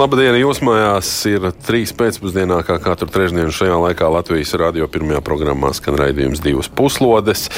Labdien, 0.00 0.32
jūs 0.40 0.62
mājās 0.64 1.08
ir 1.28 1.42
trīs 1.60 1.90
pēcpusdienā, 1.92 2.62
kā 2.64 2.78
katru 2.80 3.04
trešdienu 3.12 3.52
šajā 3.52 3.74
laikā 3.82 4.06
Latvijas 4.08 4.54
radio 4.56 4.86
pirmajā 4.88 5.20
programmā 5.20 5.74
skan 5.76 5.98
raidījums 6.00 6.40
divas 6.40 6.70
puslodes. 6.72 7.50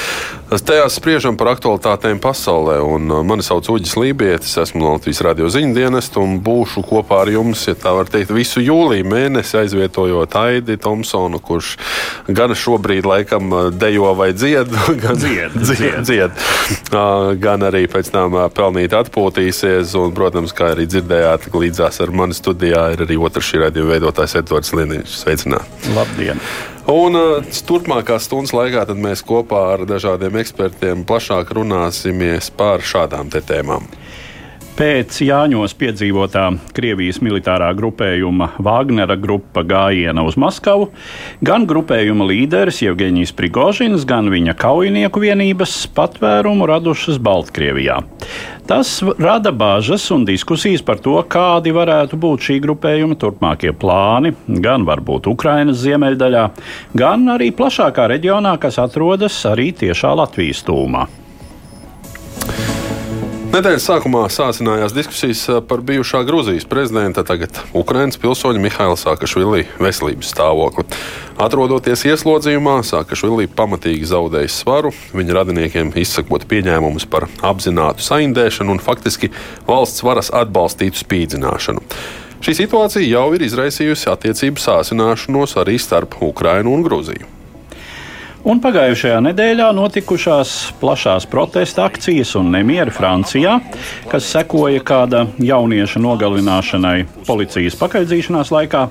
Tajās 0.50 0.96
spriežam 0.98 1.36
par 1.38 1.52
aktualitātēm 1.52 2.18
pasaulē, 2.22 2.80
un 2.82 3.06
uh, 3.12 3.20
mani 3.22 3.46
sauc 3.46 3.68
Uģis 3.70 3.94
Lībietis, 3.94 4.56
esmu 4.58 4.88
Latvijas 4.88 5.22
radio 5.22 5.46
ziņu 5.54 5.76
dienestu 5.76 6.24
un 6.24 6.40
būšu 6.42 6.82
kopā 6.88 7.20
ar 7.22 7.30
jums, 7.30 7.62
ja 7.68 7.76
tā 7.78 7.92
var 7.94 8.10
teikt, 8.10 8.34
visu 8.34 8.58
jūliju 8.64 9.06
mēnesi 9.06 9.60
aizvietojot 9.62 10.34
Aidi 10.42 10.76
Tomsonu, 10.82 11.38
kurš 11.38 11.76
gan 12.26 12.56
šobrīd 12.58 13.06
laikam 13.06 13.54
uh, 13.54 13.70
dejo 13.70 14.16
vai 14.18 14.32
dzied, 14.34 14.74
gan 15.04 15.20
dzied, 15.22 15.54
dzied, 15.62 16.02
dzied. 16.10 16.42
Uh, 16.90 17.30
gan 17.38 17.62
arī 17.70 17.86
pēc 17.92 18.10
tam 18.10 18.34
pelnīt 18.50 18.98
atpūtīsies, 18.98 19.94
un, 20.02 20.10
protams, 20.18 20.50
kā 20.58 20.72
arī 20.74 20.90
dzirdējāt, 20.90 21.52
līdzās 21.54 22.02
ar 22.02 22.10
mani 22.10 22.31
mani 22.32 22.40
studijā 22.40 22.92
ir 22.94 23.02
arī 23.04 23.18
otrs 23.20 23.50
šī 23.50 23.60
raidījuma 23.62 23.92
veidotājs 23.92 24.36
Edvards 24.40 24.72
Liniņš. 24.72 25.16
Sveicināti! 25.20 25.92
Labdien! 25.94 26.40
Un 26.88 27.14
uh, 27.14 27.44
turpmākās 27.68 28.26
stundas 28.26 28.52
laikā 28.56 28.86
mēs 28.96 29.22
kopā 29.22 29.74
ar 29.74 29.84
dažādiem 29.86 30.38
ekspertiem 30.40 31.04
plašāk 31.04 31.52
runāsimies 31.52 32.50
par 32.56 32.80
šādām 32.80 33.28
tēmām. 33.30 33.86
Pēc 34.82 35.20
Jāņos 35.22 35.76
piedzīvotā 35.78 36.48
Krievijas 36.74 37.20
militārā 37.22 37.68
grupējuma 37.78 38.48
Wagnera 38.66 39.14
grupa 39.14 39.62
gājiena 39.62 40.24
uz 40.26 40.34
Maskavu, 40.34 40.88
gan 41.38 41.68
grupējuma 41.70 42.26
līderis 42.26 42.80
Jevgeņijs 42.82 43.30
Prigožins, 43.38 44.02
gan 44.10 44.32
viņa 44.32 44.56
kaujinieku 44.58 45.22
vienības 45.22 45.76
patvērumu 45.94 46.66
radušas 46.66 47.22
Baltkrievijā. 47.22 48.00
Tas 48.66 48.96
rada 49.22 49.54
bāžas 49.54 50.08
un 50.10 50.26
diskusijas 50.26 50.82
par 50.82 50.98
to, 50.98 51.14
kādi 51.30 51.70
varētu 51.78 52.18
būt 52.18 52.50
šī 52.50 52.58
grupējuma 52.66 53.22
turpmākie 53.22 53.70
plāni, 53.70 54.34
gan 54.66 54.82
varbūt 54.90 55.30
Ukrainas 55.30 55.78
ziemeļdaļā, 55.86 56.46
gan 56.98 57.36
arī 57.38 57.54
plašākā 57.54 58.10
reģionā, 58.16 58.58
kas 58.58 58.82
atrodas 58.82 59.44
arī 59.46 59.70
tiešā 59.78 60.16
Latvijas 60.18 60.66
tūmā. 60.66 61.06
Nedēļas 63.52 63.84
sākumā 63.84 64.22
sācinājās 64.32 64.94
diskusijas 64.96 65.42
eh, 65.52 65.58
par 65.68 65.82
bijušā 65.84 66.22
Grūzijas 66.24 66.64
prezidenta, 66.64 67.20
tagad 67.20 67.58
Ukraiņas 67.76 68.16
pilsoņa 68.22 68.62
Mihaila 68.64 68.96
Sakašvili 68.96 69.66
veselības 69.76 70.30
stāvokli. 70.32 70.86
Atrodoties 71.36 72.06
ieslodzījumā, 72.08 72.78
Sakašvili 72.88 73.50
pamatīgi 73.52 74.08
zaudējis 74.08 74.56
svaru, 74.62 74.94
viņa 75.12 75.36
radiniekiem 75.36 75.92
izsakot 76.00 76.48
pieņēmumus 76.48 77.04
par 77.12 77.28
apzinātu 77.44 78.00
saindēšanu 78.06 78.78
un 78.78 78.80
faktiski 78.80 79.28
valsts 79.68 80.00
varas 80.00 80.32
atbalstītu 80.32 81.02
spīdzināšanu. 81.04 81.84
Šī 82.40 82.56
situācija 82.62 83.04
jau 83.04 83.28
ir 83.36 83.44
izraisījusi 83.50 84.08
attiecību 84.16 84.64
sāsināšanos 84.64 85.58
arī 85.60 85.76
starp 85.76 86.16
Ukrainu 86.24 86.72
un 86.72 86.88
Grūziju. 86.88 87.41
Un 88.42 88.58
pagājušajā 88.58 89.20
nedēļā 89.22 89.68
notikušās 89.76 90.52
plašās 90.80 91.28
protesta 91.30 91.84
akcijas 91.86 92.32
un 92.40 92.48
nemieri 92.50 92.90
Francijā, 92.90 93.52
kas 94.10 94.26
sekoja 94.32 94.80
kāda 94.82 95.20
jaunieša 95.38 96.02
nogalināšanai 96.02 97.04
policijas 97.28 97.78
pakaidzīšanās 97.78 98.50
laikā, 98.50 98.82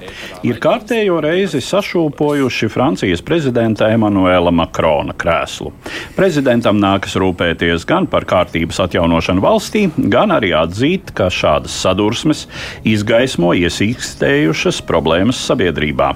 ir 0.47 0.61
kārtējo 0.63 1.19
reizi 1.27 1.59
sašūpojuši 1.67 2.71
Francijas 2.71 3.25
prezidenta 3.27 3.91
Emanuela 3.91 4.55
Makrona 4.55 5.17
krēslu. 5.19 5.75
Prezidentam 6.15 6.79
nākas 6.79 7.19
rūpēties 7.19 7.83
gan 7.91 8.07
par 8.07 8.23
kārtības 8.31 8.79
atjaunošanu 8.87 9.43
valstī, 9.43 9.89
gan 9.99 10.31
arī 10.31 10.55
atzīt, 10.63 11.11
ka 11.11 11.27
šādas 11.27 11.75
sadursmes 11.83 12.47
izgaismo 12.87 13.51
iesīkstējušas 13.65 14.79
problēmas 14.87 15.43
sabiedrībā. 15.43 16.15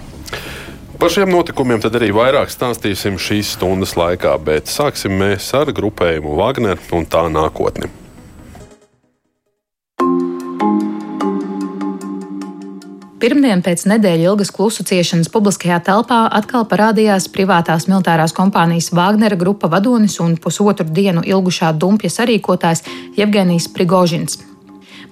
Par 1.00 1.11
šiem 1.11 1.28
notikumiem 1.29 1.81
arī 1.89 2.07
vairāk 2.16 2.50
stāstīsim 2.53 3.19
šīs 3.19 3.51
stundas 3.57 3.97
laikā, 4.00 4.31
bet 4.39 4.72
sāksim 4.72 5.11
mēs 5.19 5.51
ar 5.57 5.73
grupējumu 5.75 6.38
Wagner 6.39 6.79
un 6.95 7.03
tā 7.06 7.25
nākotni. 7.28 7.91
Pirmdien 13.19 13.63
pēc 13.66 13.88
nedēļas 13.89 14.28
ilgas 14.29 14.51
klusu 14.55 14.84
ciešanas 14.88 15.31
publiskajā 15.34 15.81
telpā 15.84 16.23
atkal 16.39 16.66
parādījās 16.69 17.25
privātās 17.34 17.89
militārās 17.91 18.35
kompānijas 18.38 18.91
Wagnera 18.95 19.35
grupa 19.39 19.67
vadonis 19.72 20.19
un 20.23 20.35
pusotru 20.38 20.85
dienu 20.88 21.25
ilgušā 21.25 21.72
dumpja 21.73 22.11
sarīkotājs 22.13 22.85
Jevgenijs 23.17 23.72
Prigožins. 23.73 24.38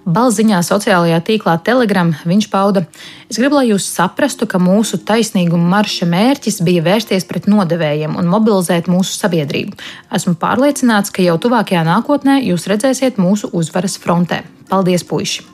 Balziņā 0.04 0.60
sociālajā 0.68 1.22
tīklā 1.24 1.56
Telegram 1.64 2.12
viņš 2.28 2.50
pauda: 2.52 2.84
Es 3.32 3.40
gribu, 3.40 3.60
lai 3.60 3.70
jūs 3.70 3.88
saprastu, 3.88 4.48
ka 4.50 4.60
mūsu 4.60 5.00
taisnīguma 5.00 5.78
marša 5.78 6.10
mērķis 6.12 6.60
bija 6.68 6.84
vērsties 6.84 7.28
pret 7.30 7.48
nodevējiem 7.48 8.20
un 8.20 8.28
mobilizēt 8.32 8.92
mūsu 8.92 9.16
sabiedrību. 9.16 9.80
Esmu 10.12 10.36
pārliecināts, 10.44 11.14
ka 11.14 11.24
jau 11.24 11.40
tuvākajā 11.40 11.86
nākotnē 11.88 12.42
jūs 12.44 12.68
redzēsiet 12.72 13.22
mūsu 13.22 13.54
uzvaras 13.56 13.96
frontē. 14.02 14.44
Paldies, 14.68 15.08
puiši! 15.08 15.53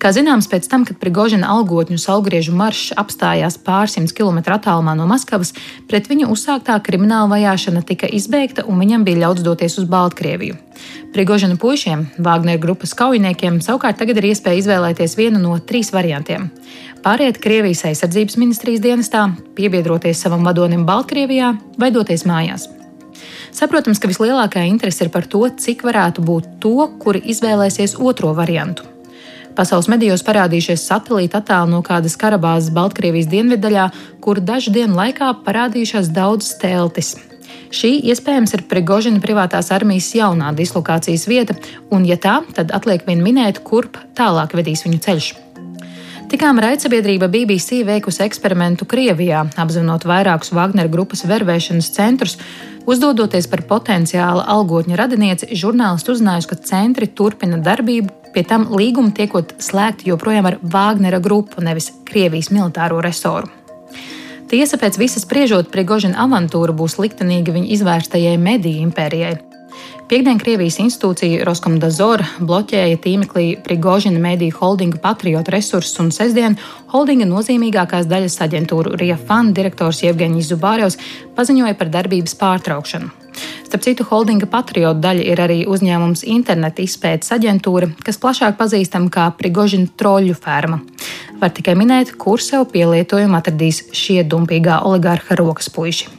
Kā 0.00 0.14
zināms, 0.16 0.46
pēc 0.48 0.64
tam, 0.64 0.86
kad 0.88 0.96
Prigožina 0.96 1.50
algotņu 1.52 1.98
salgriežu 2.00 2.54
maršs 2.56 2.94
apstājās 2.96 3.58
pārsimt 3.60 4.14
kilometru 4.16 4.54
attālumā 4.54 4.94
no 4.96 5.04
Maskavas, 5.04 5.50
pret 5.90 6.06
viņu 6.08 6.30
uzsāktā 6.32 6.78
krimināla 6.80 7.28
vajāšana 7.28 7.82
tika 7.84 8.08
izbeigta 8.08 8.64
un 8.64 8.80
viņam 8.80 9.04
bija 9.04 9.26
ļauts 9.26 9.44
doties 9.44 9.76
uz 9.82 9.84
Baltkrieviju. 9.92 10.56
Prigožina 11.12 11.58
puišiem, 11.60 12.06
Wagner 12.16 12.56
grupas 12.62 12.94
kaujiniekiem, 12.96 13.58
savukārt 13.60 14.00
tagad 14.00 14.22
ir 14.22 14.30
iespēja 14.30 14.62
izvēlēties 14.62 15.18
vienu 15.18 15.42
no 15.42 15.58
trīs 15.60 15.92
variantiem. 15.92 16.48
Pāriet 17.04 17.36
Krievijas 17.44 17.84
aizsardzības 17.90 18.38
ministrijas 18.40 18.80
dienestā, 18.80 19.26
piebiedroties 19.58 20.22
savam 20.24 20.48
vadonim 20.48 20.86
Baltkrievijā 20.88 21.50
vai 21.76 21.90
doties 21.92 22.24
mājās. 22.24 22.70
Saprotams, 23.52 24.00
ka 24.00 24.08
vislielākā 24.08 24.64
interese 24.64 25.04
ir 25.04 25.12
par 25.12 25.28
to, 25.28 25.44
cik 25.60 25.84
varētu 25.84 26.24
būt 26.24 26.48
to, 26.64 26.88
kuri 27.04 27.20
izvēlēsies 27.34 27.98
otro 28.00 28.32
variantu. 28.38 28.88
Pasaules 29.58 29.88
medijos 29.90 30.22
parādījušies 30.26 30.84
satelīta 30.86 31.40
attēli 31.40 31.72
no 31.72 31.80
kādas 31.86 32.14
karabāzes 32.20 32.70
Baltkrievijas 32.74 33.28
dienviddaļā, 33.32 33.88
kur 34.22 34.38
dažu 34.40 34.72
dienu 34.74 34.94
laikā 34.98 35.32
parādījušās 35.46 36.12
daudzas 36.14 36.54
teltis. 36.62 37.16
Šī 37.74 37.92
iespējams 38.10 38.54
ir 38.56 38.64
Prigožina 38.70 39.22
privātās 39.22 39.70
armijas 39.74 40.08
jaunā 40.14 40.50
dislokācijas 40.58 41.26
vieta, 41.30 41.54
un, 41.90 42.06
ja 42.06 42.18
tā, 42.18 42.40
tad 42.54 42.74
atliek 42.74 43.06
vien 43.06 43.22
minēt, 43.22 43.62
kurp 43.66 43.98
tālāk 44.18 44.54
vedīs 44.58 44.82
viņu 44.86 44.98
ceļš. 45.06 45.30
Tikām 46.30 46.60
raidsabiedrība 46.62 47.26
BBC 47.26 47.80
veikusi 47.86 48.22
eksperimentu 48.22 48.86
Krievijā, 48.86 49.42
apzinot 49.58 50.06
vairākus 50.06 50.52
Wagner 50.54 50.86
grupas 50.90 51.24
vervēšanas 51.26 51.90
centrus. 51.90 52.36
Uzdodoties 52.86 53.50
par 53.50 53.64
potenciālu 53.66 54.44
algotņa 54.46 54.98
radinieci, 54.98 55.50
žurnālisti 55.58 56.14
uzzinājuši, 56.14 56.50
ka 56.52 56.60
centri 56.70 57.10
turpina 57.10 57.58
darbību 57.58 58.19
Pie 58.34 58.44
tam 58.46 58.68
līgumi 58.70 59.10
tiekot 59.16 59.56
slēgti 59.58 60.10
joprojām 60.12 60.46
ar 60.46 60.58
Vāgnera 60.62 61.18
grupu, 61.22 61.62
nevis 61.64 61.90
Krievijas 62.06 62.52
militāro 62.54 63.00
resoru. 63.02 63.50
Tiesa 64.50 64.78
pēc 64.78 64.98
visas 64.98 65.26
spriežot, 65.26 65.70
Prigožina 65.70 66.24
avantūra 66.24 66.74
būs 66.74 66.98
liktenīga 66.98 67.54
viņa 67.54 67.70
izvērstajai 67.76 68.34
mediju 68.38 68.86
impērijai. 68.88 69.49
Piektdien 70.10 70.40
Krievijas 70.42 70.80
institūcija 70.82 71.44
Roskomdazor 71.46 72.24
bloķēja 72.42 72.96
tīmeklī 72.98 73.44
Prigožina 73.62 74.18
mediju 74.18 74.56
holdinga 74.56 74.98
Patriot 74.98 75.46
resursus, 75.54 75.94
un 76.02 76.08
sestdien 76.10 76.56
holdinga 76.90 77.28
nozīmīgākās 77.30 78.10
daļas 78.10 78.40
aģentūru 78.42 78.96
Riafan 78.98 79.52
direktors 79.54 80.02
Jevgeņģis 80.02 80.50
Zubārevs 80.50 80.98
paziņoja 81.38 81.78
par 81.78 81.94
darbības 81.94 82.34
pārtraukšanu. 82.42 83.14
Starp 83.68 83.86
citu, 83.86 84.10
holdinga 84.10 84.50
patriotu 84.50 84.98
daļa 85.06 85.30
ir 85.30 85.46
arī 85.46 85.62
uzņēmums 85.70 86.26
interneta 86.26 86.82
izpētes 86.82 87.30
aģentūra, 87.38 87.92
kas 88.02 88.18
plašāk 88.18 88.58
pazīstama 88.58 89.14
kā 89.14 89.30
Prigožina 89.38 89.94
troļļu 89.94 90.40
ferma. 90.42 90.82
Var 91.38 91.54
tikai 91.54 91.78
minēt, 91.78 92.16
kur 92.18 92.42
sev 92.42 92.66
pielietojumu 92.74 93.38
atradīs 93.38 93.84
šie 93.94 94.24
dumpīgā 94.26 94.82
oligārha 94.90 95.38
rokas 95.38 95.70
puiši. 95.70 96.16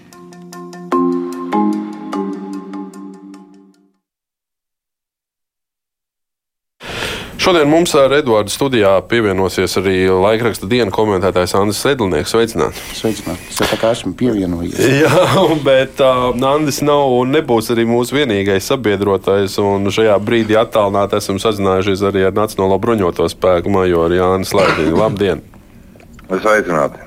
Šodien 7.52 7.68
mums 7.68 7.92
ar 8.00 8.14
Eduardu 8.16 8.48
studijā 8.48 8.94
pievienosies 9.12 9.74
arī 9.82 10.06
laikraksta 10.08 10.70
dienas 10.72 10.94
komentētājs 10.96 11.52
Andris 11.60 11.82
Sedlnieks. 11.84 12.32
Sveicināts! 12.32 12.80
Sveicināts! 12.96 13.50
Es 13.52 13.60
tā 13.60 13.76
kā 13.82 13.90
esmu 13.92 14.14
pievienojies. 14.16 14.80
Jā, 15.02 15.44
bet 15.60 16.00
uh, 16.00 16.30
Andris 16.48 16.80
nav 16.80 17.12
un 17.18 17.36
nebūs 17.36 17.68
arī 17.76 17.84
mūsu 17.92 18.16
vienīgais 18.22 18.72
sabiedrotais. 18.72 19.60
Šajā 19.60 20.16
brīdī 20.24 20.56
attālināti 20.62 21.20
esam 21.20 21.44
sazinājušies 21.44 22.08
arī 22.08 22.24
ar 22.30 22.40
Nacionālo 22.40 22.80
bruņoto 22.80 23.28
spēku 23.36 23.76
majoru 23.76 24.22
Jānis 24.22 24.56
Lēdiņu. 24.56 24.96
Labdien! 25.04 25.44
Sveicināti! 26.32 27.04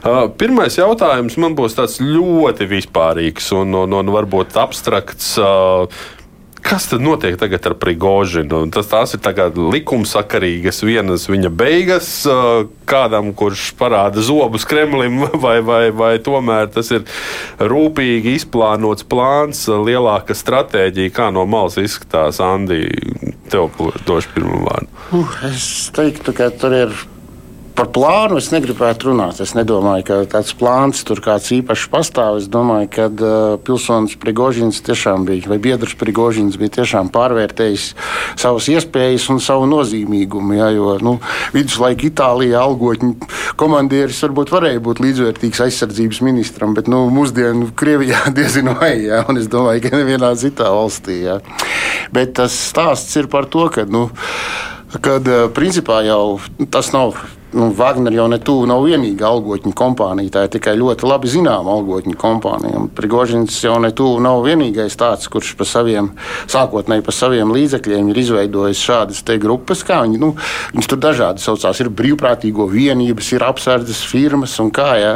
Uh, 0.00 0.24
pirmais 0.40 0.80
jautājums 0.80 1.36
man 1.40 1.52
būs 1.60 1.76
tāds 1.76 2.00
ļoti 2.00 2.72
vispārīgs 2.72 3.52
un, 3.60 3.76
un, 3.84 4.00
un 4.00 4.16
varbūt 4.16 4.56
abstrakts. 4.64 5.34
Uh, 5.36 5.92
Kas 6.64 6.86
tad 6.88 7.02
notiek 7.04 7.36
tagad 7.36 7.66
ar 7.68 7.74
Prigožinu? 7.76 8.62
Tas 8.72 8.88
tās 8.88 9.12
ir 9.12 9.20
likumsakarīgas 9.74 10.80
vienas 10.86 11.26
viņa 11.28 11.50
beigas 11.52 12.08
kādam, 12.88 13.34
kurš 13.36 13.66
parāda 13.76 14.24
zobus 14.24 14.64
Kremlim, 14.68 15.26
vai, 15.44 15.58
vai, 15.60 15.90
vai 15.92 16.14
tomēr 16.24 16.72
tas 16.72 16.88
ir 16.94 17.04
rūpīgi 17.60 18.38
izplānots 18.40 19.04
plāns, 19.04 19.66
lielāka 19.68 20.36
stratēģija, 20.36 21.12
kā 21.12 21.28
no 21.34 21.44
malas 21.44 21.76
izskatās 21.80 22.40
Andi. 22.40 22.86
Tev 23.52 23.76
došu 24.08 24.32
pirmo 24.32 24.64
vārdu. 24.64 24.88
Uh, 25.12 25.34
es 25.50 25.90
teiktu, 25.94 26.32
ka 26.34 26.48
tur 26.48 26.72
ir 26.74 26.96
Par 27.74 27.88
plānu 27.90 28.36
es 28.38 28.52
negribētu 28.54 29.08
runāt. 29.08 29.40
Es 29.42 29.50
nedomāju, 29.58 30.04
ka 30.06 30.16
tāds 30.30 30.52
plāns 30.54 31.00
tur 31.06 31.18
kāds 31.18 31.48
īpašs 31.56 31.88
pastāv. 31.90 32.36
Es 32.38 32.46
domāju, 32.46 32.86
ka 32.94 33.08
uh, 33.10 33.56
pilsonis 33.66 34.14
Prigožins 34.22 34.78
tiešām 34.86 35.24
bija, 35.26 35.48
vai 35.50 35.58
biedrs 35.62 35.96
Prigožins 35.98 36.54
bija 36.60 36.76
tiešām 36.76 37.10
pārvērtējis 37.14 37.88
savas 38.38 38.70
iespējas 38.70 39.26
un 39.34 39.42
savu 39.42 39.66
nozīmīgumu. 39.72 40.54
Ja, 40.60 40.70
jo 40.70 40.94
nu, 41.02 41.16
viduslaika 41.56 42.06
Itālijā 42.06 42.62
algotņu 42.62 43.12
komandieris 43.58 44.22
varbūt 44.22 44.54
varēja 44.54 44.86
būt 44.86 45.02
līdzvērtīgs 45.02 45.66
aizsardzības 45.66 46.22
ministram, 46.22 46.78
bet 46.78 46.86
nu, 46.86 47.08
mūsdienu 47.10 47.72
Krievijā 47.74 48.28
diezin 48.38 48.70
vai. 48.78 48.94
Ja, 49.08 49.24
un 49.26 49.42
es 49.42 49.50
domāju, 49.50 49.88
ka 49.88 49.96
nevienā 49.98 50.30
citā 50.38 50.70
valstī. 50.70 51.24
Ja. 51.26 51.40
Bet 52.14 52.38
tas 52.38 52.54
stāsts 52.70 53.18
ir 53.18 53.26
par 53.26 53.50
to, 53.50 53.66
ka. 53.74 53.82
Nu, 53.90 54.12
kad 55.02 55.26
uh, 55.26 55.48
principā 55.50 56.04
jau 56.06 56.36
tas 56.70 56.94
nav 56.94 57.18
nu, 57.54 57.70
Wagner 57.74 58.12
jau 58.12 58.26
ne 58.30 58.38
tuvu 58.42 58.66
nav 58.68 58.82
vienīga 58.84 59.28
algotņu 59.30 59.72
kompānija. 59.78 60.32
Tā 60.34 60.44
ir 60.46 60.52
tikai 60.56 60.74
ļoti 60.78 61.06
labi 61.08 61.30
zināma 61.30 61.72
algotņu 61.78 62.16
kompānija. 62.18 62.82
Prigožins 62.98 63.56
jau 63.62 63.76
ne 63.82 63.90
tuvu 63.94 64.18
nav 64.24 64.42
vienīgais 64.44 64.96
tāds, 64.98 65.28
kurš 65.30 65.54
pa 65.58 65.66
saviem, 65.68 66.10
sākotnēji 66.50 67.04
par 67.06 67.16
saviem 67.16 67.52
līdzekļiem 67.54 68.10
ir 68.10 68.20
izveidojis 68.24 68.82
šādas 68.82 69.22
grupas. 69.40 69.84
Viņi, 69.84 70.20
nu, 70.20 70.32
viņas 70.74 70.90
tur 70.90 71.00
dažādi 71.00 71.44
saucās. 71.44 71.80
Ir 71.80 71.90
brīvprātīgo 71.94 72.66
vienības, 72.70 73.30
ir 73.36 73.46
apsardzes 73.46 74.02
firmas 74.10 74.56
un 74.62 74.72
kā. 74.74 74.90
Ja? 75.00 75.14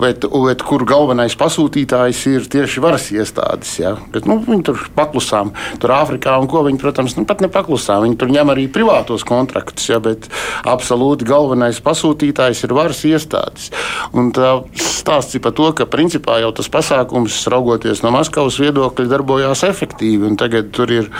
Bet, 0.00 0.24
bet 0.24 0.64
kur 0.66 0.84
galvenais 0.88 1.36
pasūtītājs 1.38 2.24
ir 2.32 2.48
tieši 2.50 2.84
varas 2.84 3.10
iestādes. 3.14 3.76
Ja? 3.82 3.96
Bet, 4.14 4.28
nu, 4.30 4.40
viņi 4.44 4.68
tur 4.70 4.88
paklusām, 4.96 5.52
tur 5.82 5.94
Āfrikā 5.98 6.38
un 6.40 6.48
ko 6.50 6.64
viņi, 6.66 6.80
protams, 6.82 7.18
nu, 7.18 7.26
pat 7.28 7.44
nepaklusām. 7.44 8.06
Viņi 8.06 8.20
tur 8.20 8.32
ņem 8.32 8.54
arī 8.54 8.68
privātos 8.72 9.26
kontraktus, 9.28 9.90
ja? 9.92 10.00
bet 10.02 10.30
absolūti 10.68 11.28
galvenais 11.28 11.57
galvenais 11.58 11.80
pasūtītājs 11.82 12.62
ir 12.64 12.74
varas 12.76 13.02
iestādes. 13.04 13.70
Un 14.14 14.30
tā 14.32 14.62
stāsts 14.78 15.34
ir 15.34 15.42
par 15.42 15.52
to, 15.56 15.70
ka 15.74 15.86
principā 15.90 16.38
jau 16.42 16.52
tas 16.54 16.68
pasākums, 16.70 17.34
raugoties 17.50 18.02
no 18.04 18.12
Maskavas 18.14 18.58
viedokļa, 18.62 19.08
darbojās 19.10 19.64
efektīvi. 19.66 20.30
Tagad 20.38 20.70
tur 20.72 20.90
ir 20.92 21.10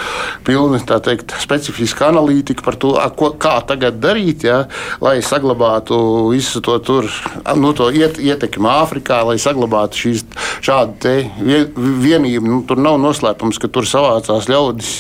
pilna 0.47 0.79
teikt, 0.79 1.35
specifiska 1.43 2.09
analītika 2.13 2.63
par 2.65 2.77
to, 2.79 2.95
ko, 3.19 3.33
kā 3.35 3.59
tagad 3.67 3.99
darīt, 4.01 4.47
ja, 4.47 4.67
lai 5.01 5.19
saglabātu 5.25 6.31
visu 6.31 6.63
to, 6.63 6.79
tur, 6.79 7.09
nu, 7.57 7.73
to 7.75 7.91
iet, 7.91 8.21
ietekmi 8.23 8.69
Āfrikā, 8.69 9.23
lai 9.27 9.39
saglabātu 9.43 10.05
šīs, 10.05 10.25
šādu 10.65 11.15
vienību. 11.75 12.47
Nu, 12.47 12.61
tur 12.69 12.81
nav 12.81 12.99
noslēpums, 13.03 13.59
ka 13.59 13.71
tur 13.73 13.89
savācās 13.89 14.49
ļaudis, 14.51 14.93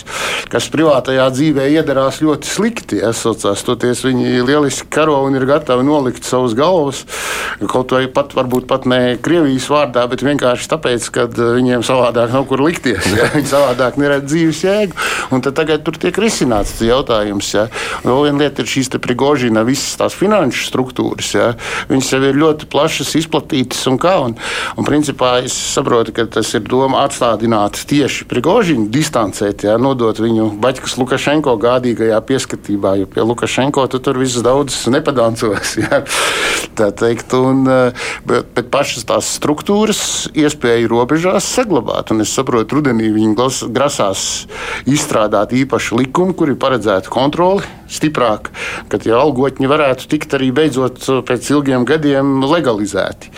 kas 0.50 0.70
privātajā 0.72 1.28
dzīvē 1.34 1.68
iedarās 1.76 2.22
ļoti 2.24 2.48
slikti. 2.48 3.00
Ja, 3.02 3.12
toties 3.12 4.02
viņi 4.06 4.42
lieliski 4.48 4.88
karo 4.92 5.20
un 5.28 5.36
ir 5.36 5.44
gatavi 5.48 5.84
nolikt 5.84 6.24
savus 6.24 6.54
galvas. 6.56 7.04
Kaut 7.68 7.92
vai 7.92 8.06
pat, 8.12 8.32
varbūt 8.36 8.68
pat 8.70 8.86
ne 8.88 9.16
Krievijas 9.22 9.66
vārdā, 9.70 10.04
bet 10.10 10.22
vienkārši 10.24 10.68
tāpēc, 10.70 11.08
ka 11.14 11.26
eh, 11.28 11.50
viņiem 11.58 11.84
savādāk 11.86 12.32
nav 12.34 12.46
kur 12.50 12.62
likties. 12.64 13.08
Ja? 13.16 13.28
Viņi 13.36 13.50
savādāk 13.50 13.98
neredz 14.00 14.28
dzīves 14.30 14.62
jēgu. 14.64 14.96
Un 15.34 15.44
tad 15.44 15.58
tagad 15.58 15.84
tur 15.86 15.98
tiek 16.00 16.16
risināts 16.22 16.76
tas 16.78 16.86
jautājums. 16.86 17.50
Ja? 17.56 17.66
Vēl 18.04 18.28
viena 18.28 18.44
lieta 18.44 18.64
ir 18.64 18.70
šīs 18.70 18.92
Prigožina 18.98 19.62
visas 19.66 19.98
tās 20.00 20.16
finanšu 20.18 20.64
struktūras. 20.70 21.32
Ja? 21.36 21.50
Viņas 21.90 22.12
jau 22.14 22.22
ir 22.28 22.38
ļoti 22.40 22.68
plašas, 22.70 23.14
izplatītas 23.20 23.84
un 23.90 23.98
kā. 24.00 24.16
Un, 24.24 24.36
un 24.78 24.88
principā 24.88 25.38
es 25.44 25.56
saprotu, 25.74 26.14
ka 26.16 26.26
tas 26.38 26.50
ir 26.56 26.64
doma 26.68 27.04
atstādināt 27.06 27.82
tieši 27.90 28.26
Prigožinu, 28.30 28.88
distancēt, 28.92 29.66
ja? 29.68 29.76
nodot 29.80 30.18
viņu 30.22 30.50
Baļķis 30.62 30.98
Lukašenko 31.02 31.54
gādīgajā 31.62 32.18
pieskatībā, 32.28 32.96
jo 33.02 33.10
pie 33.10 33.26
Lukašenko 33.26 33.86
tu 33.92 34.00
tur 34.02 34.18
viss 34.20 34.40
daudz 34.44 34.80
nepatīk 34.92 35.17
dancos. 35.18 35.76
Ja? 35.88 36.02
Tā 36.78 36.88
teikt, 36.94 37.32
un, 37.34 37.62
eh, 37.70 38.06
bet, 38.28 38.50
bet 38.54 38.68
pašas 38.72 39.06
tās 39.08 39.28
struktūras 39.38 40.00
iespēju 40.36 40.90
robežās 40.90 41.46
saglabāt. 41.56 42.12
Un 42.14 42.22
es 42.24 42.34
saprotu, 42.34 42.78
rudenī 42.78 43.10
viņi 43.14 43.34
grasās 43.74 44.22
izstrādāt 44.86 45.54
īpašu 45.58 45.98
likumu, 46.02 46.36
kur 46.38 46.52
ir 46.52 46.60
paredzēta 46.60 47.10
kontroli 47.12 47.66
stiprāk, 47.88 48.50
ka 48.92 49.00
tie 49.00 49.14
algotņi 49.16 49.68
varētu 49.70 50.08
tikt 50.12 50.36
arī 50.36 50.50
beidzot 50.54 51.00
pēc 51.28 51.50
ilgiem 51.54 51.86
gadiem 51.88 52.44
legalizēti. 52.44 53.32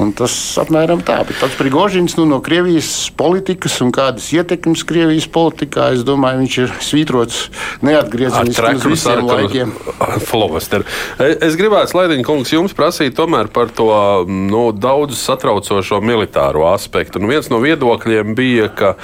Un 0.00 0.14
tas 0.16 0.34
apmēram 0.60 1.02
tā. 1.06 1.20
Bet 1.28 1.38
pats 1.40 1.58
Prigožins 1.58 2.16
nu, 2.18 2.26
no 2.28 2.40
Krievijas 2.44 3.10
politikas 3.16 3.78
un 3.84 3.92
kādas 3.94 4.30
ietekmes 4.34 4.84
Krievijas 4.88 5.28
politikā, 5.32 5.92
es 5.96 6.06
domāju, 6.08 6.42
viņš 6.42 6.58
ir 6.64 6.74
svītrots 6.82 7.42
neatgriezeniski 7.84 8.72
uz 8.72 8.86
visiem 8.88 9.24
laikiem. 9.28 9.74
Flomaster. 10.28 10.86
Es 11.20 11.58
gribētu, 11.60 11.98
Laidiņa 11.98 12.26
kungs, 12.26 12.54
jums 12.54 12.76
prasīt 12.76 13.16
tomēr 13.18 13.50
par 13.52 13.70
to 13.76 13.90
nu, 14.26 14.64
daudz 14.72 15.20
satraucošo 15.20 16.00
militāro 16.04 16.64
aspektu. 16.72 17.20
Nu, 17.22 17.30
viens 17.30 17.50
no 17.52 17.60
viedokļiem 17.62 18.34
bija, 18.38 18.70
ka 18.72 18.94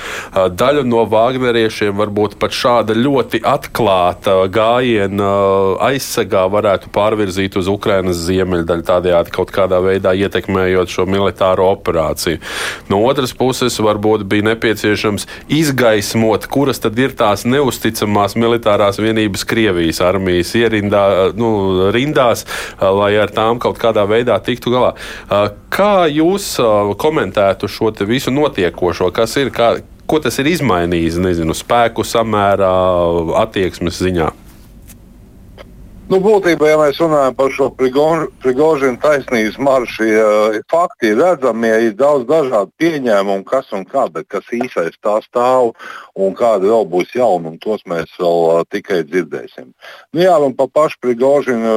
daļa 0.48 0.86
no 0.88 1.04
Wagneriešiem 1.08 1.96
varbūt 1.98 2.38
pat 2.40 2.56
šāda 2.56 2.96
ļoti 2.96 3.42
atklāta 3.46 4.40
gāja 4.52 4.77
gājiena 4.78 5.28
aizsegā 5.82 6.44
varētu 6.50 6.90
pārvirzīt 6.94 7.56
uz 7.58 7.68
Ukrainas 7.70 8.20
ziemeļdaļu, 8.26 8.84
tādējādi 8.86 9.34
kaut 9.34 9.50
kādā 9.54 9.80
veidā 9.82 10.14
ietekmējot 10.14 10.92
šo 10.92 11.06
militāro 11.10 11.68
operāciju. 11.74 12.38
No 12.90 13.02
otras 13.06 13.34
puses, 13.36 13.78
varbūt 13.82 14.26
bija 14.28 14.46
nepieciešams 14.52 15.26
izgaismot, 15.48 16.46
kuras 16.50 16.80
tad 16.82 16.98
ir 16.98 17.14
tās 17.18 17.44
neusticamās 17.48 18.36
militārās 18.38 19.00
vienības 19.02 19.46
Krievijas 19.48 20.00
armijas 20.04 20.54
ierindā, 20.58 21.04
nu, 21.38 21.90
rindās, 21.94 22.46
lai 22.80 23.14
ar 23.18 23.32
tām 23.34 23.60
kaut 23.62 23.80
kādā 23.82 24.06
veidā 24.08 24.38
tiktu 24.44 24.74
galā. 24.74 24.94
Kā 25.74 26.08
jūs 26.10 26.56
komentētu 26.98 27.68
šo 27.70 27.92
visu 28.06 28.30
notiekošo, 28.34 29.10
kas 29.14 29.36
ir? 29.40 29.50
Kā, 29.54 29.78
ko 30.08 30.20
tas 30.22 30.36
ir 30.40 30.50
izmainījis, 30.52 31.16
nezinu, 31.24 31.56
spēku 31.56 32.04
samērā, 32.06 32.74
attieksmes 33.42 34.02
ziņā? 34.04 34.28
Nu, 36.08 36.22
būtībā, 36.24 36.70
ja 36.70 36.76
mēs 36.80 36.98
runājam 37.02 37.34
par 37.36 37.50
šo 37.52 37.66
Prigožinu 37.76 38.96
taisnības 39.02 39.58
maršu, 39.60 40.06
ja 40.08 40.28
fakti 40.72 41.10
ir 41.10 41.18
redzami, 41.20 41.68
ja 41.68 41.80
ir 41.84 41.98
daudz 41.98 42.24
dažādu 42.30 42.72
pieņēmumu, 42.80 43.44
kas 43.44 43.68
un 43.76 43.84
kā, 43.84 44.06
bet 44.14 44.24
kas 44.32 44.48
īsais 44.56 44.96
tā 45.04 45.18
stāv 45.26 45.74
un 46.16 46.32
kādi 46.38 46.70
vēl 46.72 46.88
būs 46.88 47.12
jaunumi, 47.12 47.60
tos 47.60 47.84
mēs 47.84 48.14
vēl 48.16 48.40
uh, 48.46 48.62
tikai 48.72 49.02
dzirdēsim. 49.10 49.74
Nu, 50.16 50.22
jā, 50.24 50.38
un 50.40 50.56
par 50.56 50.70
pašu 50.72 50.96
Prigožinu 51.04 51.76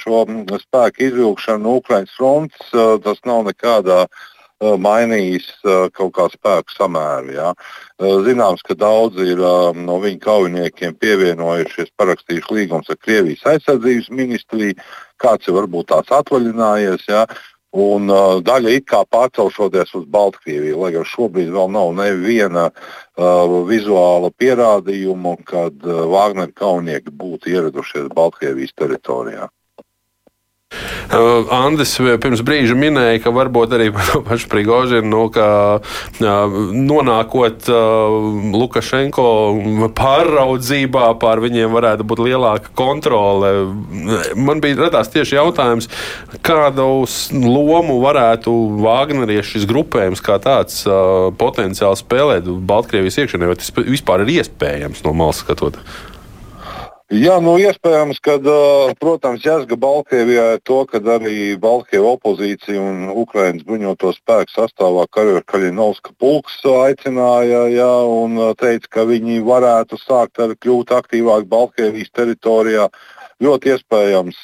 šo 0.00 0.24
spēku 0.62 1.04
izvilkšanu 1.10 1.76
Ukraiņas 1.82 2.16
frontes, 2.16 2.72
tas 3.04 3.20
nav 3.28 3.44
nekādā 3.50 4.06
uh, 4.06 4.24
Uh, 4.56 4.72
mainījis 4.80 5.50
uh, 5.68 5.90
kaut 5.92 6.14
kā 6.16 6.24
spēku 6.32 6.72
samēru. 6.72 7.34
Ja. 7.34 7.50
Uh, 7.96 8.18
zināms, 8.26 8.60
ka 8.60 8.74
daudzi 8.76 9.24
ir 9.32 9.40
no 9.80 9.96
viņa 10.02 10.20
kaujiniekiem 10.20 10.98
pievienojušies, 11.00 11.94
parakstījuši 11.96 12.56
līgumus 12.58 12.90
ar 12.92 12.98
Krievijas 13.00 13.46
aizsardzības 13.54 14.10
ministriju, 14.12 14.76
kāds 15.22 15.48
ir 15.48 15.56
varbūt 15.56 15.88
tāds 15.94 16.12
atvaļinājies. 16.12 17.06
Ja. 17.08 17.24
Un 17.76 18.08
uh, 18.12 18.38
daļa 18.44 18.76
it 18.76 18.86
kā 18.88 19.02
pārcelšoties 19.12 19.90
uz 19.98 20.04
Baltkrieviju, 20.12 20.78
lai 20.80 20.92
gan 20.94 21.08
šobrīd 21.08 21.50
vēl 21.52 21.72
nav 21.72 21.90
neviena 21.96 22.68
uh, 22.70 23.56
vizuāla 23.68 24.30
pierādījuma, 24.32 25.34
kad 25.48 25.84
uh, 25.84 26.04
Wagner 26.12 26.52
kaujinieki 26.56 27.12
būtu 27.12 27.52
ieradušies 27.52 28.12
Baltkrievijas 28.16 28.76
teritorijā. 28.80 29.50
Uh, 31.06 31.46
Andris 31.54 31.92
pirms 32.18 32.40
brīža 32.42 32.74
minēja, 32.74 33.20
ka 33.22 33.30
varbūt 33.30 33.76
arī 33.76 33.86
par 33.94 34.08
to 34.10 34.20
pašu 34.26 34.48
Prigožinu, 34.50 35.06
nu, 35.06 35.20
ka 35.30 35.46
uh, 35.78 36.56
nonākot 36.74 37.68
uh, 37.70 38.16
Lukašenko 38.56 39.28
pāraudzībā, 39.96 41.04
pār 41.22 41.44
viņiem 41.44 41.70
varētu 41.76 42.06
būt 42.10 42.24
lielāka 42.26 42.74
kontrole. 42.74 43.52
Man 44.34 44.64
bija 44.64 44.88
radās 44.88 45.12
tieši 45.14 45.38
jautājums, 45.38 45.86
kādu 46.46 47.06
lomu 47.46 48.00
varētu 48.02 48.56
Vāgneriešu 48.82 49.56
šis 49.56 49.70
grupējums 49.70 50.24
kā 50.26 50.40
tāds 50.42 50.82
uh, 50.90 51.30
potenciāli 51.38 52.02
spēlēt 52.02 52.50
Baltkrievijas 52.66 53.22
iekšienē, 53.22 53.52
vai 53.52 53.58
tas 53.62 53.70
vispār 53.86 54.26
ir 54.26 54.40
iespējams 54.40 55.06
no 55.06 55.14
malas 55.14 55.44
skatoties? 55.46 56.15
Jā, 57.06 57.36
nu 57.38 57.52
iespējams, 57.62 58.18
ka, 58.18 58.34
protams, 58.98 59.44
jāsaka 59.46 59.76
Baltkrievijā 59.78 60.46
ir 60.56 60.62
to, 60.66 60.80
ka 60.90 60.98
arī 60.98 61.54
Baltkrievu 61.54 62.08
opozīcija 62.16 62.82
un 62.82 63.12
Ukraiņas 63.22 63.62
bruņoto 63.68 64.10
spēku 64.16 64.50
sastāvā 64.50 65.04
Karjera 65.14 65.44
Kaļinovska 65.46 66.16
pulks 66.18 66.58
aicināja 66.66 67.68
jā, 67.70 67.92
un 68.10 68.34
teica, 68.58 68.90
ka 68.90 69.06
viņi 69.06 69.38
varētu 69.46 70.00
sākt 70.02 70.42
ar 70.42 70.56
kļūt 70.58 70.90
aktīvāk 70.98 71.46
Baltkrievijas 71.46 72.10
teritorijā. 72.10 72.88
Ļoti 73.38 73.70
iespējams, 73.76 74.42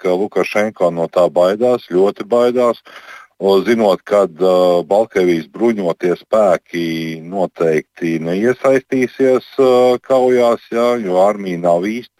ka 0.00 0.10
Lukašenko 0.16 0.90
no 0.90 1.06
tā 1.12 1.28
baidās, 1.30 1.86
ļoti 1.94 2.26
baidās. 2.26 2.82
Uh, 2.82 3.19
zinot, 3.64 4.02
ka 4.04 4.26
uh, 4.28 4.82
Baltkrievijas 4.84 5.46
bruņotie 5.48 6.12
spēki 6.20 6.84
noteikti 7.24 8.18
neiesaistīsies 8.20 9.46
uh, 9.56 9.96
kaujās, 10.04 10.66
jā, 10.68 10.90
jo 11.00 11.16
armija 11.24 11.62
nav 11.62 11.86
īsti 11.88 12.12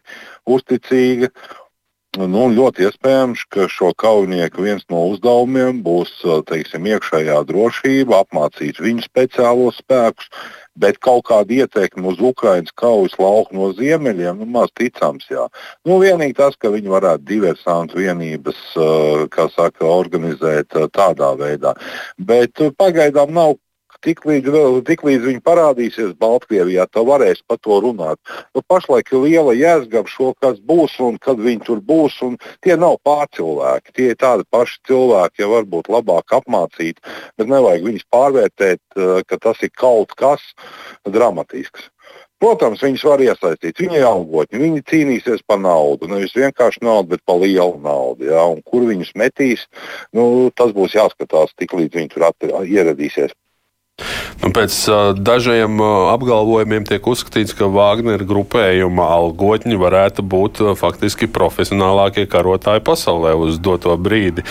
uzticīga. 0.48 1.28
Nu, 2.18 2.48
ļoti 2.50 2.88
iespējams, 2.88 3.44
ka 3.54 3.68
šo 3.70 3.92
kaujinieku 3.94 4.64
viens 4.64 4.82
no 4.90 5.04
uzdevumiem 5.12 5.76
būs 5.84 6.10
teiksim, 6.48 6.88
iekšējā 6.90 7.36
drošība, 7.46 8.24
apmācīt 8.24 8.80
viņu 8.82 9.04
speciālos 9.04 9.78
spēkus, 9.78 10.26
bet 10.74 10.98
kaut 10.98 11.28
kāda 11.28 11.60
ietekme 11.60 12.10
uz 12.10 12.18
Ukraiņas 12.18 12.74
kaujas 12.74 13.14
lauku 13.14 13.54
no 13.54 13.70
ziemeļiem, 13.78 14.42
nu, 14.42 14.50
maz 14.58 14.74
ticams. 14.74 15.30
Jā. 15.30 15.46
Nu, 15.86 16.00
vienīgi 16.02 16.34
tas, 16.42 16.58
ka 16.58 16.74
viņi 16.74 16.90
varētu 16.90 17.28
diversantu 17.30 18.02
vienības 18.02 18.58
saka, 19.54 19.86
organizēt 19.86 20.74
tādā 20.90 21.30
veidā. 21.38 21.76
Bet 22.18 22.58
pagaidām 22.74 23.38
nav 23.38 23.54
Tik 24.00 24.22
līdz, 24.24 24.54
tik 24.88 25.02
viņi 25.04 25.42
parādīsies 25.44 26.14
Baltkrievijā, 26.20 26.86
tad 26.88 27.04
varēs 27.04 27.42
par 27.44 27.58
to 27.60 27.80
runāt. 27.84 28.16
Nu, 28.56 28.62
pašlaik 28.64 29.12
ir 29.12 29.26
liela 29.26 29.52
jēga 29.52 30.06
šo, 30.08 30.30
kas 30.40 30.56
būs 30.64 30.94
un 31.04 31.18
kad 31.20 31.36
viņi 31.36 31.66
tur 31.66 31.82
būs. 31.84 32.16
Tie 32.64 32.76
nav 32.80 32.96
pārcilvēki. 33.04 33.92
Tie 33.96 34.08
ir 34.14 34.16
tādi 34.20 34.48
paši 34.48 34.80
cilvēki, 34.88 35.44
ja 35.44 35.50
varbūt 35.52 35.92
labāk 35.92 36.32
apmācīti, 36.40 37.04
bet 37.36 37.52
nevajag 37.52 37.84
viņus 37.90 38.08
pārvērtēt, 38.16 38.80
eh, 38.96 39.22
ka 39.28 39.36
tas 39.36 39.60
ir 39.62 39.70
kaut 39.76 40.16
kas 40.16 40.40
dramatisks. 41.04 41.90
Protams, 42.40 42.80
viņus 42.80 43.02
var 43.04 43.20
iesaistīt. 43.20 43.76
Viņi 43.76 43.98
ir 44.00 44.06
algotņi, 44.08 44.60
viņi 44.62 44.82
cīnīsies 44.88 45.42
par 45.46 45.58
naudu. 45.60 46.08
Nevis 46.08 46.32
vienkārši 46.32 46.80
naudu, 46.86 47.10
bet 47.12 47.24
par 47.28 47.36
lielu 47.42 47.76
naudu. 47.84 48.30
Ja? 48.32 48.46
Un 48.48 48.62
kur 48.64 48.86
viņus 48.88 49.12
metīs, 49.12 49.66
nu, 50.16 50.48
tas 50.56 50.72
būs 50.72 50.96
jāskatās, 50.96 51.52
tik 51.60 51.76
līdz 51.76 52.00
viņi 52.00 52.12
tur 52.14 52.24
ieradīsies. 52.64 53.36
Nu, 54.40 54.50
pēc 54.56 54.76
dažiem 55.20 55.80
apgalvojumiem 55.82 56.86
tiek 56.88 57.06
uzskatīts, 57.12 57.54
ka 57.58 57.68
Wagner 57.70 58.24
grupējuma 58.26 59.06
algotņi 59.16 59.78
varētu 59.80 60.24
būt 60.24 60.62
faktiski 60.80 61.28
profesionālākie 61.30 62.26
karotāji 62.30 62.84
pasaulē 62.86 63.36
uz 63.38 63.60
doto 63.62 63.96
brīdi. 64.00 64.46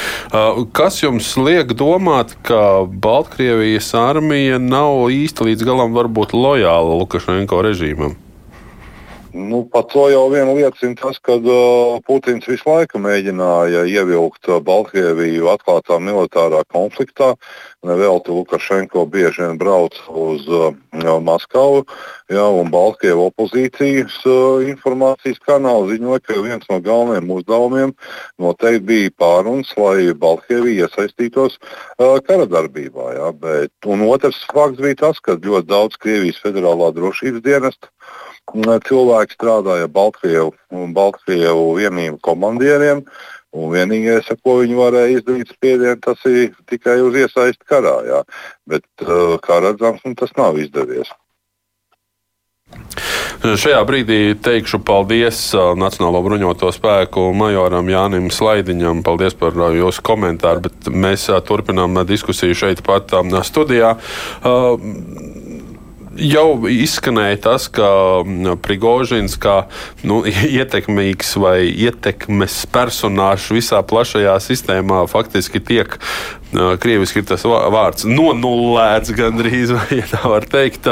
Kas 0.76 1.02
jums 1.04 1.34
liek 1.40 1.74
domāt, 1.78 2.38
ka 2.46 2.86
Baltkrievijas 2.86 3.92
armija 3.98 4.62
nav 4.62 5.10
īsti 5.14 5.52
līdz 5.52 5.68
galam 5.68 5.98
varbūt 5.98 6.38
lojāla 6.38 6.98
Lukašenko 7.02 7.64
režīmam? 7.66 8.18
Nu, 9.34 9.62
par 9.70 9.84
to 9.86 10.08
jau 10.10 10.24
vien 10.34 10.50
liecina 10.58 10.96
tas, 10.98 11.20
ka 11.22 11.36
uh, 11.38 12.00
Putins 12.02 12.48
visu 12.50 12.66
laiku 12.66 12.98
mēģināja 12.98 13.84
ievilkt 13.86 14.48
uh, 14.50 14.58
Baltkrieviju 14.66 15.52
atklātā 15.52 16.00
militārā 16.02 16.64
konfliktā. 16.74 17.36
Nevelti 17.86 18.34
Lukašenko 18.34 19.04
bieži 19.06 19.44
vien 19.44 19.60
brauc 19.62 19.94
uz 20.10 20.48
uh, 20.50 20.74
Maskavu, 21.22 21.84
ja, 22.34 22.48
un 22.50 22.72
Baltkrievu 22.74 23.28
opozīcijas 23.30 24.18
uh, 24.26 24.66
informācijas 24.66 25.38
kanāli 25.46 26.00
ziņoja, 26.00 26.24
ka 26.26 26.40
viens 26.42 26.66
no 26.72 26.80
galvenajiem 26.82 27.30
uzdevumiem 27.38 27.94
noteikti 28.42 28.88
bija 28.90 29.14
pārunas, 29.22 29.76
lai 29.78 30.10
Baltkrievija 30.10 30.90
iesaistītos 30.90 31.60
uh, 31.62 32.18
kara 32.26 32.50
darbībā. 32.50 33.14
Ja, 33.20 33.30
bet, 33.46 33.76
un 33.86 34.02
otrs 34.10 34.42
fakts 34.50 34.82
bija 34.82 35.04
tas, 35.06 35.22
ka 35.22 35.38
ļoti 35.38 35.70
daudz 35.70 36.02
Krievijas 36.02 36.42
federālā 36.42 36.90
drošības 36.98 37.46
dienesta 37.46 37.94
cilvēki 38.88 39.38
strādāja 39.38 39.90
Baltkrievu 39.92 40.54
Baltkrievu 40.96 41.76
vienību 41.80 42.20
komandieriem. 42.26 43.06
Un 43.50 43.72
vienīgais, 43.74 44.28
ko 44.46 44.60
viņi 44.60 44.76
varēja 44.78 45.14
izdarīt 45.16 45.56
spiedienu, 45.56 45.98
tas 46.06 46.22
ir 46.30 46.52
tikai 46.70 47.00
uz 47.02 47.16
iesaisti 47.18 47.66
karā. 47.66 47.96
Jā. 48.06 48.20
Bet, 48.70 48.86
kā 49.42 49.58
redzams, 49.66 50.04
nu, 50.06 50.14
tas 50.20 50.36
nav 50.38 50.60
izdevies. 50.62 51.10
Šajā 53.40 53.80
brīdī 53.88 54.36
teikšu 54.44 54.82
paldies 54.84 55.38
Nacionālo 55.80 56.20
bruņoto 56.26 56.70
spēku 56.76 57.30
majoram 57.34 57.88
Jānim 57.90 58.28
Slaidiņam. 58.36 59.00
Paldies 59.08 59.34
par 59.40 59.56
jūsu 59.56 60.04
komentāru, 60.06 60.68
bet 60.68 60.90
mēs 60.92 61.30
turpinām 61.48 62.02
diskusiju 62.06 62.58
šeit 62.60 62.84
pat 62.86 63.16
studijā 63.48 63.96
jau 66.20 66.68
izskanēja 66.70 67.40
tas, 67.48 67.68
ka 67.72 67.88
Prigožins 68.64 69.38
kā 69.42 69.64
nu, 70.08 70.22
ietekmīgs 70.60 71.36
vai 71.42 71.70
ietekmes 71.70 72.62
personāžs 72.74 73.50
visā 73.56 73.82
plašajā 73.86 74.36
sistēmā 74.44 75.06
faktiski 75.12 75.62
tiek. 75.64 76.00
Krieviski 76.50 77.22
ir 77.22 77.28
tas 77.30 77.44
vārds 77.46 78.08
nonullēts 78.10 79.14
gandrīz, 79.18 79.76
ja 80.00 80.08
tā 80.10 80.24
var 80.30 80.48
teikt. 80.50 80.90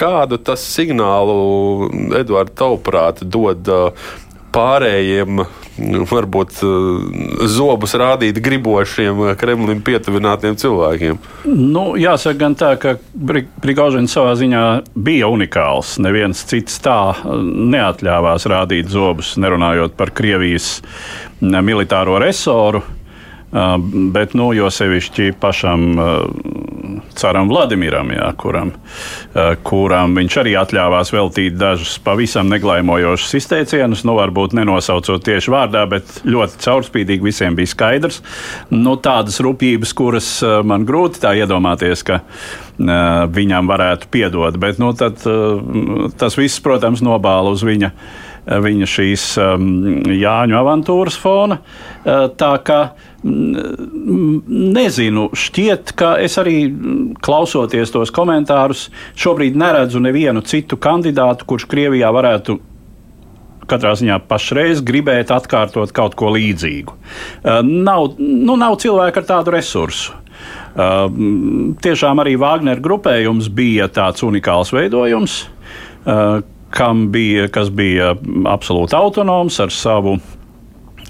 Kādu 0.00 0.40
tas 0.42 0.66
signālu, 0.66 1.90
Edvards, 2.18 2.56
tavuprāt, 2.58 3.22
dod 3.22 3.70
pārējiem 4.50 5.44
varbūt 6.10 6.60
eh, 6.62 7.46
zobus 7.50 7.94
rādīt 7.98 8.40
gribošiem, 8.42 9.22
eh, 9.30 9.34
Kremlim 9.40 9.82
pietuvinātiem 9.84 10.56
cilvēkiem? 10.60 11.18
Nu, 11.48 11.94
jāsaka 12.00 12.38
gan 12.44 12.56
tā, 12.58 12.74
ka 12.80 12.96
Prigaužins 13.62 14.14
savā 14.14 14.36
ziņā 14.38 14.64
bija 14.94 15.30
unikāls. 15.32 15.96
Neviens 16.02 16.44
cits 16.50 16.80
tā 16.84 16.98
eh, 17.14 17.34
neatļāvās 17.74 18.48
rādīt 18.50 18.92
zobus, 18.92 19.36
nerunājot 19.40 19.96
par 19.98 20.14
Krievijas 20.16 20.78
militāro 21.40 22.18
resoru. 22.20 22.82
Bet, 23.50 24.36
nu, 24.38 24.52
jo 24.54 24.68
sevišķi 24.70 25.32
pašam 25.42 25.88
caram 27.18 27.48
Vladimiram, 27.50 28.12
jā, 28.14 28.28
kuram, 28.38 28.70
kuram 29.66 30.14
viņš 30.14 30.36
arī 30.42 30.52
atļāvās 30.60 31.10
veltīt 31.10 31.56
dažus 31.58 31.96
pavisam 32.04 32.46
neglaimojošus 32.52 33.34
izteicienus. 33.40 34.04
Nu, 34.06 34.14
varbūt 34.20 34.54
nenosaucot 34.54 35.26
tieši 35.26 35.54
vārdā, 35.54 35.82
bet 35.90 36.22
ļoti 36.30 36.62
caurspīdīgi 36.62 37.26
visiem 37.26 37.58
bija 37.58 37.74
skaidrs. 37.74 38.22
Nu, 38.70 38.94
tādas 39.02 39.42
rūpības, 39.42 39.96
kuras 39.98 40.32
man 40.62 40.86
grūti 40.86 41.24
tā 41.26 41.34
iedomāties, 41.42 42.06
ka 42.06 42.22
viņam 42.78 43.66
varētu 43.70 44.14
piedot. 44.14 44.62
Bet 44.62 44.78
nu, 44.78 44.94
tad, 44.94 45.18
tas 46.22 46.38
viss, 46.38 46.62
protams, 46.62 47.02
nobāla 47.02 47.50
uz 47.50 47.66
viņa 47.66 47.90
viņa 48.50 48.86
šīs 48.88 49.24
um, 49.42 49.66
Jāņu 50.16 50.56
avantūras 50.58 51.18
fona. 51.20 51.60
Tā 52.40 52.52
kā 52.64 52.78
Nezinu, 53.20 55.26
šķiet, 55.36 55.92
ka 55.98 56.14
es 56.24 56.38
arī 56.40 56.70
klausoties 57.20 57.92
tos 57.92 58.12
komentārus, 58.16 58.86
šobrīd 59.18 59.58
neredzu 59.60 60.00
nevienu 60.00 60.40
citu 60.40 60.78
kandidātu, 60.80 61.44
kurš 61.50 61.66
Krievijā 61.68 62.08
varētu 62.16 62.56
katrā 63.70 63.94
ziņā 63.98 64.18
pašreiz 64.30 64.82
gribēt 64.86 65.30
atkārtot 65.34 65.92
kaut 65.94 66.16
ko 66.18 66.32
līdzīgu. 66.34 66.96
Uh, 66.96 67.60
nav, 67.62 68.16
nu, 68.18 68.56
nav 68.58 68.78
cilvēku 68.82 69.22
ar 69.22 69.28
tādu 69.28 69.54
resursu. 69.54 70.16
Uh, 70.70 71.06
tiešām 71.84 72.22
arī 72.22 72.36
Wagner 72.40 72.80
grupējums 72.82 73.50
bija 73.52 73.90
tāds 73.92 74.24
unikāls 74.26 74.72
veidojums, 74.74 75.42
uh, 76.06 76.40
kam 76.74 77.08
bija, 77.12 77.48
kas 77.52 77.72
bija 77.74 78.14
absolūti 78.48 78.96
autonoms 78.96 79.58
ar 79.60 79.74
savu 79.74 80.16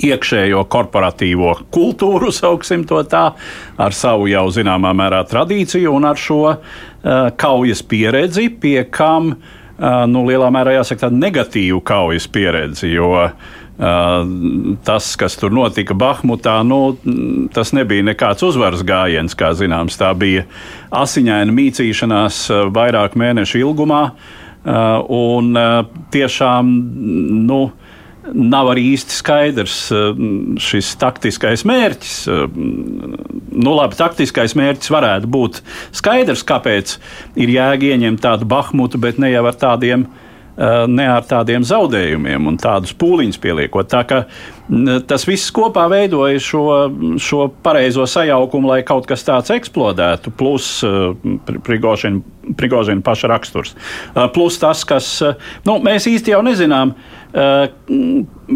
iekšējo 0.06 0.64
korporatīvo 0.72 1.54
kultūru, 1.74 2.32
sauksim 2.40 2.86
to 2.88 3.02
tā, 3.10 3.30
ar 3.80 3.96
savu 3.96 4.28
jau 4.32 4.46
zināmā 4.54 4.92
mērā 4.96 5.22
tradīciju 5.30 5.94
un 5.96 6.10
ar 6.10 6.20
šo 6.20 6.42
uh, 6.50 6.58
kaujas 7.40 7.84
pieredzi, 7.86 8.48
pie 8.62 8.84
kam 8.90 9.34
uh, 9.34 9.56
nu, 10.10 10.26
lielā 10.28 10.50
mērā 10.52 10.78
jāsaka 10.80 11.06
tāda 11.06 11.20
negatīva 11.20 11.80
kaujas 11.92 12.28
pieredze, 12.30 12.88
jo 12.90 13.10
tas, 14.84 15.14
kas 15.16 15.38
tur 15.40 15.52
notika 15.56 15.94
Bahmutā, 15.96 16.58
nu, 16.66 16.96
tas 17.54 17.72
nebija 17.72 18.04
nekāds 18.10 18.44
uzvaras 18.44 18.82
gājiens, 18.84 19.32
kā 19.32 19.54
zināms. 19.56 19.96
Tā 20.00 20.10
bija 20.18 20.44
asiņaina 20.92 21.54
mīcīšanās 21.56 22.42
vairāk 22.74 23.16
mēnešu 23.16 23.62
ilgumā. 23.62 24.02
Un 24.60 25.56
tiešām, 26.12 26.74
nu, 27.48 27.60
nav 28.34 28.70
arī 28.72 28.86
īsti 28.94 29.16
skaidrs 29.16 29.76
šis 30.62 30.94
taktiskais 31.00 31.64
mērķis. 31.68 32.16
Nu, 32.30 33.74
labi, 33.74 33.98
taktiskais 33.98 34.56
mērķis 34.58 34.92
varētu 34.94 35.30
būt 35.30 35.60
skaidrs, 35.96 36.46
kāpēc 36.46 36.96
ir 37.40 37.54
jēga 37.56 37.94
ieņemt 37.94 38.24
tādu 38.24 38.48
Bahmutu, 38.50 39.00
bet 39.02 39.20
ne 39.22 39.32
jau 39.32 39.46
ar 39.50 39.58
tādiem 39.58 40.08
Eh, 40.08 40.29
ne 40.60 41.06
ar 41.08 41.24
tādiem 41.24 41.64
zaudējumiem 41.64 42.48
un 42.50 42.58
tādus 42.60 42.92
pūliņus 43.00 43.40
pieliekot. 43.40 43.88
Tā 43.88 44.02
ka 44.08 44.24
tas 45.08 45.24
viss 45.26 45.52
kopā 45.54 45.86
veidoja 45.90 46.40
šo, 46.42 46.64
šo 47.20 47.46
pareizo 47.64 48.04
sajaukumu, 48.08 48.68
lai 48.70 48.82
kaut 48.86 49.08
kas 49.08 49.24
tāds 49.26 49.52
eksplodētu, 49.54 50.34
plus 50.36 50.68
eh, 50.86 51.56
Prigožina 51.60 53.04
paša 53.04 53.32
raksturs. 53.32 53.74
Eh, 53.74 54.22
plus 54.34 54.60
tas, 54.60 54.84
kas 54.84 55.10
nu, 55.66 55.78
mēs 55.84 56.08
īsti 56.10 56.36
jau 56.36 56.44
nezinām 56.46 56.94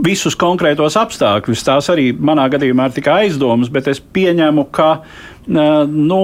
visus 0.02 0.34
konkrētos 0.34 0.96
apstākļus. 0.99 1.61
Tās 1.62 1.88
arī 1.92 2.08
manā 2.11 2.49
gadījumā 2.50 2.88
ir 2.88 2.96
tikai 2.96 3.20
aizdomas, 3.28 3.70
bet 3.70 3.87
es 3.92 4.00
pieņemu, 4.02 4.64
ka 4.75 4.88
nu, 5.46 6.18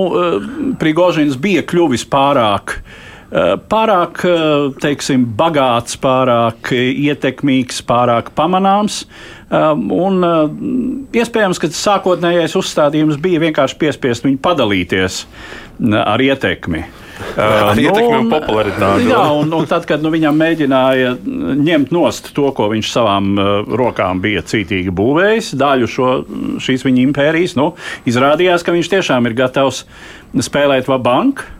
Prigožins 0.80 1.38
bija 1.38 1.62
kļuvis 1.62 2.08
pārāk 2.10 2.74
uh, 2.74 2.90
Eh, 2.90 3.08
pārāk 3.30 4.24
eh, 4.26 4.70
teiksim, 4.82 5.24
bagāts, 5.38 5.98
pārāk 6.02 6.72
ietekmīgs, 6.74 7.82
pārāk 7.86 8.32
pamanāms. 8.34 9.04
Eh, 9.50 9.68
un 9.74 10.24
iespējams, 11.14 11.60
ka 11.62 11.70
sākotnējais 11.74 12.56
uzstādījums 12.58 13.20
bija 13.22 13.42
vienkārši 13.46 13.78
piespiest 13.78 14.26
viņu 14.26 14.40
padalīties 14.42 15.22
ar 16.00 16.20
ietekmi. 16.20 16.82
Ar 17.36 17.76
nu, 17.76 17.82
ietekmi 17.84 18.16
un 18.16 18.30
popularitāti. 18.32 19.06
Jā, 19.10 19.20
un, 19.36 19.50
un 19.52 19.66
tad, 19.68 19.84
kad 19.88 20.00
nu, 20.00 20.08
viņam 20.12 20.38
mēģināja 20.40 21.12
ņemt 21.60 21.92
nost 21.92 22.30
to, 22.36 22.46
ko 22.56 22.70
viņš 22.72 22.92
savām 22.94 23.34
rokām 23.76 24.22
bija 24.24 24.40
cītīgi 24.40 24.92
būvējis, 24.96 25.52
daļu 25.60 25.90
šo, 25.92 26.10
šīs 26.64 26.86
viņa 26.88 27.04
impērijas, 27.04 27.58
nu, 27.60 27.74
izrādījās, 28.08 28.64
ka 28.64 28.72
viņš 28.72 28.92
tiešām 28.96 29.28
ir 29.28 29.36
gatavs 29.44 29.84
spēlēt 30.48 30.88
va 30.88 30.96
banku 31.04 31.59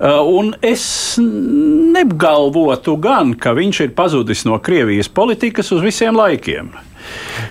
un 0.00 0.54
es 0.62 0.86
neapgalvotu 1.20 2.96
gan, 3.02 3.34
ka 3.38 3.54
viņš 3.54 3.84
ir 3.86 3.94
pazudis 3.94 4.44
no 4.48 4.58
Krievijas 4.58 5.08
politikas 5.08 5.70
uz 5.74 5.84
visiem 5.84 6.16
laikiem. 6.18 6.72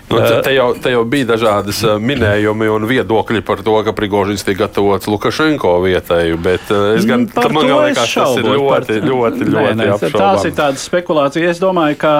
Nu, 0.09 0.17
te, 0.43 0.53
jau, 0.53 0.71
te 0.81 0.91
jau 0.93 1.03
bija 1.09 1.27
dažādas 1.33 1.79
uh, 1.85 1.95
minējumi 2.01 2.67
un 2.73 2.87
viedokļi 2.89 3.43
par 3.45 3.61
to, 3.65 3.75
ka 3.85 3.93
Prigožins 3.95 4.45
tiek 4.45 4.57
gatavots 4.57 5.07
Lukašenko 5.09 5.75
vietai. 5.85 6.33
Bet 6.41 6.73
uh, 6.73 6.95
es 6.97 7.07
gan 7.09 7.27
man 7.53 7.69
liekas, 7.69 8.15
tas 8.17 8.35
ir 8.41 8.49
ļoti, 8.49 8.65
par... 8.65 8.87
ļoti, 8.89 8.99
ļoti, 9.07 9.49
ļoti 9.53 9.77
nē, 9.77 9.87
nē, 9.93 10.11
Tās 10.17 10.49
ir 10.49 10.57
tādas 10.57 10.85
spekulācijas. 10.89 11.55
Es 11.55 11.61
domāju, 11.63 12.01
ka 12.01 12.13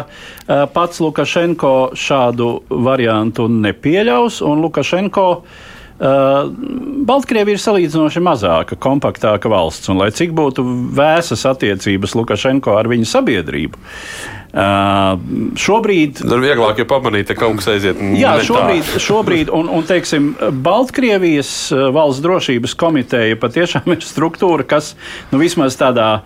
pats 0.73 1.01
Lukašenko 1.03 1.75
šādu 1.97 2.53
variantu 2.69 3.49
nepieļaus 3.51 4.41
un 4.45 4.65
Lukašenko. 4.67 5.29
Uh, 5.33 5.72
Baltkrievija 5.99 7.57
ir 7.57 7.61
salīdzinoši 7.61 8.23
mazāka, 8.23 8.77
kompaktāka 8.81 9.51
valsts, 9.51 9.91
un 9.93 10.01
lai 10.01 10.09
cik 10.15 10.33
būtu 10.35 10.65
vēsas 10.97 11.45
attiecības 11.51 12.15
Lukašenko 12.17 12.77
ar 12.79 12.89
viņu 12.91 13.09
sabiedrību, 13.09 13.83
Uh, 14.53 15.15
šobrīd 15.57 16.19
ir 16.21 16.41
vieglāk, 16.43 16.77
ja 16.77 16.85
pamanīt, 16.85 17.25
ka 17.31 17.39
kaut 17.41 17.55
kas 17.57 17.71
aiziet. 17.71 17.97
Jā, 18.13 18.35
šobrīd, 18.45 18.91
šobrīd 19.01 19.49
un, 19.49 19.65
un 19.65 19.87
teiksim, 19.89 20.27
Baltkrievijas 20.61 21.71
valsts 21.73 22.21
drošības 22.21 22.75
komiteja 22.77 23.39
patiešām 23.41 23.89
ir 23.95 24.05
struktūra, 24.05 24.61
kas 24.75 24.91
nu, 25.31 25.41
vismaz 25.41 25.73
tādā 25.81 26.19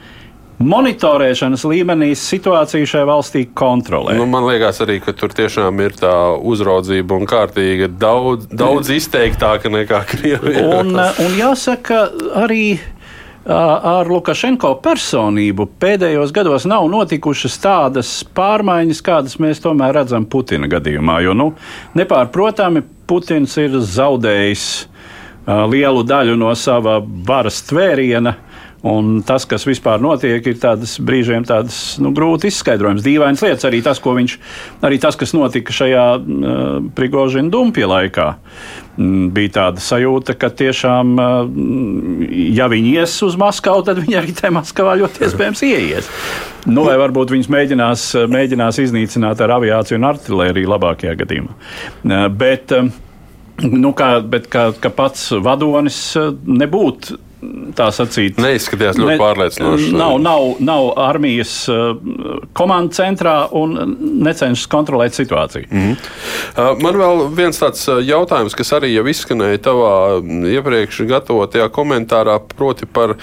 monitorēšanas 0.58 1.64
līmenī 1.70 2.12
situāciju 2.18 2.90
šajā 2.90 3.08
valstī 3.08 3.44
kontrolē. 3.58 4.16
Nu, 4.18 4.26
man 4.30 4.48
liekas, 4.48 4.82
arī 4.86 5.00
tur 5.06 5.34
tiešām 5.38 5.82
ir 5.86 5.96
tā 6.00 6.16
uzraudzība 6.38 7.18
un 7.18 7.30
kārtīga 7.30 7.92
daudz, 7.94 8.50
daudz 8.50 8.92
izteiktāka 8.96 9.72
nekā 9.74 10.04
Krievijā. 10.10 10.66
Un, 10.80 10.94
un 10.98 11.38
jāsaka, 11.38 12.08
arī 12.42 12.80
ar 13.48 14.10
Lukašenko 14.10 14.74
personību 14.84 15.70
pēdējos 15.80 16.34
gados 16.36 16.66
nav 16.68 16.88
notikušas 16.92 17.56
tādas 17.64 18.12
pārmaiņas, 18.36 19.04
kādas 19.06 19.38
mēs 19.40 19.62
tomēr 19.64 19.96
redzam 20.02 20.26
Putina 20.28 20.68
gadījumā. 20.72 21.22
Jo 21.24 21.38
nu, 21.38 21.52
nepārprotami 21.96 22.84
Putins 23.08 23.56
ir 23.62 23.78
zaudējis 23.80 24.66
lielu 25.48 26.04
daļu 26.04 26.36
no 26.36 26.52
sava 26.60 26.98
varas 27.00 27.62
tvēriena 27.70 28.36
Un 28.88 29.22
tas, 29.26 29.44
kas 29.50 29.66
vispār 29.68 30.02
notiek, 30.04 30.46
ir 30.48 30.60
tādas 30.62 30.96
brīžiem 31.04 31.46
tādas, 31.48 31.98
nu, 32.04 32.14
grūti 32.16 32.52
izskaidrojams, 32.52 33.04
dīvainas 33.06 33.44
lietas. 33.44 33.66
Arī 33.68 33.82
tas, 33.84 34.00
viņš, 34.00 34.36
arī 34.88 35.00
tas 35.04 35.18
kas 35.20 35.34
notika 35.36 35.76
šajā 35.76 36.04
uh, 36.18 36.60
Prigožina 36.96 37.52
dumpja 37.52 37.90
laikā, 37.92 38.28
mm, 38.96 39.26
bija 39.36 39.54
tāda 39.58 39.84
sajūta, 39.84 40.38
ka 40.40 40.52
tiešām, 40.62 41.16
uh, 41.20 41.50
ja 42.56 42.70
viņi 42.72 42.94
ies 43.02 43.18
uz 43.28 43.36
Maskavu, 43.40 43.84
tad 43.88 44.00
viņi 44.04 44.20
arī 44.22 44.38
tajā 44.38 44.54
Maskavā 44.56 44.96
ļoti 45.02 45.26
iespējams 45.28 45.66
ieies. 45.68 46.14
Nu, 46.68 46.86
vai 46.88 46.96
varbūt 47.02 47.34
viņus 47.34 47.52
mēģinās, 47.52 48.08
mēģinās 48.32 48.80
iznīcināt 48.86 49.44
ar 49.44 49.58
aviāciju 49.58 50.00
un 50.00 50.08
artēriju 50.14 50.74
labākajā 50.78 51.18
gadījumā. 51.26 51.58
Uh, 51.58 52.30
bet, 52.32 52.72
uh, 52.78 52.94
Nu, 53.58 53.90
kā, 53.98 54.20
bet 54.22 54.46
kā, 54.54 54.68
kā 54.78 54.92
pats 54.94 55.32
vadonis 55.42 55.98
nebūtu 56.46 57.16
tā 57.78 57.88
sacīt. 57.94 58.40
Neizskatījās 58.42 58.98
ļoti 58.98 59.14
ne, 59.14 59.18
pārliecinoši. 59.22 59.90
Nav, 59.94 60.16
nav, 60.24 60.46
nav 60.64 60.90
armijas 61.08 61.54
uh, 61.70 61.94
komandas 62.58 62.98
centrā 62.98 63.36
un 63.56 63.76
necenšas 64.26 64.66
kontrolēt 64.72 65.18
situāciju. 65.18 65.68
Mm 65.70 65.84
-hmm. 65.84 66.82
man 66.82 66.96
vēl 66.96 67.24
viens 67.36 67.62
tāds 67.62 67.86
uh, 67.92 68.02
jautājums, 68.02 68.56
kas 68.56 68.74
arī 68.74 68.94
jau 68.94 69.06
izskanēja 69.08 69.62
tavā 69.70 69.94
mm, 70.22 70.46
iepriekš 70.58 71.02
gatavotajā 71.12 71.70
komentārā, 71.70 72.40
proti 72.58 72.86
par 72.86 73.16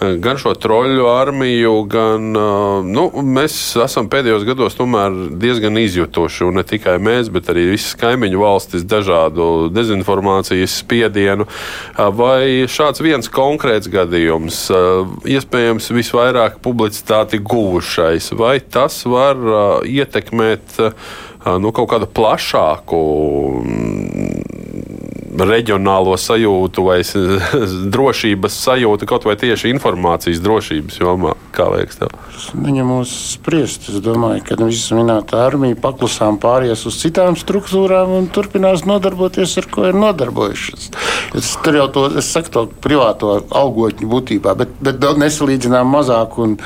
gan 0.00 0.38
šo 0.38 0.54
troļu 0.54 1.06
armiju, 1.10 1.82
gan 1.82 2.32
nu, 2.84 3.10
mēs 3.22 3.76
esam 3.84 4.08
pēdējos 4.08 4.44
gados 4.44 4.74
tomēr 4.74 5.12
diezgan 5.40 5.78
izjutuši, 5.78 6.44
un 6.44 6.54
ne 6.54 6.62
tikai 6.62 6.98
mēs, 6.98 7.28
bet 7.28 7.48
arī 7.48 7.68
visas 7.70 7.94
kaimiņu 7.94 8.40
valstis 8.40 8.84
dažādu 8.84 9.68
dezinformācijas 9.74 10.78
spiedienu. 10.82 11.46
Vai 11.96 12.66
šāds 12.70 13.02
viens 13.02 13.28
konkrēts 13.28 13.57
konkrēts 13.58 13.90
gadījums, 13.90 14.58
iespējams, 15.26 15.90
visvairāk 15.90 16.60
publicitāti 16.62 17.40
guvušais, 17.42 18.30
vai 18.38 18.60
tas 18.62 19.00
var 19.02 19.34
ietekmēt 19.82 20.78
nu, 21.58 21.72
kaut 21.74 21.90
kādu 21.90 22.06
plašāku 22.06 23.00
reģionālo 25.46 26.16
sajūtu 26.18 26.84
vai 26.86 27.00
drošības 27.94 28.58
sajūtu, 28.64 29.08
kaut 29.08 29.26
vai 29.28 29.36
tieši 29.38 29.72
informācijas 29.74 30.42
drošības 30.44 30.98
jomā? 31.02 31.34
Kā 31.54 31.68
liekas 31.72 32.00
tev? 32.00 32.12
Viņam 32.54 32.90
mūs 32.92 33.12
spriest. 33.34 33.88
Es 33.90 34.02
domāju, 34.04 34.44
ka 34.46 34.58
visas 34.60 34.92
minētā 34.94 35.40
armija 35.46 35.78
paklusām 35.80 36.38
pāries 36.42 36.84
uz 36.88 36.98
citām 37.00 37.38
struktūrām 37.38 38.12
un 38.18 38.28
turpinās 38.32 38.84
nodarboties 38.88 39.56
ar 39.60 39.68
ko 39.72 39.88
ir 39.88 39.98
nodarbojušies. 39.98 40.90
Es 41.38 41.50
tur 41.64 41.76
jau 41.80 41.88
to, 41.92 42.04
es 42.20 42.28
saku 42.32 42.52
to 42.54 42.64
privāto 42.84 43.34
algotņu 43.48 44.08
būtībā, 44.08 44.54
bet, 44.58 44.74
bet 44.84 45.02
nesalīdzinām 45.18 45.88
mazāk 45.92 46.38
un 46.40 46.56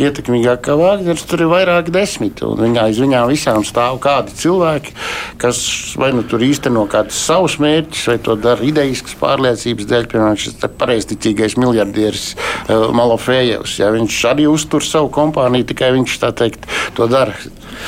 ietekmīgāk 0.00 0.64
kā 0.66 0.76
Vāģners. 0.78 1.24
Tur 1.28 1.44
ir 1.46 1.50
vairāk 1.52 1.90
desmit, 1.94 2.42
un 2.46 2.60
viņā 2.60 2.88
aiz 2.90 3.00
viņām 3.02 3.30
visām 3.30 3.64
stāv 3.66 3.98
kādi 4.04 4.34
cilvēki, 4.38 4.94
kas 5.40 5.60
vai 6.00 6.12
nu 6.14 6.24
tur 6.28 6.44
īsteno 6.44 6.84
kādus 6.90 7.18
savus 7.26 7.58
mērķus, 7.62 8.04
vai 8.14 8.22
to 8.22 8.36
dara 8.38 8.64
idejas 8.64 9.02
pārliecības 9.20 9.88
dēļ. 9.90 10.08
Piemēram, 10.12 10.38
šis 10.38 10.58
pareizticīgais 10.78 11.58
miljardieris 11.60 12.30
uh, 12.34 12.88
Malofējevs. 12.94 13.78
Ja, 13.82 13.90
viņš 13.94 14.20
arī 14.30 14.48
uztur 14.50 14.84
savu 14.86 15.10
kompāniju, 15.14 15.68
tikai 15.72 15.92
viņš 15.98 16.18
teikt, 16.38 16.68
to 16.96 17.08
dara. 17.10 17.34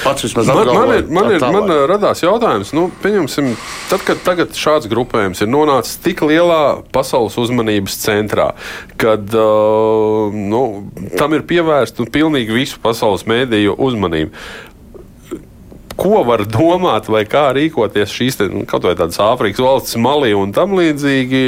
Pats 0.02 0.24
vismaz 0.26 0.48
man, 0.50 0.66
man, 0.66 0.92
ir, 0.96 1.04
man, 1.14 1.30
ir, 1.30 1.44
man 1.54 1.70
radās 1.88 2.20
jautājums, 2.24 2.72
nu, 2.76 2.88
tad, 3.90 4.02
kad 4.06 4.20
tagad 4.26 4.56
šāds 4.58 4.88
grupējums 4.90 5.44
ir 5.44 5.50
nonācis 5.50 6.00
tik 6.02 6.24
lielā 6.26 6.82
pasaules 6.92 7.38
uzmanības 7.40 7.94
centrā, 8.02 8.50
kad 9.00 9.30
uh, 9.38 10.34
nu, 10.34 10.62
tam 11.16 11.38
ir 11.38 11.46
pievērsta 11.46 12.08
pilnīgi 12.12 12.58
visu 12.58 12.82
pasaules 12.82 13.28
mēdīju 13.30 13.78
uzmanību 13.78 14.34
ko 15.96 16.22
var 16.28 16.44
domāt 16.48 17.09
vai 17.12 17.24
kā 17.28 17.48
rīkoties 17.56 18.12
šīs 18.12 18.38
te, 18.40 18.48
nu, 18.52 18.64
kaut 18.68 18.85
vai 18.87 18.94
tādas 18.98 19.18
Āfrikas 19.22 19.62
valsts, 19.64 19.96
Malī 20.00 20.35
un 20.37 20.52
tam 20.56 20.76
līdzīgi, 20.76 21.42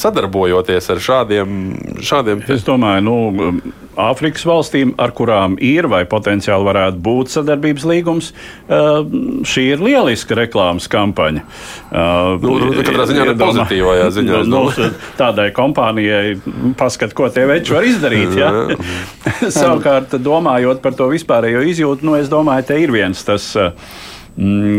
sadarbojoties 0.00 0.90
ar 0.94 1.04
šādiem. 1.04 1.60
šādiem 2.04 2.42
te... 2.46 2.56
Es 2.56 2.66
domāju, 2.66 3.04
nu, 3.06 3.74
Āfrikas 4.00 4.44
valstīm, 4.46 4.94
ar 5.02 5.12
kurām 5.16 5.56
ir 5.60 5.88
vai 5.90 6.04
potenciāli 6.08 6.64
varētu 6.64 7.00
būt 7.04 7.32
sadarbības 7.34 7.86
līgums, 7.90 8.30
šī 9.50 9.64
ir 9.74 9.82
lieliska 9.84 10.38
reklāmas 10.38 10.86
kampaņa. 10.90 11.42
Uh, 11.90 12.36
nu, 12.40 12.54
nu, 12.62 12.70
katrā 12.86 13.06
ziņā 13.10 13.26
ne 13.28 13.34
pozitīvajā 13.40 14.06
ziņā. 14.16 14.42
Nu, 14.48 14.62
nu, 14.70 14.90
tādai 15.18 15.48
kompānijai 15.56 16.38
paskat, 16.78 17.16
ko 17.18 17.28
tie 17.34 17.44
veči 17.50 17.74
var 17.74 17.88
izdarīt. 17.88 18.36
Ja? 18.38 18.52
Savukārt, 19.58 20.14
domājot 20.22 20.80
par 20.84 20.96
to 20.96 21.10
vispārējo 21.12 21.66
izjūtu, 21.72 22.06
nu, 22.06 22.16
es 22.20 22.30
domāju, 22.32 22.70
te 22.70 22.78
ir 22.80 22.94
viens 22.94 23.26
tas. 23.26 23.50
Uh, 23.58 23.74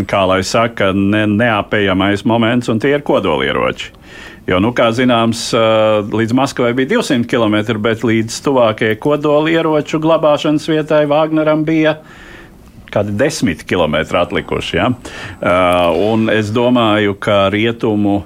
kā 0.09 0.21
lai 0.29 0.41
saka, 0.47 0.91
ne, 0.95 1.25
neapējamais 1.29 2.25
moments, 2.27 2.69
un 2.71 2.79
tie 2.81 2.95
ir 2.95 3.03
kodolieroči. 3.05 3.91
Jo, 4.49 4.57
nu, 4.63 4.71
kā 4.75 4.87
zināms, 4.95 5.51
līdz 6.11 6.33
Maskavai 6.35 6.73
bija 6.75 6.95
200 6.95 7.29
km, 7.29 7.77
bet 7.83 8.01
līdz 8.07 8.39
tuvākajai 8.47 8.97
kodolieroču 8.99 10.01
glabāšanas 10.01 10.65
vietai 10.71 11.03
Vāgneram 11.09 11.61
bija 11.67 11.99
kādi 12.91 13.13
desmit 13.15 13.61
km 13.69 14.01
atlikuši. 14.19 14.77
Ja? 14.79 14.89
Un 16.09 16.27
es 16.33 16.49
domāju, 16.51 17.15
ka 17.21 17.45
rietumu 17.53 18.23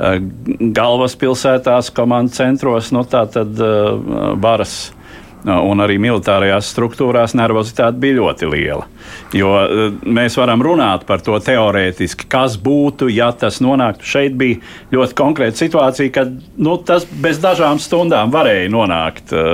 galvaspilsētās, 0.00 1.92
komandas 1.94 2.40
centros, 2.40 2.88
nu, 2.96 3.04
tā 3.04 3.26
tad 3.30 3.60
varas 4.40 4.94
un 5.48 5.80
arī 5.80 5.96
militārajās 6.02 6.68
struktūrās 6.74 7.34
nervozitāte 7.38 8.00
bija 8.00 8.18
ļoti 8.18 8.48
liela. 8.50 8.86
Jo 9.36 9.52
e, 9.62 9.86
mēs 10.04 10.36
varam 10.38 10.62
runāt 10.64 11.06
par 11.08 11.22
to 11.24 11.38
teorētiski, 11.40 12.26
kas 12.30 12.58
būtu, 12.60 13.08
ja 13.12 13.30
tas 13.32 13.60
nonāktu. 13.64 14.06
Šeit 14.06 14.36
bija 14.40 14.60
ļoti 14.92 15.16
konkrēta 15.18 15.62
situācija, 15.62 16.12
kad 16.14 16.32
nu, 16.60 16.76
tas 16.84 17.06
bez 17.08 17.40
dažām 17.42 17.80
stundām 17.82 18.32
varēja 18.34 18.70
nonākt 18.72 19.32
e, 19.32 19.44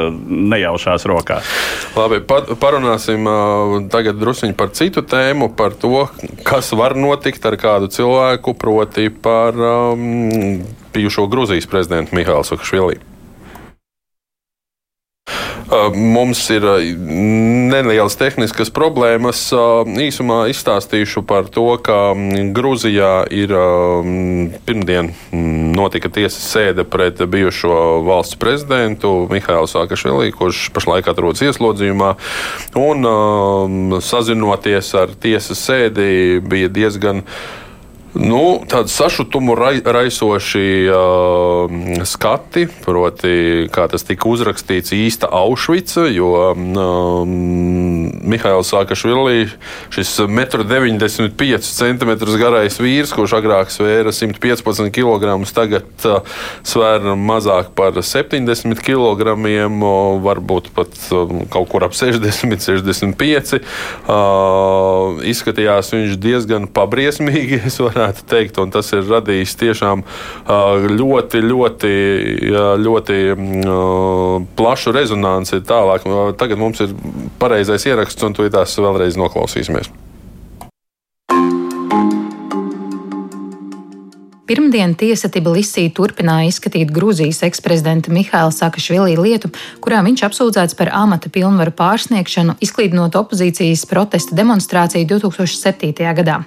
nejaušās 0.57 1.07
rokās. 1.09 1.55
Labi, 1.96 2.20
parunāsim 2.61 3.29
tagad 3.92 4.18
druskuļi 4.20 4.57
par 4.59 4.72
citu 4.77 5.05
tēmu, 5.07 5.53
par 5.57 5.77
to, 5.79 6.07
kas 6.46 6.72
var 6.77 6.96
notikt 6.99 7.46
ar 7.46 7.59
kādu 7.61 7.90
cilvēku, 7.92 8.57
proti 8.59 9.09
par 9.11 9.57
um, 9.57 10.62
bijušo 10.96 11.29
Grūzijas 11.31 11.68
prezidentu 11.70 12.16
Mihālu 12.16 12.46
Sakašvili. 12.46 13.15
Mums 15.94 16.44
ir 16.55 16.62
nelielas 17.02 18.14
tehniskas 18.18 18.70
problēmas. 18.70 19.40
Īsumā 19.50 20.44
izstāstīšu 20.52 21.24
par 21.26 21.48
to, 21.50 21.66
ka 21.83 22.14
Grūzijā 22.55 23.26
ir 23.35 23.55
pirmdien 24.68 25.11
notika 25.74 26.11
tiesas 26.12 26.46
sēde 26.52 26.87
pret 26.87 27.18
bijušo 27.18 27.81
valsts 28.07 28.38
prezidentu 28.38 29.26
Mihālu 29.33 29.66
Sakašvili, 29.70 30.31
kurš 30.38 30.68
pašlaik 30.76 31.11
atrodas 31.11 31.42
ieslodzījumā. 31.48 32.14
Un 32.79 34.00
sazinoties 34.07 34.94
ar 35.02 35.18
tiesas 35.18 35.66
sēdi 35.66 36.38
bija 36.46 36.70
diezgan 36.70 37.26
Nu, 38.16 38.62
Tādi 38.64 38.88
sašutumu 38.88 39.55
rai, 39.59 39.81
raisoši 39.85 40.88
uh, 40.88 41.72
skati, 42.09 42.64
proti, 42.85 43.66
kā 43.72 43.85
tas 43.92 44.07
tika 44.09 44.29
uzrakstīts, 44.31 44.94
īsta 44.96 45.29
Aušvica, 45.37 46.07
jo 46.14 46.31
um, 46.55 48.09
Mihails 48.24 48.70
Sakašvili, 48.72 49.50
šis 49.92 50.14
1,95 50.24 51.68
cm 51.76 52.14
garais 52.40 52.79
vīrs, 52.81 53.12
kurš 53.16 53.37
agrāk 53.40 53.74
svēra 53.74 54.14
115 54.14 54.88
kg, 54.96 55.37
tagad 55.57 56.09
uh, 56.09 56.40
svēra 56.64 57.16
mazāk 57.20 57.74
par 57.76 58.00
70 58.00 58.81
kg, 58.87 59.37
varbūt 60.24 60.72
pat 60.76 60.96
um, 61.12 61.44
kaut 61.52 61.68
kur 61.74 61.85
ap 61.85 61.96
60, 61.96 62.64
65. 62.64 63.61
Uh, 64.09 65.20
izskatījās 65.29 65.92
viņš 65.92 66.18
diezgan 66.22 66.70
pabriesmīgi, 66.72 67.61
es 67.68 67.81
varētu 67.83 68.06
varētu 68.07 68.27
teikt, 68.31 68.59
un 68.59 68.71
tas 68.71 68.92
ir 68.95 69.07
radījis 69.07 69.57
tiešām 69.59 70.05
ļoti, 70.97 71.42
ļoti, 71.42 71.92
ļoti 72.79 73.19
plašu 74.57 74.92
rezonanci 74.92 75.62
tālāk. 75.66 76.07
Tagad 76.38 76.59
mums 76.59 76.81
ir 76.81 76.95
pareizais 77.38 77.87
ieraksts, 77.87 78.23
un 78.23 78.35
to 78.35 78.49
tās 78.49 78.79
vēlreiz 78.79 79.16
noklausīsimies. 79.19 79.90
Pirmdien 84.47 84.92
tiesa 84.95 85.27
Tbilisī 85.27 85.88
turpināja 85.90 86.53
izskatīt 86.53 86.92
Grūzijas 86.95 87.40
eksprezidenta 87.49 88.12
Mihaila 88.14 88.55
Sakašvilī 88.55 89.16
lietu, 89.19 89.51
kurā 89.83 90.05
viņš 90.07 90.23
apsūdzēts 90.29 90.79
par 90.79 90.92
amata 90.95 91.33
pilnvaru 91.35 91.75
pārsniegšanu, 91.75 92.55
izklīdinot 92.62 93.19
opozīcijas 93.19 93.83
protesta 93.90 94.38
demonstrāciju 94.38 95.11
2007. 95.19 95.90
gadā. 96.23 96.45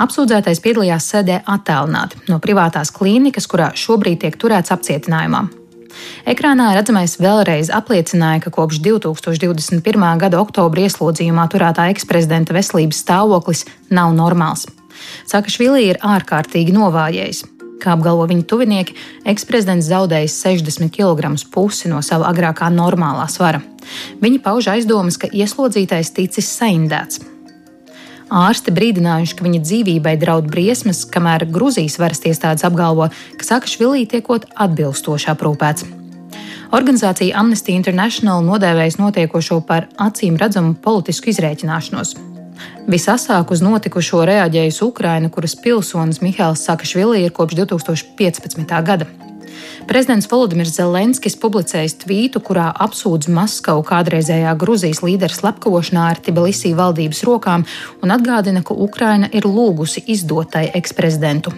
Apsūdzētais 0.00 0.62
piedalījās 0.64 1.10
sēdē 1.12 1.42
attēlināti 1.46 2.24
no 2.30 2.40
privātās 2.42 2.92
klīnikas, 2.94 3.48
kurā 3.50 3.72
šobrīd 3.78 4.24
tiek 4.24 4.38
turēts 4.40 4.74
apcietinājumā. 4.74 5.44
Ekrānā 6.28 6.70
redzamais 6.74 7.16
vēlreiz 7.20 7.70
apliecināja, 7.74 8.44
ka 8.44 8.52
kopš 8.54 8.80
2021. 8.84 10.06
gada 10.20 10.40
oktobra 10.42 10.86
ieslodzījumā 10.86 11.46
turētā 11.52 11.88
eksprezidenta 11.92 12.56
veselības 12.56 13.02
stāvoklis 13.04 13.64
nav 13.94 14.14
normāls. 14.16 14.66
Sakašvili 15.30 15.90
ir 15.90 16.00
ārkārtīgi 16.02 16.74
novājējis. 16.74 17.44
Kā 17.82 17.92
apgalvo 17.92 18.24
viņa 18.30 18.46
tuvinieki, 18.48 18.96
eksprezidents 19.28 19.90
zaudējis 19.90 20.38
60 20.46 20.92
kg 20.94 21.34
pusi 21.52 21.90
no 21.92 22.00
sava 22.06 22.30
agrākā 22.30 22.70
normālā 22.72 23.26
svara. 23.28 23.60
Viņi 24.22 24.40
pauž 24.40 24.70
aizdomas, 24.72 25.20
ka 25.20 25.28
ieslodzītais 25.28 26.14
ticis 26.16 26.48
saindēts. 26.48 27.33
Ārsti 28.32 28.72
brīdinājuši, 28.72 29.34
ka 29.36 29.44
viņa 29.44 29.60
dzīvībai 29.64 30.14
draud 30.20 30.46
briesmas, 30.50 31.02
kamēr 31.04 31.44
Grūzijas 31.52 31.98
varas 32.00 32.22
iestādes 32.24 32.64
apgalvo, 32.64 33.10
ka 33.38 33.44
Sakašvilī 33.44 34.06
tiekot 34.08 34.46
atbilstoši 34.54 35.30
aprūpēts. 35.34 35.84
Organizācija 36.74 37.36
Amnesty 37.38 37.74
International 37.76 38.42
nodēvējas 38.42 38.96
notiekošo 38.98 39.60
par 39.68 39.86
acīm 40.00 40.38
redzamu 40.40 40.74
politisku 40.74 41.30
izrēķināšanos. 41.30 42.14
Visasāk 42.90 43.52
uz 43.54 43.62
notikušo 43.64 44.24
reaģējusi 44.28 44.82
Ukraina, 44.86 45.30
kuras 45.30 45.54
pilsonis 45.60 46.22
Mihāls 46.24 46.64
Sakašvili 46.64 47.22
ir 47.24 47.36
kopš 47.36 47.60
2015. 47.60 48.82
gada. 48.88 49.06
Prezidents 49.88 50.28
Volodimirs 50.30 50.76
Zelenskis 50.78 51.36
publicējis 51.40 51.98
tvītu, 52.04 52.40
kurā 52.44 52.70
apsūdz 52.86 53.28
Maskavu 53.32 53.84
kādreizējā 53.86 54.54
Gruzijas 54.60 55.02
līderu 55.04 55.34
slepkavošanā 55.34 56.08
ar 56.14 56.22
Tbilisī 56.24 56.74
valdības 56.78 57.24
rokām 57.28 57.66
un 58.02 58.14
atgādina, 58.14 58.64
ka 58.64 58.74
Ukraina 58.74 59.30
ir 59.32 59.48
lūgusi 59.48 60.04
izdot 60.14 60.54
tai 60.56 60.68
eksprezidentu. 60.74 61.54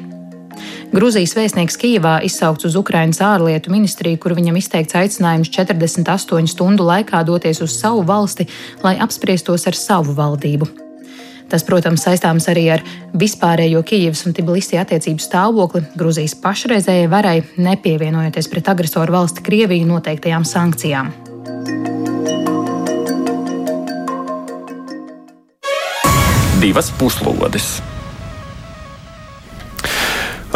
Grūzijas 0.94 1.34
vēstnieks 1.36 1.76
Kijavā 1.82 2.14
izsaukts 2.24 2.68
uz 2.68 2.78
Ukrainas 2.78 3.20
ārlietu 3.24 3.74
ministriju, 3.74 4.20
kur 4.22 4.36
viņam 4.38 4.56
izteikts 4.60 4.96
aicinājums 4.96 5.50
48 5.52 6.48
stundu 6.54 6.86
laikā 6.86 7.24
doties 7.26 7.60
uz 7.66 7.76
savu 7.76 8.06
valsti, 8.06 8.48
lai 8.86 8.96
apspriestos 9.02 9.66
ar 9.66 9.76
savu 9.76 10.16
valdību. 10.16 10.85
Tas, 11.50 11.62
protams, 11.62 12.02
saistāms 12.02 12.48
arī 12.50 12.64
ar 12.74 12.82
vispārējo 13.14 13.82
Kijavas 13.86 14.24
un 14.26 14.34
Tbilisī 14.34 14.80
attiecību 14.82 15.22
stāvokli 15.22 15.84
Grūzijas 15.98 16.34
pašreizējai 16.42 17.10
varai, 17.12 17.36
nepievienojoties 17.56 18.50
pret 18.50 18.70
agresoru 18.74 19.14
valsti 19.14 19.46
Krieviju 19.46 19.86
noteiktajām 19.92 20.46
sankcijām. 20.48 21.12
Divas 26.60 26.90
puslodes! 26.98 27.76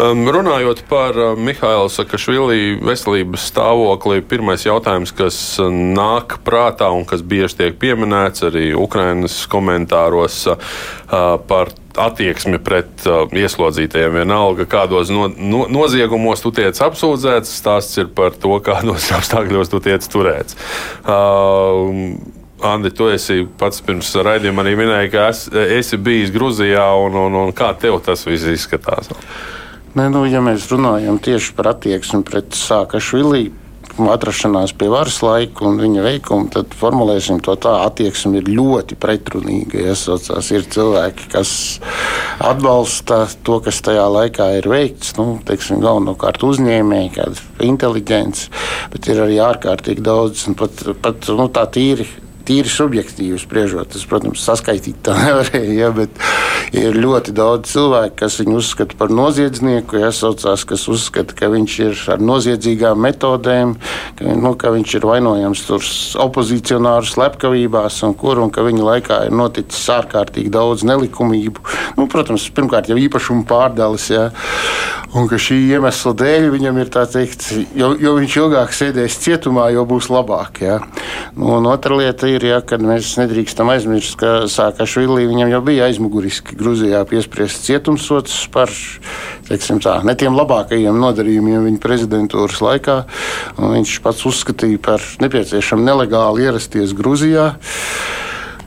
Um, 0.01 0.23
runājot 0.33 0.79
par 0.89 1.13
uh, 1.13 1.35
Mihālu 1.37 1.89
Sakašvili 1.91 2.79
veselības 2.81 3.43
stāvokli, 3.51 4.23
pirmais 4.25 4.63
jautājums, 4.65 5.11
kas 5.13 5.35
uh, 5.61 5.67
nāk 5.69 6.39
prātā 6.41 6.87
un 6.89 7.05
kas 7.05 7.21
bieži 7.21 7.59
tiek 7.59 7.77
pieminēts 7.77 8.47
arī 8.47 8.71
Ukrainas 8.73 9.35
komentāros 9.51 10.39
uh, 10.49 10.57
par 11.45 11.69
attieksmi 12.01 12.57
pret 12.65 13.05
uh, 13.05 13.27
ieslodzītajiem. 13.29 14.17
Vienalga, 14.23 14.65
kādos 14.71 15.13
no, 15.13 15.27
no, 15.37 15.67
noziegumos 15.69 16.41
tu 16.41 16.49
tiec 16.55 16.81
apsūdzēts, 16.81 17.53
stāsts 17.61 18.01
ir 18.01 18.09
par 18.17 18.33
to, 18.33 18.57
kādos 18.65 19.11
apstākļos 19.19 19.69
tu 19.69 19.85
tiec 19.85 20.09
turēts. 20.09 20.57
Uh, 21.05 22.17
Andi, 22.61 22.89
tu 22.93 23.07
esi 23.09 23.43
pats 23.57 23.81
pirms 23.85 24.15
raidījuma 24.17 24.65
arī 24.65 24.75
minēji, 24.77 25.13
ka 25.13 25.29
es, 25.29 25.47
esi 25.77 25.97
bijis 26.01 26.33
Grūzijā, 26.33 26.89
un, 27.05 27.21
un, 27.27 27.41
un 27.45 27.57
kā 27.57 27.73
tev 27.77 28.01
tas 28.05 28.25
viss 28.25 28.49
izskatās? 28.49 29.09
Ne, 29.91 30.05
nu, 30.07 30.23
ja 30.23 30.39
mēs 30.39 30.69
runājam 30.71 31.17
tieši 31.19 31.51
par 31.57 31.73
attieksmi 31.73 32.21
pret 32.23 32.55
Sākašvili, 32.55 33.49
atrašanās 33.99 34.71
pie 34.79 34.87
varas 34.91 35.17
laika 35.19 35.65
un 35.67 35.81
viņa 35.81 36.05
veikuma, 36.05 36.47
tad 36.53 36.71
formulēsim 36.79 37.41
to 37.43 37.57
tā, 37.59 37.73
attieksme 37.85 38.39
ir 38.39 38.47
ļoti 38.47 38.95
pretrunīga. 39.01 39.83
Iesaucās. 39.91 40.51
Ir 40.55 40.63
cilvēki, 40.71 41.27
kas 41.33 41.51
atbalsta 42.39 43.25
to, 43.43 43.59
kas 43.65 43.81
tajā 43.83 44.07
laikā 44.15 44.47
ir 44.61 44.71
veikts, 44.71 45.15
nu, 45.19 45.41
teiksim, 45.47 45.83
galvenokārt 45.83 46.43
uzņēmēji, 46.47 47.13
kāda 47.19 47.67
inteliģence, 47.67 48.49
bet 48.95 49.11
ir 49.11 49.23
arī 49.27 49.41
ārkārtīgi 49.43 50.07
daudz, 50.07 50.47
un 50.47 50.59
pat, 50.59 50.85
pat 51.03 51.31
nu, 51.35 51.51
tā 51.51 51.67
tīri 51.75 52.07
tīri 52.51 52.71
subjektīvi 52.71 53.39
spriežot, 53.39 53.95
es, 53.95 54.03
protams, 54.09 54.43
saskaitīt 54.43 54.99
tā 55.05 55.15
nevarēju, 55.25 55.75
ja, 55.77 55.91
bet 55.95 56.19
ir 56.75 56.97
ļoti 56.99 57.33
daudz 57.35 57.71
cilvēku, 57.71 58.17
kas 58.23 58.39
viņu 58.41 58.57
uzskata 58.59 58.97
par 58.99 59.13
noziedznieku, 59.15 60.01
ja 60.01 60.11
saucās, 60.15 60.65
kas 60.67 60.87
uzskata, 60.91 61.35
ka 61.37 61.51
viņš 61.53 61.77
ir 61.85 62.03
ar 62.15 62.23
noziedzīgām 62.23 62.99
metodēm, 63.07 63.75
ka, 64.19 64.35
nu, 64.39 64.53
ka 64.59 64.73
viņš 64.75 64.97
ir 64.99 65.07
vainojams 65.07 65.63
opozicionāru 66.21 67.07
slepkavībās 67.07 68.01
un 68.07 68.15
kur, 68.19 68.41
un 68.43 68.51
ka 68.53 68.65
viņa 68.67 68.87
laikā 68.87 69.21
ir 69.29 69.35
noticis 69.35 69.87
ārkārtīgi 69.95 70.51
daudz 70.51 70.85
nelikumību. 70.87 71.63
Nu, 71.99 72.07
protams, 72.11 72.49
pirmkārt 72.55 72.91
jau 72.91 72.99
īpašumu 72.99 73.45
pārdales, 73.49 74.09
ja, 74.11 74.29
un 75.15 75.27
ka 75.31 75.39
šī 75.41 75.57
iemesla 75.75 76.13
dēļ 76.19 76.49
viņam 76.53 76.79
ir 76.81 76.91
tā 76.93 77.05
teikt, 77.09 77.47
jo, 77.77 77.91
jo 77.99 78.15
viņš 78.17 78.37
ilgāk 78.43 78.75
sēdēs 78.75 79.19
cietumā, 79.23 79.69
jo 79.75 79.85
būs 79.87 80.11
labāk. 80.11 80.61
Ja. 80.63 80.79
Nu, 81.35 81.57
un 81.57 81.67
otra 81.71 81.97
lieta 81.99 82.29
ir, 82.31 82.40
ja, 82.45 82.59
kad 82.65 82.83
mēs 82.85 83.13
nedrīkstam 83.19 83.69
aizmirst, 83.73 84.15
ka 84.19 84.45
Sākašvili 84.51 85.27
viņam 85.29 85.51
jau 85.53 85.61
bija 85.65 85.87
aizmuguriski 85.89 86.57
Grūzijā 86.59 87.01
piespriests 87.09 87.67
cietumsots 87.67 88.35
par 88.53 88.71
tā, 89.47 89.95
ne 90.07 90.15
tiem 90.17 90.37
labākajiem 90.37 90.97
nodarījumiem 91.01 91.67
viņa 91.69 91.81
prezidentūras 91.83 92.61
laikā. 92.63 92.97
Viņš 93.59 93.95
pats 94.05 94.25
uzskatīja 94.29 94.81
par 94.81 95.05
nepieciešamu 95.23 95.85
nelegāli 95.85 96.47
ierasties 96.47 96.95
Grūzijā. 96.97 97.51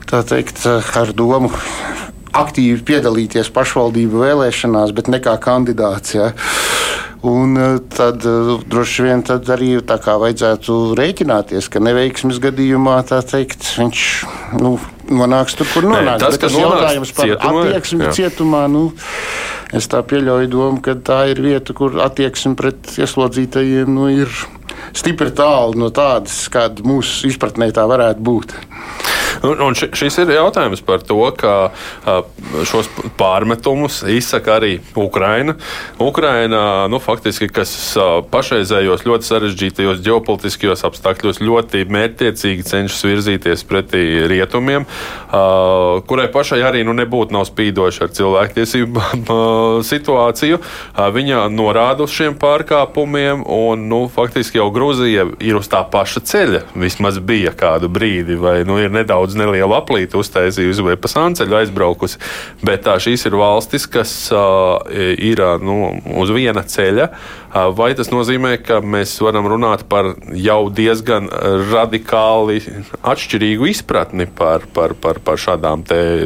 Tā 0.05 0.21
teikt, 0.27 0.65
ar 0.69 1.13
domu 1.17 1.51
aktīvi 2.35 2.81
piedalīties 2.85 3.49
pašvaldību 3.55 4.21
vēlēšanās, 4.25 4.93
bet 4.95 5.09
ne 5.11 5.21
kā 5.23 5.37
kandidāts. 5.41 6.15
Ja. 6.17 6.31
Un 7.25 7.57
eh, 7.57 7.77
tad 7.89 8.25
eh, 8.25 8.49
droši 8.69 9.05
vien 9.07 9.23
tad 9.25 9.49
arī 9.49 9.71
tā 9.87 9.97
kā 10.01 10.17
vajadzētu 10.21 10.77
rēķināties, 10.99 11.69
ka 11.73 11.81
neveiksmes 11.81 12.37
gadījumā 12.43 12.99
teikt, 13.09 13.65
viņš 13.79 14.01
nu, 14.61 14.75
nonāks 15.09 15.57
tur, 15.57 15.69
kur 15.73 15.87
nonāks. 15.89 16.05
Nē, 16.05 16.17
tas, 16.21 16.37
kas 16.41 16.57
jautājums 16.59 17.13
par 17.17 17.31
cietumā, 17.31 17.63
attieksmi 17.65 18.05
jā. 18.05 18.13
cietumā, 18.19 18.61
nu, 18.69 18.83
es 19.73 19.89
tā 19.89 20.03
pieļauju 20.05 20.51
domu, 20.53 20.83
ka 20.85 20.97
tā 21.01 21.23
ir 21.33 21.41
vieta, 21.41 21.73
kur 21.77 21.97
attieksme 22.05 22.53
pret 22.59 22.93
ieslodzītajiem 22.93 23.89
nu, 23.89 24.11
ir 24.13 24.29
stipri 24.93 25.33
tālu 25.33 25.81
no 25.81 25.89
tādas, 25.95 26.43
kāda 26.53 26.85
mūsu 26.85 27.31
izpratnē 27.31 27.71
tā 27.73 27.87
varētu 27.89 28.21
būt. 28.21 28.57
Un, 29.43 29.59
un 29.61 29.75
šis 29.75 30.19
ir 30.23 30.31
jautājums 30.35 30.83
par 30.85 31.03
to, 31.05 31.19
ka 31.35 31.71
šos 32.67 32.89
pārmetumus 33.19 34.01
izsaka 34.11 34.57
arī 34.59 34.79
Ukraina. 34.95 35.55
Ukraina, 35.99 36.61
nu, 36.91 36.99
faktiski, 37.03 37.49
kas 37.51 37.71
pašreizējos 38.31 39.05
ļoti 39.07 39.29
sarežģītajos 39.29 40.03
ģeopolitiskajos 40.05 40.85
apstākļos 40.87 41.41
ļoti 41.43 41.85
mērķtiecīgi 41.91 42.65
cenšas 42.67 43.05
virzīties 43.07 43.65
pretī 43.67 44.03
rietumiem, 44.29 44.85
kurai 46.07 46.27
pašai 46.33 46.61
arī 46.65 46.83
nu, 46.87 46.95
nebūtu 46.97 47.35
nav 47.35 47.47
spīdoši 47.49 48.05
ar 48.05 48.13
cilvēktiesību 48.15 49.05
situāciju. 49.91 50.61
Viņa 51.15 51.45
norāda 51.53 52.05
uz 52.05 52.13
šiem 52.15 52.37
pārkāpumiem, 52.39 53.43
un 53.45 53.87
nu, 53.89 54.05
faktiski 54.11 54.59
jau 54.59 54.69
Grūzija 54.75 55.27
ir 55.43 55.59
uz 55.59 55.69
tā 55.71 55.81
paša 55.91 56.21
ceļa. 56.29 56.61
Vismaz 56.85 57.17
bija 57.23 57.53
kādu 57.57 57.89
brīdi, 57.91 58.37
vai 58.39 58.59
nu, 58.67 58.77
ir 58.81 58.93
nedaudz 58.93 59.24
nedaudz 59.25 59.35
nelielu 59.37 59.73
aplīti 59.75 60.17
uztaisījusi 60.17 60.83
vai 60.85 60.95
pa 60.97 61.09
sanceļu 61.09 61.57
aizbraukusi. 61.61 62.19
Bet 62.63 62.85
tā, 62.85 62.97
šīs 62.99 63.25
ir 63.25 63.35
valstis, 63.35 63.87
kas 63.87 64.31
uh, 64.33 64.81
ir 64.91 65.41
nu, 65.61 65.95
uz 66.21 66.29
viena 66.31 66.63
ceļa. 66.63 67.09
Uh, 67.55 67.71
vai 67.75 67.93
tas 67.95 68.11
nozīmē, 68.11 68.57
ka 68.61 68.81
mēs 68.81 69.17
varam 69.21 69.47
runāt 69.47 69.85
par 69.89 70.15
jau 70.33 70.69
diezgan 70.69 71.29
radikāli 71.71 72.61
atšķirīgu 73.01 73.69
izpratni 73.71 74.27
par, 74.27 74.67
par, 74.73 74.93
par, 74.93 75.19
par 75.19 75.39
šādām 75.39 75.85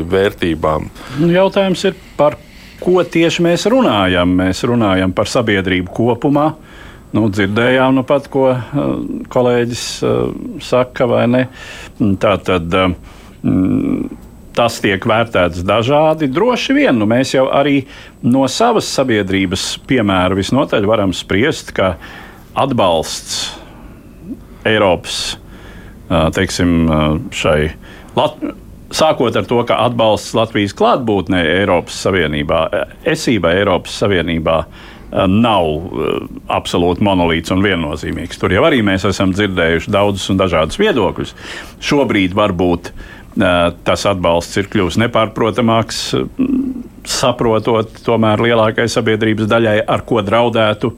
vērtībām? 0.09 0.89
Nu, 1.19 1.31
jautājums 1.31 1.85
ir 1.87 1.97
par 2.17 2.37
ko 2.79 3.03
tieši 3.03 3.43
mēs 3.45 3.67
runājam. 3.71 4.35
Mēs 4.39 4.63
runājam 4.67 5.13
par 5.15 5.29
sabiedrību 5.29 5.93
kopumā. 5.95 6.49
Nu, 7.09 7.25
dzirdējām, 7.33 7.95
nu 7.97 8.03
pat, 8.05 8.27
ko 8.29 8.51
uh, 8.53 8.89
kolēģis 9.33 9.83
uh, 10.05 10.17
saka, 10.61 11.07
vai 11.09 11.23
ne? 11.31 11.41
Tā 12.21 12.35
tad 12.45 12.75
uh, 12.77 12.91
tas 14.53 14.77
tiek 14.83 15.07
vērtēts 15.09 15.63
dažādi. 15.65 16.29
Droši 16.29 16.75
vien 16.77 16.99
nu, 16.99 17.07
mēs 17.09 17.33
jau 17.33 17.47
arī 17.49 17.79
no 18.21 18.43
savas 18.51 18.91
sabiedrības 18.93 19.71
piemēra 19.89 20.37
visnotaļ 20.37 20.85
varam 20.89 21.15
spriest, 21.15 21.73
ka 21.73 21.95
atbalsts 22.59 23.55
Eiropas 24.67 25.37
teiksim, 26.35 26.89
šai. 27.31 27.69
Lat 28.17 28.41
Sākot 28.89 29.35
ar 29.37 29.45
to, 29.45 29.59
ka 29.69 29.75
atbalsts 29.85 30.33
Latvijas 30.33 30.73
klātbūtnē 30.73 31.43
Eiropas 31.45 31.93
Savienībā, 32.01 32.63
esībai 33.07 33.51
Eiropas 33.59 33.93
Savienībā 34.01 34.63
Eh, 34.63 34.98
nav 35.09 35.69
uh, 35.69 36.17
absolūti 36.53 37.05
monolīts 37.05 37.53
un 37.55 37.63
viennozīmīgs. 37.65 38.41
Tur 38.41 38.53
jau 38.53 38.65
arī 38.67 38.83
mēs 38.85 39.07
esam 39.09 39.33
dzirdējuši 39.35 39.93
daudzus 39.93 40.29
un 40.33 40.41
dažādus 40.41 40.79
viedokļus. 40.81 41.33
Šobrīd 41.89 42.35
varbūt 42.37 42.91
uh, 42.91 43.71
tas 43.87 44.05
atbalsts 44.09 44.61
ir 44.61 44.69
kļuvis 44.71 44.99
nepārprotamāks, 45.05 46.03
saprotot 47.09 48.01
tomēr 48.05 48.43
lielākai 48.49 48.87
sabiedrības 48.91 49.49
daļai, 49.49 49.79
ar 49.87 50.05
ko 50.07 50.21
draudētu 50.25 50.93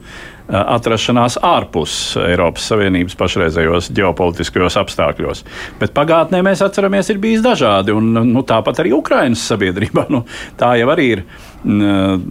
atrašanās 0.48 1.38
ārpus 1.44 2.16
Eiropas 2.20 2.66
Savienības 2.72 3.16
pašreizējos 3.18 3.90
ģeopolitiskajos 3.94 4.76
apstākļos. 4.80 5.44
Bet 5.80 5.94
pagātnē 5.96 6.42
mēs 6.44 6.64
atceramies, 6.64 7.10
ir 7.12 7.20
bijis 7.22 7.44
dažādi, 7.44 7.94
un 7.94 8.10
nu, 8.32 8.44
tāpat 8.46 8.82
arī 8.82 8.94
Ukraiņas 8.96 9.46
sabiedrībā. 9.52 10.06
Nu, 10.12 10.24
tā 10.58 10.74
jau 10.80 10.88
arī 10.92 11.08
ir 11.16 11.24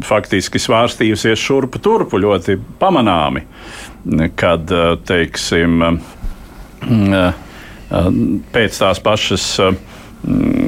faktiski 0.05 0.59
svārstījusies 0.59 1.39
šurpu 1.39 1.79
turpu 1.81 2.19
ļoti 2.21 2.57
pamanāmi, 2.81 3.45
kad 4.35 4.73
teiksim, 5.07 5.85
pēc 8.51 8.81
tās 8.83 9.01
pašas 9.03 9.47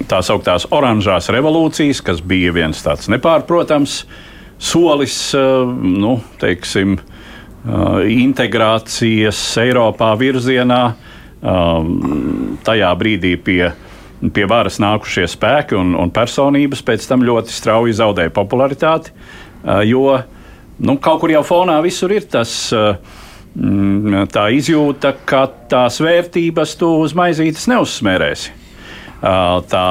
tās 0.09 0.29
augtās 0.33 0.65
oranžās 0.73 1.29
revolūcijas, 1.33 2.01
kas 2.05 2.21
bija 2.25 2.53
viens 2.55 2.81
tāds 2.81 3.09
nepārprotams 3.11 4.03
solis, 4.63 5.17
nu, 5.33 6.15
teiksim, 6.41 6.97
integrācijas 7.63 9.39
Eiropā 9.63 10.11
virzienā, 10.19 10.83
tajā 12.63 12.93
brīdī 12.99 13.35
pie 13.39 13.71
pie 14.31 14.45
varas 14.47 14.77
nākušie 14.79 15.25
spēki 15.27 15.75
un, 15.75 15.95
un 15.99 16.11
personības 16.13 16.83
pēc 16.85 17.07
tam 17.09 17.25
ļoti 17.27 17.51
strauji 17.51 17.95
zaudēja 17.97 18.31
popularitāti, 18.31 19.11
jo 19.89 20.05
nu, 20.79 20.95
kaut 21.03 21.19
kur 21.23 21.33
jau 21.33 21.43
fonā 21.47 21.81
visur 21.83 22.13
ir 22.15 22.27
tas. 22.31 22.71
Mm, 23.53 24.23
tā 24.33 24.47
izjūta, 24.49 25.11
ka 25.29 25.43
tās 25.69 25.99
vērtības 26.01 26.71
tu 26.79 26.87
uz 27.03 27.11
maizītes 27.13 27.67
neuzsmērēsi. 27.69 28.55
Tā 29.69 29.83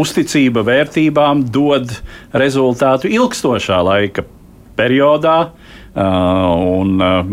uzticība 0.00 0.64
vērtībām 0.66 1.44
dod 1.54 1.92
rezultātu 2.34 3.06
ilgstošā 3.14 3.78
laika 3.86 4.24
periodā, 4.74 5.36
un, 5.94 7.00
uh, 7.02 7.30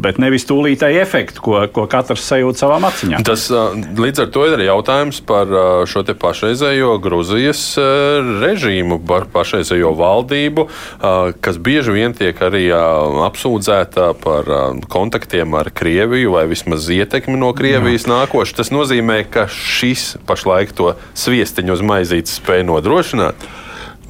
bet 0.00 0.20
nevis 0.22 0.46
tūlītēji 0.48 1.00
efektu, 1.02 1.42
ko, 1.44 1.56
ko 1.74 1.86
katrs 1.90 2.24
sajūt 2.30 2.60
savā 2.60 2.78
acīm. 2.88 3.16
Tas 3.26 3.48
uh, 3.52 3.74
līdz 3.74 4.24
ar 4.24 4.30
to 4.34 4.44
ir 4.50 4.64
jautājums 4.66 5.20
par 5.26 5.50
šo 5.90 6.04
pašreizējo 6.10 6.96
Grūzijas 7.02 7.62
režīmu, 8.40 9.00
par 9.06 9.26
pašreizējo 9.30 9.92
valdību, 9.98 10.66
kas 11.44 11.58
bieži 11.62 11.94
vien 11.94 12.14
tiek 12.16 12.38
arī 12.42 12.64
apsūdzēta 12.72 14.10
par 14.22 14.50
kontaktiem 14.90 15.54
ar 15.58 15.70
Krieviju 15.74 16.34
vai 16.34 16.46
vismaz 16.50 16.88
ietekmi 16.90 17.38
no 17.40 17.52
Krievijas 17.56 18.06
Jā. 18.06 18.14
nākoši. 18.14 18.56
Tas 18.60 18.72
nozīmē, 18.74 19.22
ka 19.30 19.46
šis 19.52 20.16
pašlaik 20.28 20.74
to 20.76 20.94
sviestiņu 21.18 21.76
uz 21.76 21.84
maizītes 21.86 22.38
spēj 22.40 22.64
nodrošināt. 22.68 23.48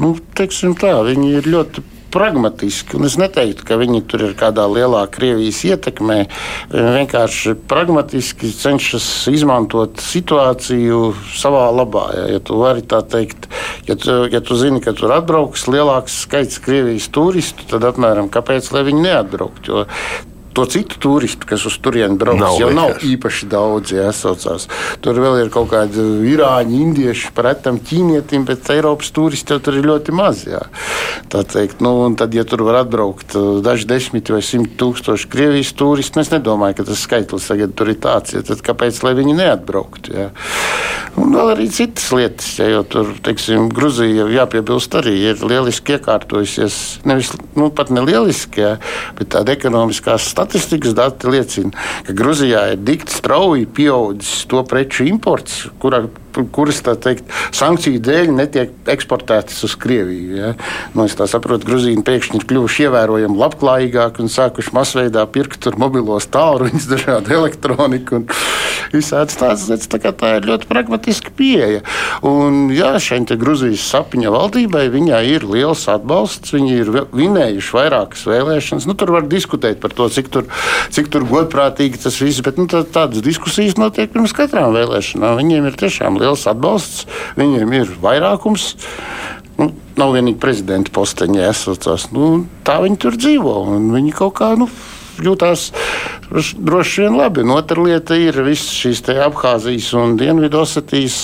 Nu, 0.00 0.14
teiksim 0.36 0.76
tā, 0.80 0.94
viņi 1.04 1.34
ir 1.40 1.48
ļoti 1.50 1.84
pragmatiski. 2.12 2.98
Un 2.98 3.08
es 3.08 3.16
neteiktu, 3.20 3.64
ka 3.66 3.78
viņi 3.80 4.02
tur 4.10 4.24
ir 4.28 4.36
kādā 4.38 4.66
lielā 4.70 5.04
Krievijas 5.12 5.62
ietekmē. 5.68 6.18
Viņi 6.72 6.94
vienkārši 6.96 7.56
pragmatiski 7.70 8.52
cenšas 8.54 9.06
izmantot 9.32 10.02
situāciju 10.04 11.12
savā 11.38 11.68
labā. 11.74 12.06
Ja, 12.16 12.26
ja 12.36 12.42
tu 12.44 12.58
vari 12.60 12.84
tā 12.86 13.02
teikt, 13.06 13.50
ja 13.88 13.98
tu, 14.00 14.22
ja 14.30 14.42
tu 14.44 14.58
zini, 14.58 14.82
ka 14.84 14.94
tur 14.96 15.14
atbrauks 15.16 15.68
lielāks 15.70 16.22
skaits 16.26 16.60
Krievijas 16.64 17.10
turistu, 17.14 17.68
tad 17.70 17.86
apmēram 17.92 18.30
kāpēc 18.32 18.70
viņi 18.70 19.06
neatbraukt? 19.06 19.70
Jo 19.70 19.86
to 20.56 20.64
citu 20.66 20.98
turistu, 21.02 21.46
kas 21.46 21.64
uz 21.68 21.76
turieni 21.82 22.18
brauc, 22.20 22.40
Nav 22.40 22.56
jau 22.60 22.70
nav 22.74 22.92
vienkārši. 22.94 23.10
īpaši 23.14 23.48
daudz. 23.52 23.92
Jā, 23.94 24.08
saucās. 24.16 24.66
Tur 25.04 25.20
vēl 25.22 25.44
ir 25.44 25.50
kaut 25.54 25.70
kādi 25.72 26.02
irāņi, 26.32 26.80
indieši, 26.84 27.32
pretam 27.36 27.78
ķīnietim, 27.78 28.44
bet 28.48 28.70
Eiropas 28.74 29.10
turisti 29.14 29.54
jau 29.54 29.60
tur 29.62 29.78
ir 29.78 29.86
ļoti 29.90 30.14
maz. 30.16 30.44
Jā. 30.48 30.62
Tā 31.30 31.44
teikt, 31.46 31.80
nu, 31.84 31.92
un 32.08 32.16
tad, 32.18 32.34
ja 32.34 32.44
tur 32.48 32.64
var 32.66 32.80
atbraukt 32.82 33.36
uh, 33.38 33.60
daži 33.64 33.86
desmit 33.90 34.30
vai 34.32 34.42
simt 34.42 34.74
tūkstoši 34.80 35.28
Krievijas 35.30 35.72
turistu, 35.78 36.20
es 36.22 36.32
nedomāju, 36.34 36.80
ka 36.80 36.88
tas 36.90 37.04
skaitlis 37.06 37.46
tagad 37.50 37.74
tur 37.78 37.92
ir 37.92 38.00
tāds. 38.02 38.34
Ja, 38.34 38.42
tad 38.46 38.62
kāpēc 38.66 38.98
lai 39.06 39.14
viņi 39.18 39.36
neatbrauktu? 39.38 40.14
Jā. 40.16 40.28
Un 41.20 41.34
vēl 41.34 41.52
arī 41.56 41.66
citas 41.74 42.06
lietas, 42.14 42.48
ja, 42.60 42.68
jo 42.70 42.82
tur, 42.86 43.08
teiksim, 43.26 43.68
Gruzija, 43.74 44.28
jāpiebilst, 44.30 44.94
arī 44.98 45.14
ir 45.32 45.42
lieliski 45.42 45.96
iekārtojusies. 45.96 46.76
Nevis, 47.08 47.32
nu, 47.58 47.70
pat 47.74 47.90
ne 47.94 48.04
lieliski, 48.06 48.62
jā, 48.62 48.72
bet 49.18 49.32
tāda 49.34 49.54
ekonomiskās 49.56 50.28
statistikas 50.40 50.94
dati 50.96 51.28
liecina, 51.28 51.70
ka 52.06 52.14
Grūzijā 52.16 52.62
ir 52.72 52.80
dikti 52.80 53.12
strauji 53.12 53.68
pieaudzis 53.76 54.46
to 54.48 54.62
preču 54.68 55.04
imports, 55.08 55.66
kura, 55.82 56.06
kuras 56.54 56.80
teikt, 56.84 57.28
sankciju 57.56 58.00
dēļ 58.06 58.32
netiek 58.36 58.90
eksportētas 58.90 59.62
uz 59.66 59.76
Krieviju. 59.80 60.36
Ja? 60.38 60.52
Nu, 60.94 61.06
es 61.06 61.16
saprotu, 61.16 61.64
ka 61.64 61.72
Grūzija 61.72 62.04
pēkšņi 62.06 62.40
ir 62.40 62.46
kļuvuši 62.50 62.86
ievērojami 62.88 63.40
labklājīgāki 63.40 64.24
un 64.24 64.32
sākuši 64.32 64.74
masveidā 64.76 65.26
pirkt 65.30 65.68
mobilos 65.80 66.28
tālruņus, 66.32 66.88
dažādu 66.94 67.36
elektroniku 67.40 68.20
un 68.20 68.28
visādas 68.94 69.38
tādas 69.38 69.66
lietas. 69.70 69.88
Tā, 69.90 70.12
tā 70.14 70.32
ir 70.38 70.48
ļoti 70.48 70.68
pragmatiska 70.70 71.32
pieeja. 71.36 71.82
Un, 72.26 72.68
jā, 72.74 72.92
šeit 73.02 73.32
Grūzijas 73.40 73.82
sapņa 73.92 74.32
valdībai 74.34 74.86
viņai 74.92 75.22
ir 75.34 75.46
liels 75.48 75.86
atbalsts. 75.90 76.54
Viņi 76.54 76.76
ir 76.82 76.90
vinējuši 77.14 77.76
vairākas 77.76 78.24
vēlēšanas. 78.28 78.88
Nu, 78.88 78.96
tur 78.98 79.14
var 79.14 79.28
diskutēt 79.30 79.80
par 79.82 79.94
to, 79.96 80.08
cik 80.12 80.30
tur, 80.32 80.48
cik 80.94 81.10
tur 81.12 81.26
godprātīgi 81.28 82.00
tas 82.02 82.18
viss, 82.22 82.42
bet 82.44 82.58
nu, 82.60 82.66
tā, 82.70 82.82
tādas 82.86 83.24
diskusijas 83.24 83.78
notiek 83.80 84.12
pirms 84.12 84.34
katrām 84.36 84.74
vēlēšanām. 84.76 85.38
Viņiem 85.40 85.70
ir 85.70 85.78
tiešām 85.80 86.19
liels 86.20 86.46
atbalsts, 86.50 87.06
viņiem 87.40 87.74
ir 87.80 87.92
vairākums. 88.02 88.74
Nu, 89.60 89.70
nav 90.00 90.14
vienīgi 90.16 90.40
prezidenta 90.40 90.92
posteņa, 90.94 91.42
jāsaucās. 91.48 92.08
Nu, 92.14 92.46
tā 92.64 92.78
viņi 92.84 93.00
tur 93.02 93.18
dzīvo. 93.20 93.56
Viņi 93.92 94.14
kaut 94.16 94.38
kā 94.38 94.54
nu, 94.60 94.70
jūtās 95.24 95.70
droši 96.30 97.04
vien 97.04 97.18
labi. 97.18 97.44
Un 97.44 97.54
otra 97.56 97.82
lieta 97.82 98.18
ir 98.18 98.38
visas 98.46 98.70
šīs 98.76 99.02
Abhāzijas 99.10 99.90
un 99.98 100.16
Dienvidosetijas 100.20 101.20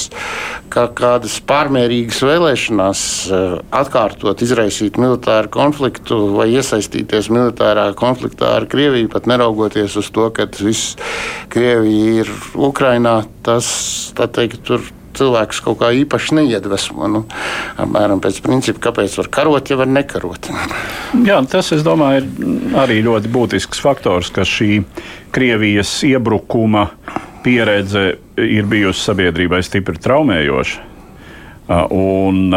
kā 0.73 0.87
kādas 0.97 1.39
pārmērīgas 1.47 2.21
vēlēšanās 2.27 3.03
eh, 3.31 3.47
atkārtot, 3.81 4.43
izraisīt 4.43 4.99
militāru 5.01 5.51
konfliktu 5.55 6.19
vai 6.35 6.49
iesaistīties 6.57 7.31
militārā 7.33 7.89
konfliktā 7.99 8.57
ar 8.59 8.69
Krieviju, 8.71 9.11
pat 9.13 9.29
neraugoties 9.31 9.97
uz 10.01 10.11
to, 10.15 10.29
ka 10.35 10.49
viss 10.59 10.97
Krievija 11.53 12.23
ir 12.25 12.33
Ukrainā. 12.55 13.21
Tas, 13.47 13.67
teikt, 14.17 14.65
tur 14.67 14.83
cilvēks 15.19 15.63
kaut 15.65 15.81
kā 15.83 15.91
īpaši 16.03 16.39
neiedvesmo. 16.41 17.11
Nu, 17.11 17.23
apmēram 17.83 18.23
pēc 18.25 18.41
principa, 18.45 18.89
kāpēc 18.89 19.17
var 19.21 19.31
karot, 19.39 19.71
ja 19.71 19.79
var 19.81 19.91
nekarot. 19.91 20.51
Jā, 21.27 21.41
tas, 21.51 21.73
es 21.77 21.85
domāju, 21.87 22.25
ir 22.25 22.81
arī 22.81 23.01
ļoti 23.07 23.33
būtisks 23.33 23.83
faktors, 23.83 24.33
ka 24.35 24.47
šī 24.47 24.83
Krievijas 25.37 25.91
iebrukuma 26.07 26.89
pieredze 27.45 28.17
ir 28.41 28.69
bijusi 28.69 29.05
sabiedrībai 29.11 29.61
stipri 29.67 30.01
traumējoša. 30.03 30.85
Un, 31.93 32.55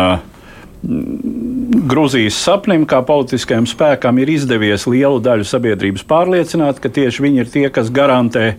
Grūzijas 0.80 2.38
sapnim, 2.39 2.86
kā 2.88 3.02
politiskajam 3.04 3.65
spēkam, 3.67 4.22
ir 4.22 4.30
izdevies 4.32 4.86
lielu 4.88 5.19
daļu 5.19 5.48
sabiedrības 5.48 6.06
pārliecināt, 6.08 6.80
ka 6.80 6.91
tieši 6.95 7.26
viņi 7.26 7.43
ir 7.43 7.50
tie, 7.52 7.65
kas 7.74 7.91
garantē 7.91 8.54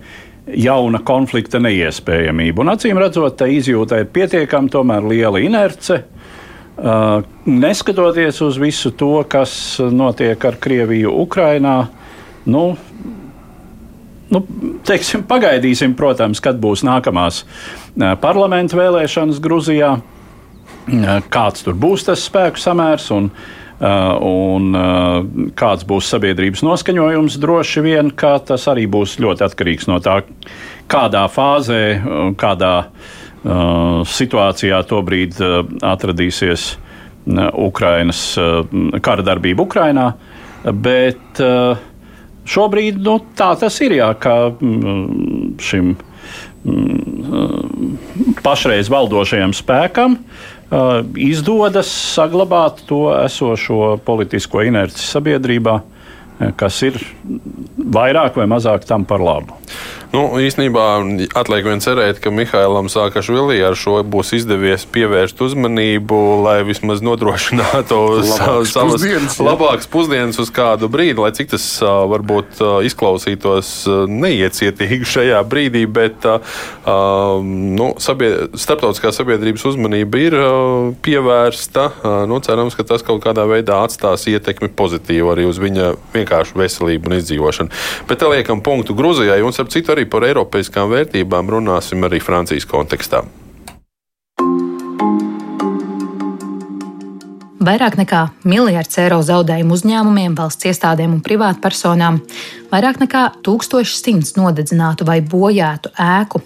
jauna 0.56 1.00
konflikta 1.06 1.60
neiespējamību. 1.62 2.64
Un 2.64 2.72
acīm 2.74 2.98
redzot, 3.00 3.36
tā 3.40 3.48
izjūta 3.50 4.00
ir 4.00 4.10
pietiekami 4.12 4.70
liela 5.08 5.42
inerce. 5.42 6.02
Uh, 6.80 7.20
neskatoties 7.44 8.40
uz 8.40 8.56
visu 8.60 8.94
to, 8.96 9.20
kas 9.28 9.52
notiek 9.92 10.44
ar 10.48 10.56
Krieviju 10.56 11.12
Ukrainā, 11.26 11.90
nu, 12.48 12.64
nu, 14.30 14.42
teiksim, 14.88 15.26
pagaidīsim, 15.28 15.92
protams, 15.98 16.40
kad 16.40 16.56
būs 16.56 16.86
nākamās 16.86 17.44
parlamentu 18.22 18.80
vēlēšanas 18.80 19.42
Grūzijā, 19.44 19.92
kāds 21.28 21.66
tur 21.66 21.76
būs 21.76 22.08
tas 22.08 22.24
spēku 22.24 22.62
samērs 22.62 23.10
un 23.12 23.28
Uh, 23.28 23.60
un 23.80 24.74
uh, 24.76 25.22
kāds 25.56 25.86
būs 25.88 26.10
sabiedrības 26.12 26.60
noskaņojums, 26.66 27.38
droši 27.40 27.84
vien, 27.86 28.10
ka 28.12 28.34
tas 28.44 28.66
arī 28.68 28.84
būs 28.90 29.16
ļoti 29.22 29.46
atkarīgs 29.46 29.88
no 29.88 29.96
tā, 30.04 30.20
kādā 30.90 31.24
fāzē, 31.32 31.82
kādā 32.40 32.74
uh, 32.84 34.02
situācijā 34.04 34.82
tobrīd 34.90 35.40
atradīsies 35.80 36.74
Ukrainas 37.60 38.20
kara 39.04 39.22
darbība 39.22 39.62
Ukrainā. 39.66 40.06
Bet 40.64 41.40
šobrīd 42.48 43.00
nu, 43.04 43.18
tā 43.36 43.52
tas 43.60 43.76
ir, 43.84 43.92
jā, 44.00 44.08
ka 44.20 44.50
mm, 44.56 45.58
šim 45.62 45.92
mm, 46.64 47.92
pašreiz 48.44 48.90
valdošajam 48.92 49.52
spēkam 49.56 50.18
izdodas 51.18 51.88
saglabāt 52.14 52.85
to 52.87 53.09
esošo 53.24 53.96
politisko 54.06 54.62
inerci 54.62 55.02
sabiedrībā, 55.02 55.74
uh, 55.80 56.00
kas 56.56 56.80
ir 56.87 56.96
vairāk 57.76 58.38
vai 58.40 58.46
mazāk 58.50 58.87
tam 58.88 59.04
par 59.09 59.22
labu. 59.24 59.56
Nu, 60.11 60.25
īsnībā 60.42 60.85
atliek 61.38 61.66
vien 61.68 61.79
cerēt, 61.83 62.18
ka 62.18 62.33
Mihailam 62.35 62.88
Sakašvili 62.90 63.61
ar 63.62 63.77
šo 63.79 64.01
būs 64.03 64.33
izdevies 64.40 64.83
pievērst 64.90 65.38
uzmanību, 65.46 66.18
lai 66.42 66.57
vismaz 66.66 66.99
nodrošinātu 67.07 67.99
Labāks 68.18 68.73
savas 68.75 68.96
pusdienas, 68.96 69.37
labākas 69.38 69.87
pusdienas 69.90 70.40
uz 70.42 70.51
kādu 70.55 70.88
brīdi, 70.90 71.14
lai 71.23 71.31
cik 71.37 71.53
tas 71.53 71.66
varbūt 72.11 72.59
izklausītos 72.88 73.70
neiecietīgi 74.11 75.07
šajā 75.12 75.44
brīdī, 75.46 75.85
bet 75.87 76.27
nu, 77.46 77.92
sabie, 78.03 78.33
starptautiskā 78.59 79.14
sabiedrības 79.14 79.68
uzmanība 79.70 80.25
ir 80.25 80.38
pievērsta. 81.07 81.87
Nu, 82.27 82.40
cerams, 82.42 82.75
ka 82.75 82.88
tas 82.90 83.07
kaut 83.07 83.23
kādā 83.23 83.46
veidā 83.46 83.79
atstās 83.87 84.27
ietekmi 84.27 84.73
pozitīvu 84.75 85.31
arī 85.37 85.46
uz 85.46 85.62
viņa 85.62 85.92
vienkāršu 86.16 86.59
veselību 86.59 87.12
un 87.12 87.18
izdzīvošanu. 87.20 87.81
Bet 88.11 88.25
te 88.25 88.35
liekam 88.35 88.66
punktu 88.66 88.99
Gruzijai 88.99 89.38
un, 89.46 89.55
starp 89.55 89.70
citu, 89.70 89.94
arī 89.94 89.99
par 90.08 90.24
eiropeiskām 90.28 90.90
vērtībām 90.92 91.50
runāsim 91.56 92.06
arī 92.06 92.22
Francijas 92.22 92.68
kontekstā. 92.68 93.24
Vairāk 97.60 97.98
nekā 98.00 98.22
miljards 98.48 98.96
eiro 99.02 99.18
zaudējumu 99.20 99.74
uzņēmumiem, 99.76 100.32
valsts 100.38 100.64
iestādēm 100.70 101.18
un 101.18 101.20
privātpersonām, 101.20 102.22
vairāk 102.70 103.02
nekā 103.02 103.26
1100 103.44 104.32
nodedzinātu 104.40 105.04
vai 105.04 105.18
bojātu 105.20 105.92
ēku, 106.00 106.40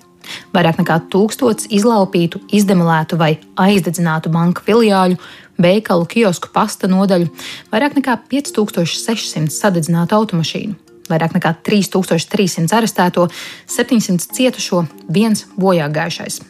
vairāk 0.56 0.80
nekā 0.82 0.98
1000 1.14 1.68
izlaupītu, 1.78 2.42
izdemolētu 2.58 3.18
vai 3.20 3.36
aizdedzinātu 3.62 4.32
banku 4.34 4.66
filiāļu, 4.66 5.20
veikalu, 5.62 6.08
kiosku, 6.10 6.50
pasta 6.50 6.90
nodaļu, 6.90 7.30
vairāk 7.70 7.94
nekā 8.00 8.18
5600 8.34 9.54
sadedzinātu 9.54 10.18
automašīnu, 10.18 10.74
vairāk 11.10 11.36
nekā 11.36 11.54
3300 11.66 12.74
arestēto, 12.78 13.28
700 13.70 14.34
cietušo, 14.34 14.84
viens 15.08 15.46
bojāgājušais. 15.60 16.40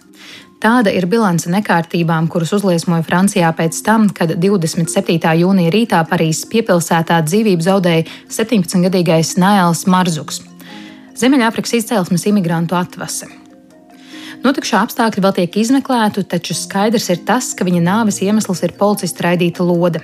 Tāda 0.64 0.88
ir 0.96 1.04
bilance 1.10 1.50
nekārtībām, 1.52 2.30
kuras 2.32 2.54
uzliesmoja 2.56 3.04
Francijā 3.04 3.50
pēc 3.52 3.82
tam, 3.84 4.06
kad 4.08 4.32
27. 4.40 5.18
jūnija 5.42 5.72
rītā 5.74 6.00
Parīzes 6.08 6.48
piepilsētā 6.48 7.20
dzīvību 7.26 7.66
zaudēja 7.66 8.06
17-gadīgais 8.32 9.34
Nails 9.42 9.84
Marzuks, 9.84 10.40
Ziemeļāfrikas 11.14 11.76
izcelsmes 11.78 12.24
imigrantu 12.26 12.74
atvase. 12.74 13.28
Notikušā 14.44 14.80
apstākļi 14.84 15.22
vēl 15.24 15.36
tiek 15.36 15.60
izmeklēti, 15.62 16.24
taču 16.28 16.56
skaidrs 16.58 17.06
ir 17.12 17.22
tas, 17.28 17.52
ka 17.56 17.64
viņa 17.68 17.84
nāves 17.84 18.18
iemesls 18.24 18.64
ir 18.66 18.74
policista 18.80 19.28
raidīta 19.28 19.64
lode. 19.64 20.02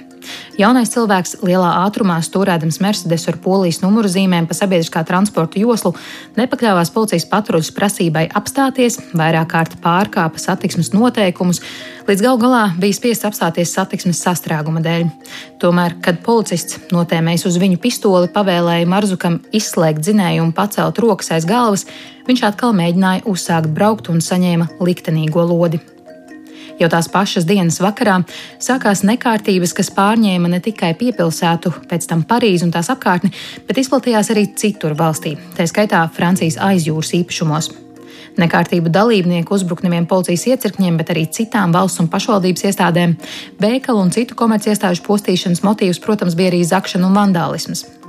Jaunais 0.60 0.90
cilvēks 0.92 1.38
lielā 1.40 1.68
ātrumā 1.86 2.18
stūrēdams 2.20 2.82
Mercedes 2.84 3.22
ar 3.30 3.38
polijas 3.40 3.78
numuru 3.80 4.10
zīmēm 4.12 4.44
pa 4.44 4.52
sabiedriskā 4.58 5.00
transporta 5.08 5.56
joslu 5.56 5.94
nepakļāvās 6.36 6.90
policijas 6.92 7.24
patruļas 7.30 7.70
prasībai 7.72 8.26
apstāties, 8.36 8.98
vairāk 9.16 9.48
kārt 9.54 9.78
pārkāpa 9.80 10.42
satiksmes 10.42 10.92
noteikumus, 10.92 11.62
līdz 12.10 12.24
gal 12.26 12.40
galā 12.42 12.64
bija 12.82 12.98
spiests 12.98 13.24
apstāties 13.30 13.72
satiksmes 13.72 14.20
sastrēguma 14.20 14.82
dēļ. 14.84 15.06
Tomēr, 15.62 15.96
kad 16.04 16.20
policists 16.26 16.76
notēmējis 16.92 17.46
uz 17.48 17.56
viņu 17.62 17.80
pistoli, 17.80 18.28
pavēlēja 18.34 18.90
Marzukam 18.90 19.38
izslēgt 19.56 20.04
dzinēju 20.04 20.44
un 20.44 20.52
pacelt 20.52 21.00
rokas 21.00 21.32
aiz 21.38 21.48
galvas, 21.48 21.86
viņš 22.28 22.44
atkal 22.50 22.76
mēģināja 22.76 23.24
uzsākt 23.32 23.72
braukt 23.72 24.12
un 24.12 24.20
saņēma 24.20 24.74
liktenīgo 24.84 25.46
lodi. 25.54 25.80
Jau 26.80 26.88
tās 26.88 27.10
pašas 27.12 27.44
dienas 27.44 27.76
vakarā 27.84 28.22
sākās 28.56 29.02
nekārtības, 29.04 29.74
kas 29.76 29.90
pārņēma 29.92 30.48
ne 30.48 30.62
tikai 30.64 30.94
piepilsētu, 30.96 31.74
pēc 31.90 32.06
tam 32.08 32.22
Parīzi 32.24 32.64
un 32.64 32.72
tās 32.72 32.88
apkārtni, 32.88 33.34
bet 33.68 33.82
izplatījās 33.82 34.32
arī 34.32 34.46
citur 34.56 34.96
valstī, 34.96 35.34
tā 35.58 35.68
skaitā 35.68 36.06
Francijas 36.16 36.56
aizjūras 36.70 37.12
īpašumos. 37.20 37.70
Nekārtību 38.40 38.88
dalībnieku 38.94 39.52
uzbrukumiem 39.52 40.06
policijas 40.08 40.46
iecirkņiem, 40.54 40.96
bet 40.96 41.12
arī 41.12 41.26
citām 41.28 41.74
valsts 41.76 42.00
un 42.00 42.08
pašvaldības 42.08 42.70
iestādēm, 42.70 43.16
veikalu 43.60 44.06
un 44.06 44.14
citu 44.14 44.38
komerciestāžu 44.38 45.04
postīšanas 45.04 45.64
motīvs, 45.66 46.00
protams, 46.00 46.38
bija 46.38 46.54
arī 46.54 46.64
zakšana 46.64 47.10
un 47.10 47.18
vandālisms. 47.20 47.99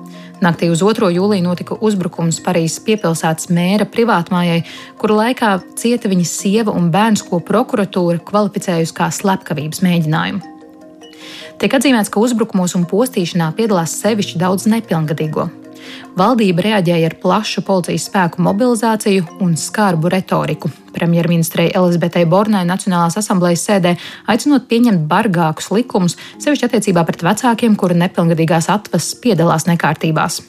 Naktī 0.41 0.71
uz 0.73 0.81
2. 0.81 1.11
jūliju 1.13 1.45
notika 1.45 1.75
uzbrukums 1.85 2.39
Parīzes 2.41 2.81
piepilsētas 2.87 3.51
mēra 3.53 3.85
privātmājai, 3.85 4.63
kuru 4.97 5.19
laikā 5.19 5.51
cieta 5.77 6.09
viņas 6.09 6.33
sieva 6.41 6.73
un 6.73 6.89
bērns, 6.93 7.21
ko 7.29 7.37
prokuratūra 7.45 8.23
kvalificējusi 8.25 8.97
kā 8.97 9.11
slepkavības 9.13 9.85
mēģinājumu. 9.85 10.50
Tiek 11.61 11.75
atzīmēts, 11.77 12.09
ka 12.09 12.17
uzbrukumos 12.17 12.73
un 12.73 12.87
postīšanā 12.89 13.51
piedalās 13.53 13.91
sevišķi 14.01 14.39
daudz 14.41 14.63
nepilngadīgo. 14.71 15.43
Valdība 16.17 16.63
reaģēja 16.65 17.09
ar 17.11 17.15
plašu 17.21 17.61
policijas 17.67 18.07
spēku 18.09 18.41
mobilizāciju 18.41 19.27
un 19.45 19.51
skarbu 19.57 20.09
retoriku. 20.09 20.71
Premjerministrei 20.95 21.67
Elizabetei 21.77 22.25
Bornai 22.29 22.63
Nacionālās 22.65 23.19
asamblejas 23.21 23.67
sēdē 23.67 23.91
aicinot 24.33 24.65
pieņemt 24.71 25.05
bargākus 25.11 25.69
likumus, 25.75 26.17
sevišķi 26.41 26.65
attiecībā 26.65 27.05
pret 27.05 27.21
vecākiem, 27.29 27.77
kuru 27.77 27.99
nepilngadīgās 28.01 28.71
atvases 28.73 29.13
piedalās 29.21 29.67
nekārtībās. 29.69 30.41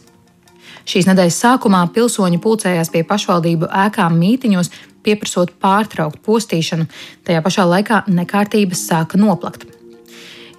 Šīs 0.88 1.10
nedēļas 1.10 1.42
sākumā 1.44 1.82
pilsoņi 1.92 2.40
pulcējās 2.40 2.88
pie 2.94 3.04
pašvaldību 3.12 3.68
ēkām 3.84 4.16
mītiņos, 4.16 4.72
pieprasot 5.04 5.52
pārtraukt 5.60 6.24
postīšanu. 6.24 6.88
Tajā 7.28 7.44
pašā 7.44 7.68
laikā 7.68 8.02
nekārtības 8.08 8.88
sāka 8.88 9.20
noplakt. 9.20 9.81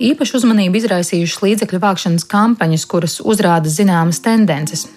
Īpašu 0.02 0.39
uzmanību 0.39 0.80
izraisījušas 0.80 1.44
līdzekļu 1.44 1.80
vākšanas 1.84 2.26
kampaņas, 2.30 2.86
kuras 2.89 3.20
uzrāda 3.22 3.70
zināmas 3.70 4.22
tendences. 4.26 4.88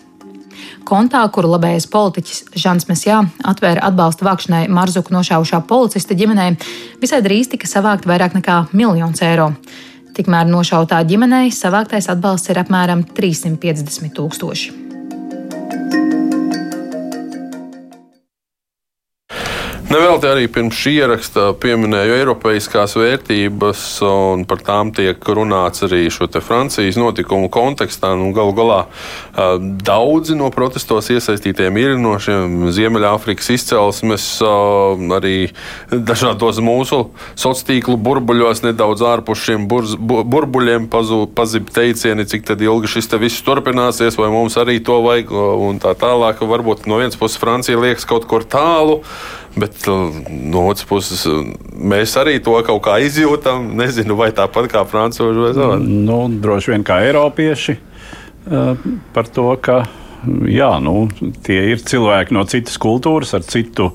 Kontā, 0.87 1.25
kuru 1.35 1.51
labējais 1.51 1.89
politiķis 1.91 2.45
Žants 2.63 2.87
Mesjā 2.89 3.19
atvēra 3.45 3.83
atbalsta 3.89 4.25
vākšanai 4.29 4.69
Marzuku 4.73 5.13
nošaušā 5.13 5.61
policista 5.69 6.15
ģimenei, 6.17 6.55
visai 7.03 7.21
drīz 7.27 7.51
tika 7.53 7.69
savākt 7.69 8.07
vairāk 8.09 8.39
nekā 8.39 8.63
miljons 8.73 9.23
eiro. 9.27 9.51
Tikmēr 10.17 10.49
nošautā 10.49 11.03
ģimenei 11.05 11.53
savāktais 11.53 12.09
atbalsts 12.09 12.55
ir 12.55 12.63
apmēram 12.63 13.05
350 13.19 14.17
tūkstoši. 14.17 14.86
Nevelti 19.87 20.27
arī 20.27 20.49
pirms 20.51 20.75
šī 20.75 20.97
ieraksta 20.99 21.43
pieminēju 21.63 22.17
eiropeiskās 22.17 22.97
vērtības, 22.99 23.83
un 24.03 24.41
par 24.51 24.59
tām 24.67 24.89
tiek 24.91 25.23
runāts 25.23 25.85
arī 25.87 26.09
šo 26.11 26.27
Francijas 26.43 26.99
notikumu 26.99 27.47
kontekstā. 27.55 28.11
Nu, 28.19 28.33
Galu 28.35 28.51
galā 28.57 28.81
daudzi 29.87 30.35
no 30.35 30.51
protestos 30.51 31.07
iesaistītiem 31.15 31.79
ir 31.79 31.95
no 32.03 32.17
šiem 32.19 32.67
Ziemeļāfrikas 32.75 33.53
izcelsmes, 33.55 34.27
arī 34.43 35.37
dažādos 35.93 36.59
mūsu 36.59 37.05
sociālo 37.39 37.71
tīklu 37.71 37.97
burbuļos, 38.03 38.65
nedaudz 38.67 39.07
ārpus 39.07 39.47
šiem 39.47 39.65
burz, 39.71 39.95
burbuļiem 39.97 40.91
pazib 40.91 41.71
teicieni, 41.71 42.27
cik 42.27 42.53
ilgi 42.59 42.91
šis 42.97 43.13
viss 43.23 43.47
turpināsies, 43.47 44.19
vai 44.19 44.35
mums 44.35 44.59
arī 44.59 44.81
to 44.83 44.99
vajag, 45.07 45.31
un 45.71 45.79
tā 45.79 45.95
tālāk. 45.95 46.43
Varbūt 46.43 46.91
no 46.91 46.99
vienas 46.99 47.17
puses 47.19 47.39
Francija 47.39 47.79
liekas 47.79 48.05
kaut 48.05 48.27
kur 48.27 48.43
tālu. 48.43 49.05
Bet 49.57 49.87
uh, 49.89 50.13
no 50.29 50.67
otras 50.69 50.85
puses, 50.89 51.23
mēs 51.73 52.17
arī 52.21 52.39
to 52.45 52.59
kaut 52.67 52.83
kā 52.85 52.99
izjūtam. 53.05 53.71
Nezinu, 53.79 54.19
vai 54.19 54.31
tāpat 54.37 54.69
kā 54.73 54.85
frančūži 54.89 55.47
vai 55.47 55.53
savādi. 55.57 56.01
Nu, 56.07 56.27
droši 56.29 56.75
vien 56.75 56.87
kā 56.87 57.01
eiropieši 57.07 57.79
par 59.15 59.27
to, 59.35 59.49
ka 59.59 59.81
jā, 60.51 60.69
nu, 60.83 61.07
tie 61.47 61.59
ir 61.73 61.83
cilvēki 61.83 62.35
no 62.37 62.45
citas 62.51 62.79
kultūras, 62.83 63.35
ar 63.37 63.47
citu 63.47 63.91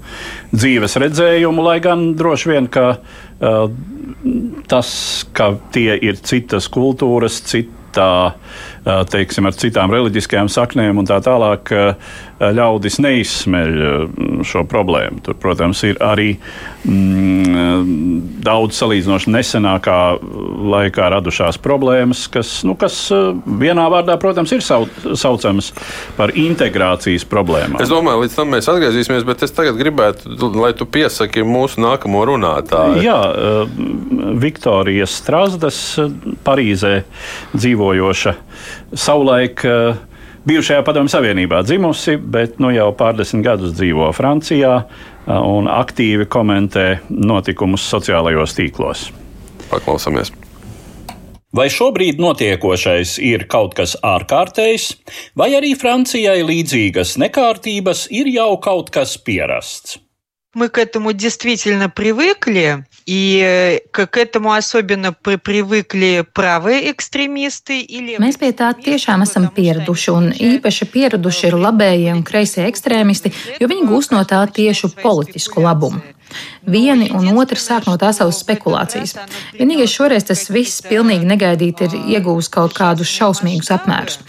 dzīves 0.52 0.98
redzējumu, 1.04 1.64
lai 1.66 1.78
gan 1.84 2.12
droši 2.20 2.52
vien 2.52 2.68
ka, 2.72 2.88
uh, 3.00 3.64
tas, 4.72 4.92
ka 5.36 5.54
tie 5.76 5.96
ir 5.96 6.20
citas 6.20 6.68
kultūras, 6.72 7.42
citā, 7.48 8.12
uh, 8.32 8.71
teiksim, 8.84 9.46
ar 9.46 9.58
citām 9.58 9.94
reliģiskajām 9.94 10.50
saknēm 10.52 11.02
un 11.02 11.10
tā 11.10 11.20
tālāk, 11.24 11.72
ļaudis 12.42 12.98
neizsmeļ 13.04 13.76
šo 14.48 14.64
problēmu. 14.70 15.22
Tur, 15.26 15.38
protams, 15.42 15.84
ir 15.86 16.00
arī 16.02 16.32
mm, 16.90 18.42
daudz 18.42 18.80
salīdzinoši 18.82 19.34
nesenākā 19.36 19.98
laikā 20.74 21.12
radušās 21.14 21.60
problēmas, 21.62 22.26
kas, 22.34 22.56
nu, 22.66 22.74
kas 22.80 22.98
vienā 23.46 23.86
vārdā, 23.94 24.18
protams, 24.22 24.54
ir 24.56 24.66
sauc, 24.66 24.90
saucamas 25.20 25.72
par 26.18 26.34
integrācijas 26.38 27.28
problēmām. 27.30 27.82
Es 27.84 27.92
domāju, 27.94 28.26
līdz 28.26 28.40
tam 28.40 28.54
mēs 28.56 28.70
atgriezīsimies, 28.72 29.28
bet 29.28 29.46
es 29.46 29.54
tagad 29.54 29.78
gribētu, 29.78 30.34
lai 30.58 30.74
tu 30.78 30.90
piesaki 30.90 31.46
mūsu 31.46 31.84
nākamo 31.86 32.26
runātāju. 32.32 33.06
Jā, 33.06 33.20
Viktorija 34.42 35.06
Strasdas, 35.10 35.82
Parīzē 36.46 37.02
dzīvojoša, 37.54 38.36
savulaik 38.94 39.64
bijušajā 40.48 40.84
Padomju 40.86 41.14
Savienībā 41.14 41.62
dzimusi, 41.66 42.18
bet 42.18 42.60
nu 42.64 42.72
jau 42.74 42.90
pārdesmit 42.98 43.46
gadus 43.46 43.76
dzīvo 43.78 44.12
Francijā 44.18 44.78
un 45.28 45.70
aktīvi 45.72 46.28
komentē 46.32 46.88
notikumus 47.10 47.86
sociālajos 47.92 48.58
tīklos. 48.58 49.10
Paklausāmies! 49.72 50.34
Vai 51.52 51.66
šobrīd 51.68 52.22
notiekošais 52.24 53.18
ir 53.28 53.44
kaut 53.52 53.74
kas 53.76 53.98
ārkārtējs, 54.08 54.86
vai 55.36 55.50
arī 55.58 55.74
Francijai 55.76 56.40
līdzīgas 56.48 57.18
nekārtības 57.20 58.06
ir 58.16 58.32
jau 58.32 58.54
kaut 58.64 58.94
kas 58.96 59.18
pierasts? 59.20 60.00
Мы 60.57 60.71
к 60.71 60.79
этому 60.79 61.13
действительно 61.13 61.91
привыкли, 61.91 62.87
и 63.05 63.83
к 63.93 64.17
этому 64.17 64.55
особенно 64.55 65.13
при 65.13 65.37
привыкli 65.37 66.25
правые 66.33 66.89
ekstrēmisti. 66.89 67.85
Mēs 68.17 68.41
pie 68.41 68.55
tā 68.57 68.71
tiešām 68.73 69.21
esam 69.27 69.51
pieraduši, 69.53 70.11
un 70.17 70.31
īpaši 70.33 70.89
pieraduši 70.89 71.51
ir 71.51 71.59
labējie 71.61 72.17
un 72.17 72.25
kreisie 72.25 72.65
ekstrēmisti, 72.71 73.35
jo 73.61 73.69
viņi 73.69 73.85
gūst 73.85 74.17
no 74.17 74.25
tā 74.25 74.41
tiešu 74.49 74.95
politisku 74.97 75.61
labumu. 75.61 76.01
Vieni 76.65 77.13
un 77.13 77.29
otri 77.37 77.61
sāk 77.61 77.85
no 77.85 78.01
tā 78.01 78.15
savas 78.17 78.41
spekulācijas. 78.41 79.13
Vienīgais 79.61 79.93
šoreiz 79.93 80.25
tas 80.25 80.49
viss 80.49 80.81
pilnīgi 80.81 81.29
negaidīti 81.29 81.85
ir 81.85 82.01
iegūst 82.17 82.51
kaut 82.57 82.73
kādus 82.73 83.13
šausmīgus 83.13 83.71
apmērus. 83.77 84.23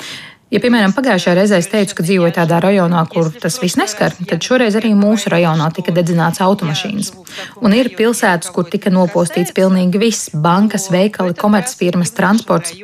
Ja, 0.53 0.61
piemēram, 0.61 0.93
pagājušajā 0.93 1.33
reizē 1.33 1.59
es 1.63 1.69
teicu, 1.73 1.95
ka 1.97 2.05
dzīvoju 2.05 2.35
tādā 2.37 2.59
rajonā, 2.61 3.07
kur 3.09 3.31
tas 3.41 3.55
viss 3.63 3.79
neskar, 3.81 4.13
tad 4.29 4.45
šoreiz 4.45 4.75
arī 4.77 4.91
mūsu 4.93 5.31
rajonā 5.33 5.71
tika 5.73 5.95
dedzināts 5.97 6.43
automašīnas. 6.45 7.09
Un 7.65 7.73
ir 7.73 7.89
pilsētas, 7.97 8.51
kur 8.53 8.67
tika 8.69 8.93
nopostīts 8.93 9.55
pilnīgi 9.57 10.03
viss- 10.03 10.29
bankas, 10.47 10.91
veikali, 10.93 11.33
komercfirmas, 11.33 12.13
transports. 12.13 12.75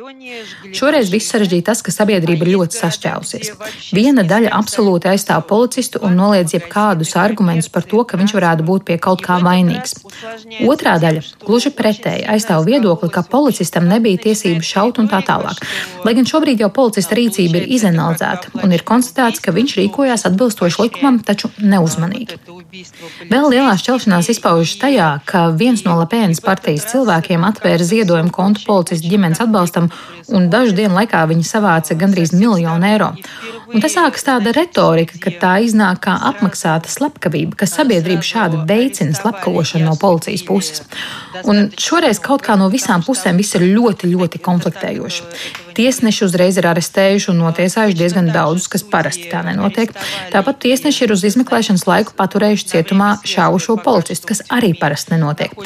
Šoreiz 0.73 1.11
viss 1.13 1.29
sarežģīja 1.29 1.65
tas, 1.65 1.83
ka 1.85 1.91
sabiedrība 1.91 2.47
ir 2.47 2.57
ļoti 2.57 2.73
sašķēlusies. 2.81 3.51
Viena 3.93 4.25
daļa 4.25 4.49
absolūti 4.49 5.05
aizstāv 5.13 5.45
policistu 5.45 6.01
un 6.01 6.17
noliedz 6.17 6.57
jebkādus 6.57 7.15
argumentus 7.15 7.69
par 7.69 7.83
to, 7.83 8.03
ka 8.03 8.17
viņš 8.17 8.33
varētu 8.33 8.65
būt 8.65 8.83
pie 8.85 8.97
kaut 8.97 9.21
kā 9.21 9.37
vainīgs. 9.39 9.93
Otrā 10.65 10.97
daļa 10.97 11.21
gluži 11.45 11.69
pretēji 11.69 12.25
aizstāv 12.25 12.65
viedokli, 12.65 13.11
ka 13.11 13.21
policistam 13.21 13.87
nebija 13.87 14.17
tiesības 14.17 14.65
šaut 14.65 14.97
un 14.97 15.07
tā 15.07 15.21
tālāk. 15.21 15.61
Lai 16.03 16.13
gan 16.13 16.25
šobrīd 16.25 16.59
jau 16.59 16.69
policista 16.73 17.13
rīcība 17.13 17.58
ir 17.59 17.67
izanalizēta 17.77 18.53
un 18.63 18.73
ir 18.75 18.83
konstatēts, 18.87 19.43
ka 19.43 19.53
viņš 19.55 19.75
rīkojās 19.79 20.25
atbilstoši 20.29 20.81
likumam, 20.83 21.19
taču 21.25 21.51
neuzmanīgi. 21.59 22.39
Vēl 23.29 23.49
lielā 23.53 23.75
šķelšanās 23.79 24.31
izpaužas 24.33 24.77
tajā, 24.81 25.09
ka 25.29 25.47
viens 25.59 25.83
no 25.85 25.97
Lapēnas 25.99 26.41
partijas 26.43 26.87
cilvēkiem 26.91 27.45
atvēra 27.47 27.85
ziedojumu 27.85 28.33
kontu 28.35 28.65
policistu 28.67 29.11
ģimenes 29.11 29.41
atbalstam, 29.43 29.89
un 30.33 30.49
dažu 30.53 30.75
dienu 30.77 30.97
laikā 30.97 31.23
viņi 31.29 31.47
savāca 31.47 31.97
gandrīz 31.99 32.33
miljonu 32.35 32.89
eiro. 32.89 33.13
Un 33.69 33.83
te 33.83 33.89
sākas 33.91 34.25
tāda 34.25 34.53
retorika, 34.55 35.19
ka 35.21 35.33
tā 35.41 35.53
iznāk 35.65 36.03
kā 36.07 36.15
apmaksāta 36.31 36.89
slepkavība, 36.89 37.57
ka 37.59 37.69
sabiedrība 37.69 38.25
šādi 38.25 38.63
veicina 38.69 39.17
slepkavošanu 39.17 39.85
no 39.85 39.95
policijas 39.99 40.45
puses. 40.47 40.83
Un 41.45 41.69
šoreiz 41.77 42.21
kaut 42.23 42.45
kā 42.45 42.57
no 42.59 42.69
visām 42.73 43.05
pusēm 43.05 43.37
viss 43.41 43.57
ir 43.59 43.67
ļoti, 43.69 44.09
ļoti 44.13 44.41
konfliktējoši. 44.45 45.68
Tiesneši 45.74 46.24
uzreiz 46.26 46.58
ir 46.60 46.68
arestējuši 46.70 47.30
un 47.32 47.40
notiesājuši 47.42 47.98
diezgan 47.98 48.30
daudzus, 48.34 48.68
kas 48.70 48.84
parasti 48.86 49.26
tā 49.32 49.42
nenotiek. 49.46 49.90
Tāpat 50.34 50.60
tiesneši 50.66 51.04
ir 51.06 51.14
uz 51.16 51.24
izmeklēšanas 51.30 51.86
laiku 51.90 52.14
paturējuši 52.18 52.70
cietumā 52.74 53.10
šaušo 53.26 53.78
policistu, 53.82 54.30
kas 54.30 54.44
arī 54.54 54.74
parasti 54.78 55.16
nenotiek. 55.16 55.56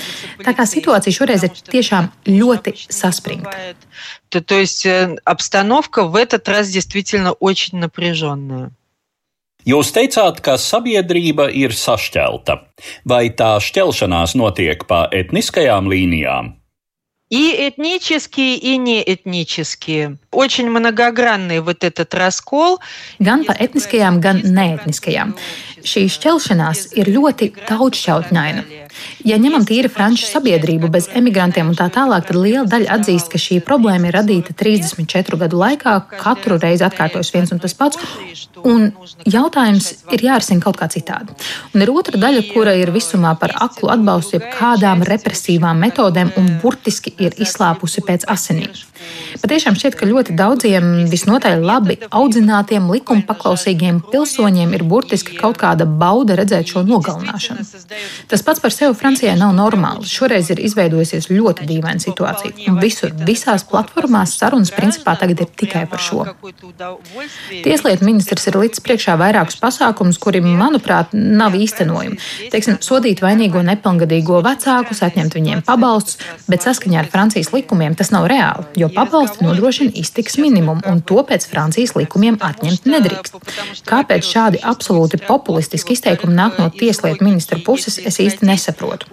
Tā 0.44 0.56
kā 0.56 0.66
situācija 0.68 1.18
šoreiz 1.20 1.44
ir 1.48 1.61
tiešām 1.74 2.11
ļoti 2.28 2.76
saspringta. 2.88 3.56
То 4.30 4.54
есть 4.61 4.86
обстановка 5.24 6.04
в 6.04 6.14
этот 6.14 6.48
раз 6.48 6.68
действительно 6.68 7.32
очень 7.32 7.78
напряженная. 7.78 8.70
Jūs 9.68 9.90
teicāt, 9.92 10.38
ka 10.40 10.54
sabiedrība 10.56 11.48
ir 11.52 11.74
sašķelta. 11.76 12.54
Vai 13.04 13.28
tā 13.36 13.59
šķelšanās 13.61 14.32
notiek 14.38 14.86
pa 14.88 15.02
etniskajām 15.12 15.90
līnijām? 15.92 16.54
И 17.30 17.67
этнические, 17.67 18.57
и 18.57 18.78
неэтнические. 18.78 20.19
Очень 20.32 20.70
многогранный 20.70 21.61
вот 21.61 21.84
этот 21.84 22.14
раскол. 22.14 22.78
Gan 23.18 23.44
pa 23.44 23.54
etniskajām, 23.59 24.20
gan 24.20 24.42
neetniskajām. 24.44 25.34
Šī 25.84 26.09
šķelšanās 26.11 26.92
ir 26.98 27.11
ļoti 27.14 27.52
daudzšķautņaina. 27.68 28.64
Ja 29.26 29.38
ņemam 29.38 29.64
tīri 29.68 29.90
franču 29.92 30.26
sabiedrību 30.28 30.90
bez 30.92 31.09
emigrantiem 31.18 31.70
un 31.70 31.76
tā 31.78 31.88
tālāk, 31.94 32.26
tad 32.28 32.38
liela 32.38 32.64
daļa 32.70 32.98
atzīst, 32.98 33.30
ka 33.32 33.40
šī 33.40 33.61
problēma 33.66 34.11
ir 34.11 34.18
radīta 34.18 34.54
34 34.59 35.38
gadu 35.44 35.61
laikā, 35.61 35.94
katru 36.18 36.59
reizi 36.59 36.86
atkārtojas 36.86 37.32
viens 37.34 37.54
un 37.54 37.62
tas 37.62 37.76
pats, 37.78 38.00
un 38.66 38.90
jautājums 39.28 39.90
ir 40.14 40.24
jārisina 40.28 40.64
kaut 40.64 40.78
kā 40.80 40.88
citādi. 40.92 41.34
Un 41.74 41.84
ir 41.84 41.92
otra 41.94 42.20
daļa, 42.20 42.44
kura 42.52 42.74
ir 42.78 42.92
visumā 42.94 43.34
par 43.40 43.54
aklu 43.68 43.92
atbalstu 43.94 44.38
jeb 44.38 44.48
kādām 44.56 45.04
represīvām 45.06 45.78
metodēm 45.86 46.34
un 46.40 46.54
burtiski 46.62 47.14
ir 47.22 47.38
izslāpusi 47.38 48.04
pēc 48.06 48.26
asinīm. 48.34 48.72
Patiešām 49.38 49.76
šķiet, 49.78 49.94
ka 49.98 50.09
ļoti 50.09 50.21
daudziem 50.32 51.05
visnotaļ 51.11 51.63
labi 51.63 51.97
audzinātiem, 52.07 52.88
likuma 52.93 53.26
paklausīgiem 53.28 54.01
pilsoņiem 54.11 54.74
ir 54.78 54.86
burtiski 54.88 55.38
kaut 55.39 55.59
kāda 55.61 55.88
bauda 55.88 56.38
redzēt 56.39 56.71
šo 56.74 56.84
nogalināšanu. 56.88 57.65
Tas 58.32 58.45
pats 58.45 58.63
par 58.63 58.74
sevi 58.76 58.95
Francijai 58.97 59.36
nav 59.39 59.53
normāls. 59.57 60.11
Šoreiz 60.11 60.51
ir 60.53 60.61
izveidojusies 60.63 61.30
ļoti 61.32 61.67
dīvaina 61.69 62.03
situācija. 62.03 62.55
Un 62.71 62.80
visur, 62.84 63.13
visās 63.28 63.65
platformās 63.67 64.38
sarunas 64.39 64.71
principā 64.74 65.17
tagad 65.19 65.43
ir 65.43 65.51
tikai 65.63 65.86
par 65.89 66.03
šo. 66.03 66.26
Tieslietu 67.63 68.07
ministrs 68.07 68.47
ir 68.49 68.59
līdz 68.61 68.82
priekšā 68.86 69.17
vairākus 69.19 69.59
pasākumus, 69.61 70.19
kuri, 70.21 70.41
manuprāt, 70.43 71.13
nav 71.13 71.55
īstenojami. 71.57 72.19
Teiksim, 72.53 72.80
sodīt 72.84 73.24
vainīgo 73.24 73.61
nepilngadīgo 73.65 74.41
vecākus, 74.45 75.03
atņemt 75.05 75.38
viņiem 75.38 75.63
pabalstus, 75.67 76.19
bet 76.49 76.65
saskaņā 76.65 77.03
ar 77.03 77.09
Francijas 77.13 77.53
likumiem 77.55 77.95
tas 77.99 78.11
nav 78.13 78.28
reāli, 78.32 78.65
jo 78.80 78.89
pabalsti 78.93 79.45
nodrošina 79.45 79.93
iztiks 80.14 80.38
minimumu, 80.38 80.86
un 80.86 81.01
to 81.01 81.24
pēc 81.26 81.47
Francijas 81.49 81.95
likumiem 81.97 82.38
atņemt 82.38 82.86
nedrīkst. 82.86 83.38
Kāpēc 83.89 84.28
šādi 84.30 84.61
absolūti 84.61 85.18
populistiski 85.26 85.97
izteikumi 85.97 86.38
nāk 86.38 86.59
no 86.61 86.70
tieslietu 86.70 87.26
ministra 87.26 87.57
puses, 87.66 87.97
es 87.97 88.20
īsti 88.22 88.45
nesaprotu. 88.45 89.09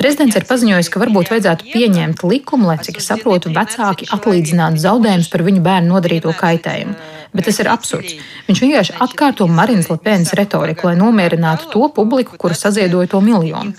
Prezidents 0.00 0.38
ir 0.40 0.48
paziņojis, 0.48 0.88
ka 0.88 1.02
varbūt 1.04 1.32
vajadzētu 1.34 1.68
pieņemt 1.74 2.24
likumu, 2.24 2.70
lai, 2.72 2.78
cik 2.80 3.02
es 3.02 3.10
saprotu, 3.12 3.52
vecāki 3.52 4.08
atlīdzinātu 4.16 4.80
zaudējumus 4.86 5.28
par 5.28 5.44
viņu 5.44 5.66
bērnu 5.68 5.92
nodarīto 5.92 6.32
kaitējumu 6.40 6.96
bet 7.34 7.48
tas 7.48 7.58
ir 7.58 7.68
absurds. 7.70 8.14
Viņš 8.46 8.60
vienkārši 8.62 8.96
atkārto 9.04 9.46
Marinas 9.50 9.90
Lepēnas 9.90 10.32
retoriku, 10.38 10.88
lai 10.88 10.94
nomierinātu 11.00 11.70
to 11.72 11.88
publiku, 11.96 12.38
kura 12.38 12.54
saziedoja 12.58 13.10
to 13.10 13.20
miljonu. 13.24 13.74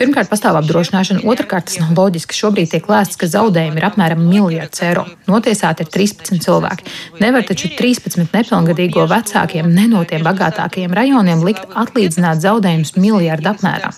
Pirmkārt, 0.00 0.30
pastāv 0.32 0.56
apdrošināšana, 0.62 1.26
otrkārt, 1.28 1.66
tas 1.68 1.76
nav 1.76 1.90
loģiski. 1.92 2.32
Šobrīd 2.32 2.70
tiek 2.72 2.86
lēsts, 2.88 3.18
ka 3.20 3.26
zaudējumi 3.28 3.76
ir 3.76 3.84
apmēram 3.84 4.22
miljards 4.24 4.80
eiro. 4.86 5.02
Notiesāti 5.28 5.84
ir 5.84 5.90
13 5.92 6.40
cilvēki. 6.40 6.86
Nevar 7.20 7.44
taču 7.44 7.68
13 7.76 8.32
nepilngadīgo 8.32 9.04
vecākiem 9.10 9.68
ne 9.68 9.84
no 9.92 10.00
tiem 10.08 10.24
bagātākajiem 10.24 10.94
rajoniem 10.96 11.44
likt 11.44 11.76
atlīdzināt 11.82 12.40
zaudējumus 12.40 12.94
miljardu 12.96 13.52
apmērā. 13.52 13.90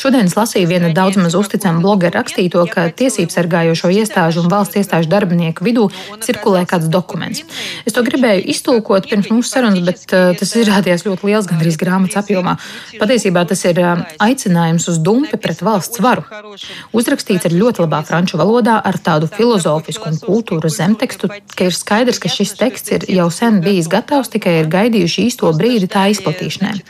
Šodien 0.00 0.30
es 0.30 0.36
lasīju 0.38 0.70
vienu 0.70 0.92
daudz 0.96 1.20
maz 1.20 1.36
uzticamu 1.36 1.84
blogeru 1.84 2.16
rakstīto, 2.16 2.64
ka 2.72 2.86
tiesību 2.96 3.36
sargājošo 3.36 3.92
iestāžu 3.98 4.46
un 4.46 4.48
valsts 4.52 4.80
iestāžu 4.80 5.12
darbinieku 5.12 5.66
vidū 5.66 5.90
cirkulē 6.24 6.64
kāds 6.68 6.88
dokuments. 6.88 7.44
Es 7.84 7.92
to 7.92 8.04
gribēju 8.06 8.48
iztulkot 8.54 9.10
pirms 9.12 9.28
mūsu 9.28 9.52
sarunas, 9.52 9.84
bet 9.84 10.16
uh, 10.16 10.32
tas 10.40 10.56
izrādījās 10.56 11.04
ļoti 11.04 11.28
liels, 11.28 11.52
gandrīz 11.52 11.76
grāmatas 11.84 12.22
apjomā. 12.24 12.56
Patiesībā 12.96 13.44
tas 13.52 13.64
ir 13.68 13.84
uh, 13.84 14.06
aicinājums 14.85 14.87
uz 14.89 14.99
dumpi 14.99 15.37
pret 15.37 15.61
valsts 15.61 16.01
varu. 16.01 16.23
Uzrakstīts 16.93 17.47
ir 17.47 17.57
ļoti 17.57 17.83
labā 17.85 18.01
franču 18.05 18.37
valodā 18.37 18.81
ar 18.83 18.97
tādu 18.97 19.27
filozofisku 19.27 20.09
un 20.09 20.19
kultūru 20.21 20.69
zemtekstu, 20.69 21.29
ka 21.55 21.65
ir 21.65 21.73
skaidrs, 21.73 22.19
ka 22.19 22.29
šis 22.29 22.55
teksts 22.59 22.91
ir 22.91 23.07
jau 23.09 23.29
sen 23.31 23.61
bijis 23.61 23.89
gatavs, 23.89 24.29
tikai 24.29 24.61
ir 24.61 24.69
gaidījuši 24.71 25.25
īsto 25.29 25.51
brīdi 25.53 25.89
tā 25.89 26.09
izplatīšanai. 26.13 26.81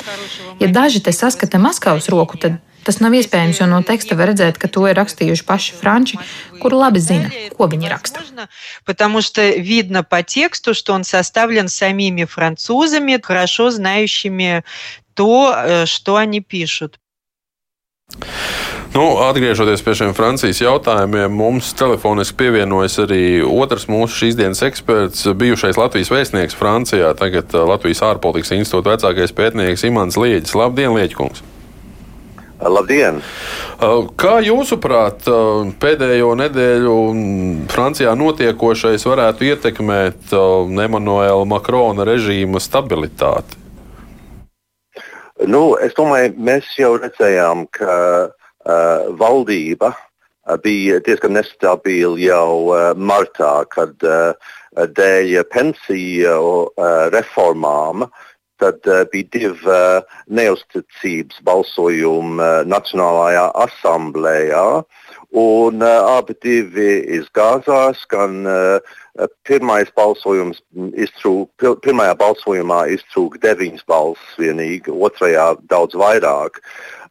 Ja 0.60 0.68
daži 0.68 1.02
te 1.02 1.12
saskata 1.12 1.58
Maskavas 1.62 2.10
roku, 2.10 2.38
tad 2.38 2.60
Tas 2.82 2.98
nav 2.98 3.14
iespējams, 3.14 3.60
jo 3.62 3.68
no 3.70 3.84
teksta 3.86 4.16
var 4.18 4.32
redzēt, 4.32 4.56
ka 4.58 4.66
to 4.66 4.88
ir 4.90 4.98
rakstījuši 4.98 5.44
paši 5.46 5.76
franči, 5.78 6.18
kuri 6.58 6.80
labi 6.80 6.98
zina, 6.98 7.30
ko 7.54 7.68
viņi 7.70 7.92
raksta. 7.94 8.24
Потому 8.86 9.22
что 9.22 9.54
видно 9.54 10.02
по 10.02 10.24
тексту, 10.24 10.74
что 10.74 10.94
он 10.94 11.04
составлен 11.04 11.68
самими 11.68 12.26
французами, 12.26 13.22
хорошо 13.22 13.70
знающими 13.70 14.64
то, 15.14 15.86
что 15.86 16.16
они 16.16 16.42
пишут. 16.42 16.98
Nu, 18.97 19.19
atgriežoties 19.29 19.83
pie 19.85 19.93
šiem 19.99 20.13
Francijas 20.17 20.63
jautājumiem, 20.63 21.33
mums 21.37 21.75
telefoniski 21.77 22.39
pievienojas 22.41 22.95
arī 23.03 23.43
otrs 23.45 23.89
mūsu 23.93 24.23
šīs 24.23 24.39
dienas 24.39 24.63
eksperts, 24.65 25.27
bijušais 25.37 25.77
Latvijas 25.77 26.13
vēstnieks 26.15 26.57
Francijā, 26.57 27.11
tagad 27.19 27.53
Latvijas 27.53 28.01
ārpolitikas 28.07 28.55
institūta 28.57 28.95
vecākais 28.95 29.37
pētnieks 29.37 29.85
Imants 29.91 30.17
Lieģis. 30.17 30.57
Labdien, 30.57 30.95
Lieģkungs! 30.97 31.45
Labdien! 32.57 33.21
Kā 34.17 34.39
jūsuprāt, 34.47 35.29
pēdējo 35.83 36.33
nedēļu 36.41 36.97
Francijā 37.75 38.17
notiekošais 38.17 39.05
varētu 39.05 39.51
ietekmēt 39.51 40.33
Emanuela 40.87 41.45
Makrona 41.45 42.09
režīma 42.09 42.65
stabilitāti? 42.65 43.66
Nu, 45.45 45.77
es 45.85 45.93
domāju, 45.99 46.33
mēs 46.41 46.69
jau 46.79 46.95
redzējām, 46.97 47.67
ka 47.77 47.97
uh, 48.27 49.09
valdība 49.21 49.93
uh, 49.93 50.57
bija 50.65 51.03
diezgan 51.05 51.37
nestabila 51.37 52.17
jau 52.17 52.71
uh, 52.71 52.87
martā, 52.97 53.67
kad 53.69 53.93
uh, 54.07 54.33
dēļ 54.97 55.43
pensiju 55.53 56.41
uh, 56.41 57.13
reformām 57.13 58.09
uh, 58.09 58.25
tad 58.57 58.87
uh, 58.87 59.05
bija 59.13 59.29
divi 59.33 59.69
uh, 59.69 60.01
neusticības 60.33 61.41
balsojumi 61.47 62.41
uh, 62.41 62.63
Nacionālajā 62.69 63.47
asamblējā. 63.67 64.65
Un 65.37 65.83
uh, 65.85 66.07
abi 66.17 66.33
divi 66.41 67.03
izgāzās, 67.19 68.07
gan 68.09 68.47
uh, 68.49 68.79
pirmais 69.45 69.91
balsojums 69.93 70.63
iztrūk, 70.97 71.51
pir, 71.61 71.75
pirmajā 71.85 72.15
balsojumā 72.23 72.87
iztrūka 72.95 73.43
deviņas 73.43 73.85
balsis 73.91 74.39
vienīgi, 74.41 74.95
otrajā 75.09 75.51
daudz 75.69 75.99
vairāk. 76.01 76.63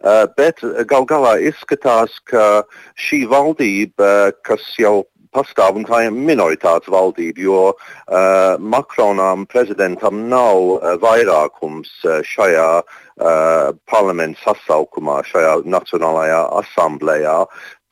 Uh, 0.02 0.26
bet 0.38 0.66
gal 0.90 1.06
galā 1.06 1.36
izskatās, 1.52 2.18
ka 2.26 2.64
šī 2.98 3.28
valdība, 3.30 4.34
kas 4.42 4.66
jau 4.82 5.04
pastāv 5.36 5.80
un 5.80 5.86
tā 5.88 6.06
ir 6.08 6.16
minoritātes 6.16 6.92
valdība, 6.92 7.42
jo 7.44 7.62
uh, 7.74 8.56
Makronam 8.60 9.46
prezidentam 9.52 10.26
nav 10.32 10.62
uh, 10.78 10.94
vairākums 11.02 11.92
uh, 12.06 12.22
šajā 12.26 12.70
uh, 12.82 13.74
parlamenta 13.92 14.40
sasaukumā, 14.46 15.22
šajā 15.28 15.58
Nacionālajā 15.76 16.42
asamblējā. 16.62 17.38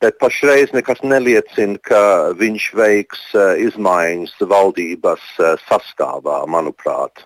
Bet 0.02 0.18
pašreiz 0.18 0.72
nekas 0.74 1.00
neliecina, 1.06 1.78
ka 1.82 2.00
viņš 2.40 2.64
veiks 2.78 3.22
uh, 3.36 3.54
izmaiņas 3.60 4.34
valdības 4.50 5.22
uh, 5.38 5.54
sastāvā, 5.68 6.42
manuprāt. 6.50 7.24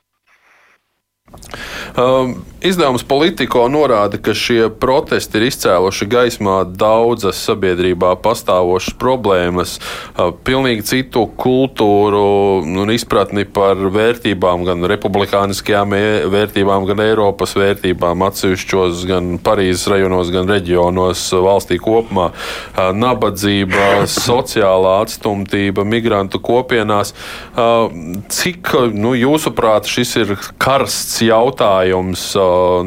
Um, 1.96 2.34
izdevums 2.62 3.02
Politico 3.02 3.62
norāda, 3.70 4.18
ka 4.20 4.34
šie 4.36 4.68
protesti 4.80 5.38
ir 5.38 5.46
izcēluši 5.48 6.06
gaismā 6.10 6.56
daudzas 6.68 7.40
sabiedrībā 7.46 8.12
pastāvošas 8.22 8.94
problēmas, 9.00 9.78
uh, 9.78 10.28
pilnīgi 10.44 10.84
citu 10.86 11.24
kultūru 11.40 12.22
un 12.60 12.92
izpratni 12.92 13.46
par 13.48 13.80
vērtībām, 13.94 14.66
gan 14.68 14.84
republikāniskajām 14.92 15.94
e 15.96 16.02
vērtībām, 16.30 16.86
gan 16.90 17.02
Eiropas 17.06 17.56
vērtībām, 17.58 18.26
atsevišķos 18.28 19.06
gan 19.08 19.32
Parīzes 19.42 19.88
rajonos, 19.90 20.30
gan 20.34 20.50
reģionos 20.52 21.24
valstī 21.32 21.80
kopumā. 21.82 22.28
Uh, 22.30 22.92
nabadzība, 22.94 24.04
sociālā 24.12 24.98
atstumtība, 25.06 25.86
migrantu 25.88 26.42
kopienās. 26.44 27.14
Uh, 27.56 27.88
cik, 28.30 28.74
nu, 28.94 29.16
jūsuprāt, 29.18 29.88
šis 29.88 30.16
ir 30.22 30.36
karsts? 30.60 31.17
Jautājums 31.24 32.24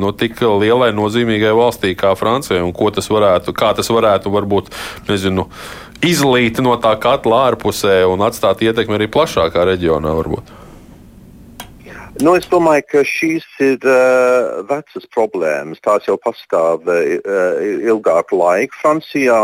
no 0.01 0.11
tik 0.17 0.41
lielai 0.41 0.91
nozīmīgai 0.95 1.53
valstī 1.57 1.93
kā 1.97 2.13
Francija, 2.19 2.63
un 2.63 2.73
tas 2.95 3.09
varētu, 3.11 3.53
kā 3.53 3.73
tas 3.77 3.89
varētu 3.91 4.33
varbūt, 4.33 4.71
nezinu, 5.09 5.47
izlīt 6.05 6.59
no 6.63 6.77
tā 6.81 6.95
katla 7.01 7.45
ārpusē 7.51 8.01
un 8.09 8.25
atstāt 8.25 8.63
ietekmi 8.65 8.97
arī 8.97 9.11
plašākā 9.11 9.67
reģionā 9.73 10.15
varbūt. 10.17 10.57
Nu, 12.19 12.33
es 12.35 12.45
domāju, 12.51 12.83
ka 12.91 13.01
šīs 13.07 13.45
ir 13.63 13.85
uh, 13.87 14.59
vecas 14.67 15.07
problēmas. 15.15 15.79
Tās 15.81 16.05
jau 16.09 16.17
pastāv 16.21 16.83
uh, 16.91 17.61
ilgāku 17.87 18.37
laiku 18.41 18.77
Francijā. 18.81 19.39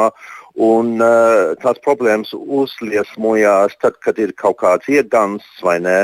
Un 0.57 0.95
uh, 0.97 1.53
tās 1.61 1.77
problēmas 1.85 2.31
uzliesmojās 2.33 3.75
tad, 3.77 3.99
kad 4.01 4.17
ir 4.17 4.31
kaut 4.33 4.57
kāds 4.63 4.89
iegans 4.89 5.45
vai 5.61 5.75
ne. 5.85 5.99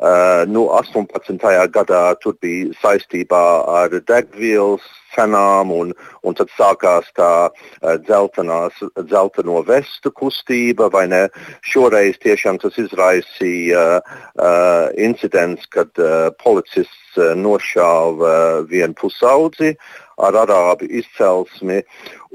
Uh, 0.00 0.48
nu, 0.48 0.64
18. 0.72 1.36
gadā 1.74 2.00
tur 2.22 2.38
bija 2.40 2.72
saistībā 2.80 3.42
ar 3.68 3.92
degvielas 4.08 4.86
cenām, 5.12 5.74
un, 5.76 5.92
un 6.24 6.38
tad 6.40 6.48
sākās 6.56 7.12
tā 7.20 7.30
uh, 7.52 7.98
dzeltenās, 8.06 8.80
dzelteno 8.96 9.60
vestu 9.68 10.14
kustība, 10.16 10.88
vai 10.88 11.04
ne? 11.12 11.22
Šoreiz 11.68 12.16
tiešām 12.24 12.62
tas 12.64 12.80
izraisīja 12.80 13.86
uh, 14.00 14.88
incidents, 14.96 15.68
kad 15.68 15.92
uh, 16.00 16.30
policists 16.40 17.20
uh, 17.20 17.36
nošāva 17.36 18.32
uh, 18.32 18.68
vienu 18.72 18.96
pusaudzi 18.96 19.76
ar 20.18 20.38
arābu 20.42 20.88
izcelsmi. 21.00 21.82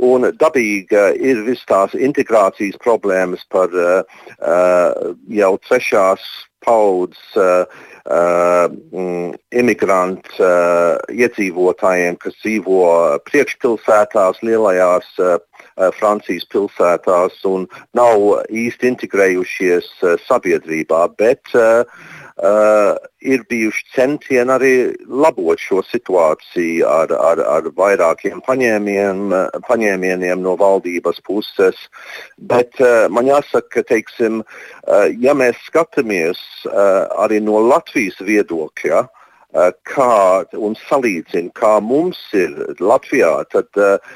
Un 0.03 0.29
dabīga 0.39 1.11
ir 1.19 1.43
visas 1.47 1.67
tās 1.69 1.93
integrācijas 1.97 2.79
problēmas 2.83 3.43
par 3.53 3.73
uh, 3.73 4.01
jau 5.29 5.53
trešās 5.67 6.25
paudzes 6.65 7.37
uh, 7.39 7.65
uh, 8.09 8.67
imigrantu 9.53 10.39
uh, 10.39 10.97
iedzīvotājiem, 11.13 12.17
kas 12.23 12.35
dzīvo 12.41 12.83
priekšpilsētās, 13.29 14.41
lielajās 14.43 15.07
uh, 15.21 15.37
Francijas 15.97 16.45
pilsētās 16.53 17.39
un 17.49 17.67
nav 17.97 18.43
īsti 18.49 18.91
integrējušies 18.93 19.89
uh, 20.03 20.17
sabiedrībā. 20.27 21.05
Bet, 21.19 21.55
uh, 21.57 21.87
uh, 22.37 22.95
ir 23.23 23.43
bijuši 23.49 23.85
centieni 23.95 24.51
arī 24.51 24.73
labot 25.07 25.59
šo 25.59 25.81
situāciju 25.87 26.87
ar, 26.89 27.13
ar, 27.13 27.39
ar 27.57 27.69
vairākiem 27.77 28.41
paņēmieniem 28.45 30.43
no 30.43 30.55
valdības 30.59 31.21
puses. 31.27 31.77
Bet 32.37 32.71
uh, 32.81 33.07
man 33.13 33.29
jāsaka, 33.31 33.69
ka 33.77 33.81
teiksim, 33.93 34.43
uh, 34.43 35.07
ja 35.19 35.33
mēs 35.37 35.55
skatāmies 35.69 36.41
arī 36.65 37.41
no 37.43 37.59
Latvijas 37.67 38.19
viedokļa, 38.23 39.03
Eh, 39.53 39.69
kā 39.85 40.41
un 40.57 40.73
salīdzina, 40.87 41.51
kā 41.53 41.75
mums 41.85 42.17
ir 42.33 42.55
Latvijā, 42.81 43.29
tad 43.53 43.77
uh, 43.77 44.15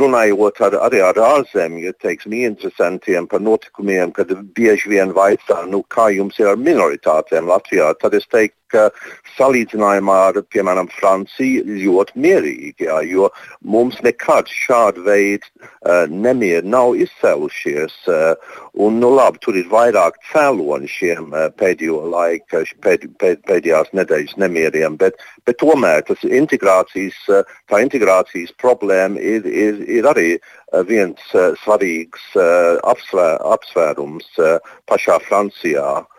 runājot 0.00 0.60
ar, 0.64 0.76
arī 0.86 1.02
ar 1.04 1.20
ārzemju 1.20 1.92
teiksim, 2.00 2.32
interesantiem 2.38 3.28
par 3.28 3.44
notikumiem, 3.44 4.14
kad 4.16 4.32
bieži 4.56 4.94
vien 4.94 5.12
vaicā, 5.12 5.58
nu, 5.68 5.82
kā 5.92 6.08
jums 6.16 6.40
ir 6.40 6.48
ar 6.54 6.56
minoritātēm 6.56 7.52
Latvijā, 7.52 7.90
tad 8.00 8.16
es 8.16 8.24
teiktu, 8.32 8.56
ka 8.72 8.88
salīdzinājumā 9.36 10.16
ar, 10.30 10.40
piemēram, 10.52 10.90
Franciju 10.94 11.64
ļoti 11.68 12.20
mierīgi, 12.24 12.86
jā, 12.86 13.00
jo 13.08 13.30
mums 13.60 13.98
nekad 14.04 14.50
šāda 14.50 15.04
veida 15.06 15.46
uh, 15.50 16.04
nemieri 16.10 16.66
nav 16.68 16.96
izcēlušies. 16.98 17.96
Uh, 18.10 18.56
un, 18.74 19.00
nu, 19.02 19.10
labi, 19.14 19.40
tur 19.44 19.58
ir 19.58 19.68
vairāk 19.72 20.18
cēloņi 20.30 20.90
šiem 20.90 21.34
uh, 21.34 21.48
pēdējo 21.60 22.02
laika, 22.12 22.64
pēd, 22.84 23.08
pēd, 23.22 23.42
pēdējās 23.48 23.92
nedēļas 23.96 24.36
nemieriem, 24.42 24.98
bet, 25.00 25.18
bet 25.48 25.60
tomēr 25.62 26.04
tas 26.08 26.22
integrācijas, 26.26 27.18
uh, 27.32 27.58
tā 27.70 27.82
integrācijas 27.86 28.54
problēma 28.62 29.20
ir, 29.20 29.46
ir, 29.48 29.82
ir 30.00 30.10
arī 30.10 30.30
uh, 30.36 30.84
viens 30.86 31.34
uh, 31.34 31.52
svarīgs 31.64 32.30
uh, 32.38 32.78
apsvēr, 32.90 33.40
apsvērums 33.56 34.32
uh, 34.38 34.72
pašā 34.90 35.20
Francijā. 35.26 36.00
Um, 36.00 36.16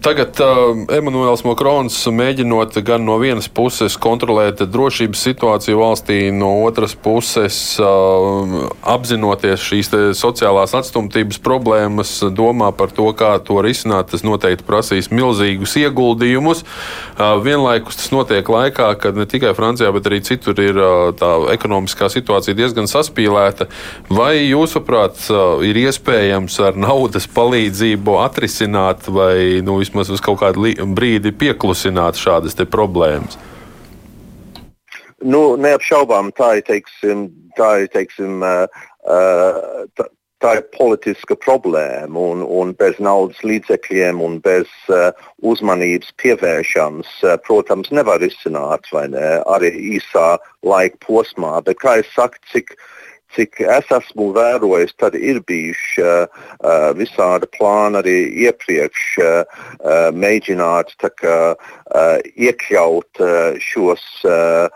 tagad 0.00 0.36
um, 0.44 0.82
Emmanuels 0.92 1.40
Makrons 1.46 1.96
mēģinot 2.12 2.74
gan 2.84 3.06
no 3.06 3.14
vienas 3.16 3.46
puses 3.48 3.94
kontrolēt 3.96 4.60
drošības 4.68 5.22
situāciju 5.24 5.78
valstī, 5.80 6.18
no 6.28 6.50
otras 6.66 6.92
puses 6.92 7.56
um, 7.80 8.66
apzinoties 8.84 9.64
šīs 9.64 9.88
sociālās 10.20 10.74
atstumtības 10.76 11.40
problēmas, 11.40 12.12
domā 12.36 12.68
par 12.76 12.92
to, 12.92 13.06
kā 13.16 13.38
to 13.40 13.62
risināt. 13.64 14.10
Tas 14.12 14.26
noteikti 14.26 14.66
prasīs 14.68 15.08
milzīgus 15.08 15.78
ieguldījumus. 15.80 16.60
Uh, 17.16 17.40
vienlaikus 17.40 18.02
tas 18.02 18.12
notiek 18.12 18.44
laikā, 18.44 18.90
kad 19.00 19.16
ne 19.16 19.24
tikai 19.24 19.54
Francijā, 19.56 19.88
bet 19.96 20.10
arī 20.12 20.20
citur 20.28 20.60
ir 20.60 20.76
uh, 20.76 21.08
tā 21.16 21.32
ekonomiskā 21.56 22.10
situācija 22.12 22.58
diezgan 22.60 22.90
saspīlēta. 22.90 23.70
Vai 24.12 24.42
jūsuprāt, 24.42 25.24
uh, 25.32 25.64
ir 25.64 25.80
iespējams 25.86 26.60
ar 26.68 26.76
naudas 26.76 27.30
palīdzību 27.32 28.20
atrisināt 28.26 29.08
vai 29.14 29.62
nu, 29.64 29.78
vismaz 29.80 30.10
uz 30.12 30.22
kaut 30.24 30.42
kādu 30.42 30.68
brīdi 30.96 31.32
pieklusināt 31.32 32.20
šādas 32.20 32.58
problēmas? 32.70 33.38
Nu, 35.24 35.54
neapšaubām 35.56 36.34
tā 36.36 36.58
ir, 36.58 36.66
teiksim, 36.66 37.30
tā 37.56 37.70
ir, 37.84 37.88
teiksim, 37.94 38.44
tā, 38.44 40.06
tā 40.44 40.50
ir 40.58 40.66
politiska 40.76 41.36
problēma, 41.40 42.12
un, 42.12 42.42
un 42.44 42.74
bez 42.76 42.98
naudas 43.00 43.40
līdzekļiem 43.46 44.20
un 44.20 44.36
bez 44.44 44.68
uh, 44.92 45.14
uzmanības 45.40 46.12
pievēršanas, 46.20 47.14
uh, 47.24 47.38
protams, 47.46 47.88
nevar 47.96 48.20
izsināt 48.26 48.90
ne, 49.14 49.30
arī 49.56 49.72
īsā 49.96 50.34
laika 50.66 51.00
posmā. 51.06 51.56
Bet, 51.64 51.80
kā 51.80 51.96
jau 52.02 52.10
saku, 52.12 52.42
cik 52.52 52.76
uh, 52.76 52.90
cik 53.34 53.60
es 53.66 53.90
esmu 53.94 54.30
vērojis, 54.36 54.94
tad 55.00 55.16
ir 55.18 55.40
bijuši 55.48 56.04
uh, 56.04 56.42
visādi 56.98 57.48
plāni 57.56 58.00
arī 58.00 58.16
iepriekš 58.46 59.06
uh, 59.22 59.62
mēģināt 60.14 60.94
kā, 61.20 61.38
uh, 61.54 62.16
iekļaut 62.34 63.22
uh, 63.22 63.58
šos 63.62 64.04
uh, 64.28 64.68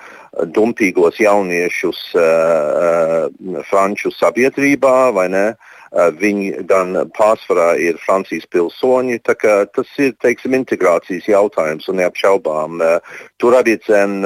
dumpīgos 0.55 1.19
jauniešus 1.23 2.05
uh, 2.19 3.29
franču 3.71 4.13
sabiedrībā, 4.15 4.97
vai 5.17 5.29
ne? 5.33 5.47
Uh, 5.89 6.11
viņi 6.21 6.67
gan 6.69 6.95
pārsvarā 7.17 7.71
ir 7.81 7.99
Francijas 8.03 8.47
pilsoņi. 8.53 9.23
Tas 9.25 9.95
ir 10.03 10.15
teiksim, 10.23 10.57
integrācijas 10.59 11.29
jautājums 11.31 11.89
un 11.89 12.01
neapšaubām. 12.03 12.83
Uh, 12.83 13.17
tur 13.41 13.57
arī 13.59 13.79
cen, 13.87 14.21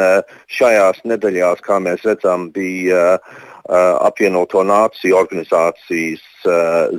šajās 0.51 1.03
nedēļās, 1.09 1.63
kā 1.65 1.79
mēs 1.83 2.05
redzam, 2.09 2.51
bija 2.55 3.19
apvienoto 4.03 4.65
nāciju 4.67 5.15
organizācijas 5.21 6.25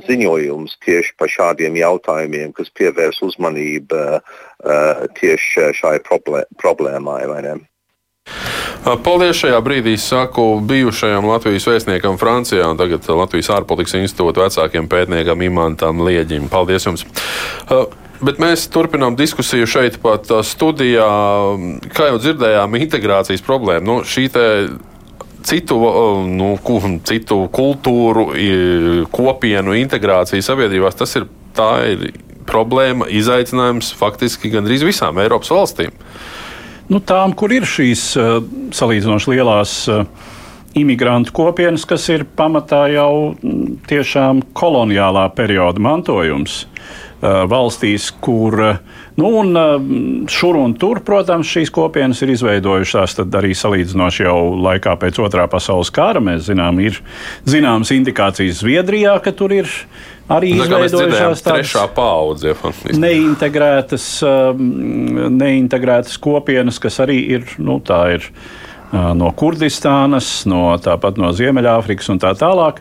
ziņojums 0.06 0.78
tieši 0.86 1.12
par 1.20 1.28
šādiem 1.28 1.76
jautājumiem, 1.76 2.54
kas 2.56 2.72
pievērs 2.72 3.20
uzmanību 3.26 4.00
tieši 5.20 5.68
šai 5.76 5.98
problēmai. 6.08 7.22
Paldies 8.84 9.38
šajā 9.40 9.58
brīdī 9.64 9.94
saku 9.96 10.58
bijušajam 10.68 11.24
Latvijas 11.24 11.64
vēstniekam 11.64 12.18
Francijā 12.20 12.66
un 12.68 12.76
tagad 12.76 13.06
Latvijas 13.08 13.48
ārpolitikas 13.56 13.96
institūta 13.96 14.44
vecākiem 14.44 14.90
pētniekam 14.92 15.40
Imantam 15.46 16.02
Lieģim. 16.04 16.50
Paldies 16.52 16.84
jums! 16.84 17.06
Bet 18.24 18.38
mēs 18.40 18.66
turpinām 18.72 19.16
diskusiju 19.16 19.66
šeit, 19.68 19.96
pat 20.04 20.28
studijā. 20.46 21.08
Kā 21.96 22.10
jau 22.12 22.20
dzirdējām, 22.20 22.76
integrācijas 22.84 23.42
problēma. 23.44 23.84
Nu, 23.88 23.96
citu, 25.48 25.80
nu, 26.28 26.50
citu 27.08 27.40
kultūru, 27.56 28.28
kopienu 29.16 29.76
integrāciju 29.80 30.44
sabiedrībās, 30.44 31.00
tas 31.00 31.16
ir, 31.20 31.26
ir 31.88 32.06
problēma, 32.48 33.08
izaicinājums 33.08 33.94
faktiski 33.96 34.52
gandrīz 34.52 34.84
visām 34.84 35.20
Eiropas 35.24 35.52
valstīm. 35.52 35.92
Nu, 36.92 37.00
tām, 37.00 37.32
kur 37.32 37.52
ir 37.54 37.64
šīs 37.68 38.12
salīdzinoši 38.76 39.32
lielās 39.32 39.76
imigrantu 40.76 41.32
kopienas, 41.34 41.86
kas 41.88 42.08
ir 42.12 42.26
pamatā 42.36 42.84
jau 42.92 43.34
tiešām 43.88 44.42
koloniālā 44.58 45.28
perioda 45.36 45.80
mantojums 45.82 46.64
valstīs, 47.24 48.10
kur 48.20 48.56
nu, 49.16 49.28
un, 49.40 49.54
šur 50.28 50.58
un 50.60 50.74
tur, 50.76 51.00
protams, 51.06 51.48
šīs 51.48 51.72
kopienas 51.72 52.20
ir 52.24 52.34
izveidojušās 52.34 53.16
arī 53.24 53.54
salīdzinoši 53.56 54.26
jau 54.26 54.38
laikā 54.66 54.96
pēc 55.00 55.20
otrā 55.24 55.46
pasaules 55.50 55.92
kara. 55.94 56.20
Mēs 56.20 56.50
zinām, 56.50 56.82
ir 56.84 57.00
zināmas 57.48 57.94
indikācijas 57.94 58.60
Zviedrijā, 58.60 59.16
ka 59.24 59.32
tur 59.32 59.54
ir 59.56 59.70
arī 60.32 60.54
nu, 60.56 60.64
izveidojušās 60.64 61.44
tādas 61.44 61.74
paudze, 61.96 62.54
neintegrētas, 62.96 64.08
neintegrētas 65.34 66.18
kopienas, 66.22 66.80
kas 66.82 67.00
arī 67.04 67.20
ir, 67.36 67.46
nu, 67.58 67.80
ir 68.14 68.28
no 68.92 69.30
Kurdistānas, 69.36 70.44
no, 70.50 70.66
tāpat 70.82 71.20
no 71.20 71.32
Ziemeļāfrikas 71.36 72.12
un 72.14 72.22
tā 72.22 72.34
tālāk. 72.38 72.80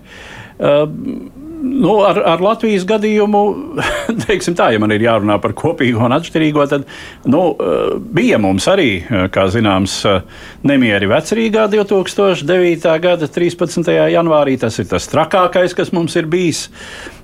Nu, 1.64 1.94
ar, 2.04 2.18
ar 2.28 2.42
Latvijas 2.44 2.84
gadījumu, 2.84 3.42
teiksim 4.26 4.56
tā, 4.60 4.68
ja 4.76 4.82
man 4.84 4.92
ir 4.92 5.06
jārunā 5.06 5.38
par 5.40 5.54
kopīgo 5.56 6.02
un 6.04 6.12
atšķirīgo, 6.12 6.66
tad 6.68 6.84
nu, 7.32 7.44
eh, 7.56 7.94
bija 8.04 8.40
mums 8.42 8.68
arī, 8.68 8.90
eh, 9.00 9.30
kā 9.32 9.46
zināms, 9.52 9.96
eh, 10.10 10.26
nemieri 10.68 11.08
vecrīgā 11.08 11.70
2009. 11.72 12.98
gada 13.00 13.30
13. 13.32 14.12
janvārī. 14.12 14.58
Tas 14.60 14.80
ir 14.84 14.90
tas 14.92 15.08
trakākais, 15.08 15.76
kas 15.78 15.94
mums 15.96 16.18
ir 16.20 16.28
bijis 16.28 16.66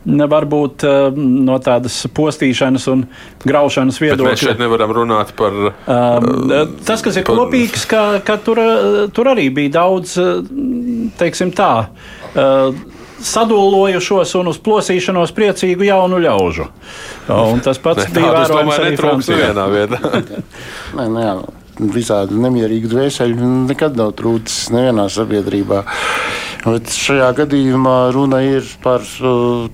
varbūt 0.08 0.86
no 1.20 1.58
tādas 1.60 1.98
postīšanas 2.16 2.86
un 2.94 3.04
graušanas 3.44 4.00
viedokļa. 4.00 4.24
Bet 4.24 4.38
mēs 4.38 4.46
šeit 4.46 4.62
nevaram 4.62 4.94
runāt 4.96 5.34
par. 5.36 5.58
Um, 5.84 6.48
tas, 6.88 7.04
kas 7.04 7.20
ir 7.20 7.28
par... 7.28 7.42
kopīgs, 7.42 7.84
ka, 7.92 8.06
ka 8.24 8.38
tur, 8.40 8.64
tur 9.12 9.34
arī 9.34 9.50
bija 9.54 9.76
daudz 9.82 10.16
teiksim 11.20 11.52
tā, 11.52 11.74
sadūlojušos 13.26 14.36
un 14.40 14.52
uz 14.52 14.60
plosīšanos 14.64 15.34
priecīgu 15.36 15.88
jaunu 15.90 16.20
ļaužu. 16.24 16.68
Un 17.36 17.64
tas 17.66 17.80
pats 17.84 18.08
ne, 18.08 18.12
bija 18.16 18.34
vērojams 18.36 18.76
arī 18.78 19.00
Francijā. 19.00 19.50
nē, 20.98 21.08
nē, 21.16 21.26
visādi 21.96 22.40
nemierīgi 22.40 22.92
dvēseli 22.92 23.50
nekad 23.70 23.98
nav 24.00 24.14
trūcis 24.20 24.72
nevienā 24.76 25.10
sabiedrībā. 25.14 25.84
Bet 26.60 26.92
šajā 26.92 27.30
gadījumā 27.38 28.10
runa 28.12 28.42
ir 28.44 28.66
par 28.84 29.06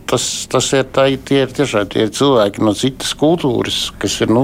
tas, 0.05 0.25
tas 0.51 0.67
ir, 0.77 0.83
tā, 0.93 1.07
tie 1.25 1.41
ir 1.41 1.53
tiešām 1.55 1.87
tie 1.89 2.03
ir 2.05 2.11
cilvēki 2.13 2.61
no 2.61 2.75
citas 2.77 3.15
kultūras, 3.17 3.89
kas 4.01 4.19
ir, 4.21 4.29
nu, 4.33 4.43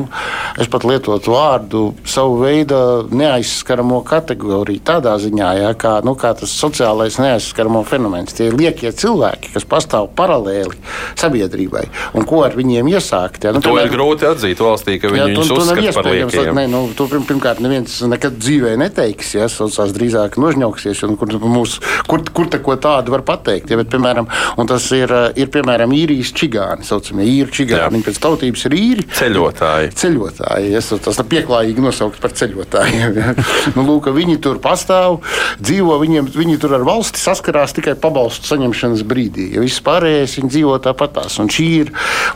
es 0.58 0.70
pat 0.72 0.86
lietotu 0.90 1.36
vārdu, 1.36 1.84
savu 2.10 2.40
veidu 2.42 2.80
neaizskaramo 3.14 4.00
kategoriju. 4.08 4.82
Tādā 4.90 5.14
ziņā, 5.22 5.52
ja, 5.60 5.70
kā, 5.78 6.00
nu, 6.06 6.16
kā 6.18 6.34
tas 6.40 6.54
sociālais 6.64 7.20
neaizskaramo 7.22 7.84
fenomens. 7.86 8.34
Tie 8.34 8.50
ir 8.50 8.58
liekie 8.58 8.90
cilvēki, 8.90 9.54
kas 9.54 9.68
pastāv 9.70 10.10
paralēli 10.18 10.80
sabiedrībai. 11.22 11.86
Un 12.18 12.26
ko 12.26 12.42
ar 12.48 12.58
viņiem 12.58 12.90
iesākt? 12.96 13.46
Ja? 13.46 13.54
Nu, 13.54 13.62
to 13.62 13.78
ir 13.78 13.94
grūti 13.94 14.26
atzīt 14.32 14.66
valstī, 14.66 14.98
ka 15.02 15.14
viņi 15.14 15.36
viņus 15.36 15.54
uzskata 15.60 15.94
par 16.00 16.10
liekiem. 16.10 16.52
Ne, 16.58 16.66
nu, 16.72 16.84
to, 16.98 17.06
pirmkārt, 17.12 17.62
neviens 17.62 18.02
nekad 18.10 18.42
dzīvē 18.42 18.74
neteiks, 18.82 19.36
ja 19.38 19.46
saucās 19.52 19.94
drīzāk 19.94 20.42
nožņauksies, 20.42 21.06
un 21.06 21.18
kur, 21.22 21.38
mūs, 21.46 21.78
kur, 22.10 22.26
kur 22.36 22.50
ko 22.64 22.76
tādu 22.82 23.14
var 23.14 23.24
pateikt. 23.28 23.72
Ja, 23.72 23.80
bet, 23.80 23.90
piemēram, 23.92 24.28
tas 24.70 24.88
ir, 24.96 25.12
ir 25.40 25.50
piemēram 25.54 25.94
īrijas 25.96 26.32
čigāni, 26.38 26.86
saucamie 26.88 27.28
īri 27.28 27.54
čigāni. 27.62 27.98
Viņi 27.98 28.08
pēc 28.08 28.20
tautības 28.24 28.66
ir 28.70 28.76
īri. 28.78 29.06
Ceļotāji. 29.18 29.92
Ceļotāji. 30.02 30.72
Ja, 30.76 30.84
tas 31.06 31.22
ir 31.22 31.30
pieklājīgi 31.32 31.86
nosaukts 31.86 32.22
par 32.24 32.36
ceļotājiem. 32.38 33.20
Ja. 33.22 33.36
Nu, 33.76 33.84
lūk, 33.88 34.10
viņi 34.12 34.38
tur 34.44 34.58
pastāv, 34.62 35.20
dzīvo, 35.62 35.96
viņiem, 36.02 36.28
viņi 36.34 36.58
tur 36.62 36.74
ar 36.76 36.84
valsti 36.86 37.22
saskarās 37.22 37.76
tikai 37.78 37.94
pabalstu 38.00 38.50
saņemšanas 38.50 39.04
brīdī. 39.08 39.48
Ja 39.56 39.64
viss 39.64 39.84
pārējais 39.86 40.36
viņi 40.40 40.52
dzīvo 40.56 40.78
tāpatās. 40.84 41.38
Un 41.42 41.52
šī 41.54 41.68
ir, 41.84 41.92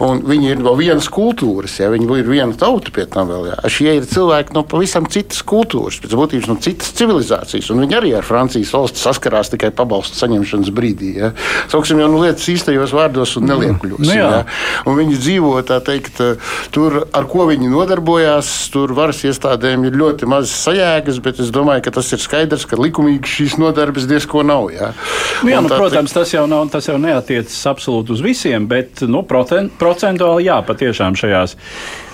un 0.06 0.22
viņi 0.28 0.54
ir 0.54 0.62
no 0.64 0.76
vienas 0.80 1.10
kultūras, 1.12 1.80
ja 1.82 1.90
viņi 1.92 2.08
ir 2.22 2.30
viena 2.30 2.56
tauta 2.60 2.94
pie 2.96 3.08
tam 3.12 3.32
vēl. 3.34 3.50
Ja. 3.52 3.58
Šie 3.72 3.98
ir 4.00 4.08
cilvēki 4.10 4.56
no 4.56 4.64
pavisam 4.70 5.10
citas 5.12 5.42
kultūras, 5.48 6.00
pēc 6.04 6.16
būtības 6.16 6.50
no 6.52 6.58
citas 6.64 6.94
civilizācijas. 6.96 7.72
Un 7.74 7.84
viņi 7.84 8.00
arī 8.00 8.14
ar 8.20 8.28
Francijas 8.28 8.74
valsti 8.76 9.02
saskarās 9.02 9.52
tikai 9.54 9.74
pabalstu 9.76 9.85
saņemšanas 10.20 10.72
brīdī. 10.76 11.12
Ja? 11.20 11.32
Sauksim 11.72 12.00
jau 12.02 12.10
nu 12.12 12.22
lietas 12.24 12.48
īstajos 12.52 12.94
vārdos 12.96 13.36
un 13.40 13.48
neliekuļos. 13.50 14.06
Mm. 14.06 14.16
Ja? 14.18 14.44
Un 14.88 15.00
viņi 15.00 15.20
dzīvo 15.20 15.54
teikt, 15.66 16.22
tur, 16.76 17.02
ar 17.16 17.30
ko 17.32 17.48
viņi 17.50 17.72
nodarbojās. 17.72 18.52
Tur 18.74 18.96
varas 18.98 19.22
iestādēm 19.28 19.86
ir 19.88 19.98
ļoti 20.00 20.30
maz 20.30 20.54
sajēgas, 20.54 21.22
bet 21.26 21.42
es 21.44 21.52
domāju, 21.56 21.86
ka 21.86 21.96
tas 22.00 22.12
ir 22.16 22.22
skaidrs, 22.24 22.68
ka 22.70 22.80
likumīgi 22.80 23.36
šīs 23.38 23.60
nodarbes 23.62 24.08
diezko 24.10 24.44
nav. 24.48 24.70
Ja? 24.76 24.92
Nu, 25.44 25.54
jā, 25.54 25.62
nu, 25.64 25.72
tā, 25.72 25.80
protams, 25.80 26.16
tas 26.16 26.34
jau, 26.34 26.46
nav, 26.50 26.68
tas 26.74 26.90
jau 26.90 26.98
neatiecas 27.02 27.62
absolūti 27.72 28.16
uz 28.16 28.24
visiem, 28.26 28.68
bet 28.72 29.06
nu, 29.10 29.24
procentuāli 29.26 30.50
jā, 30.50 30.60
patiešām 30.66 31.18
šajās 31.20 31.56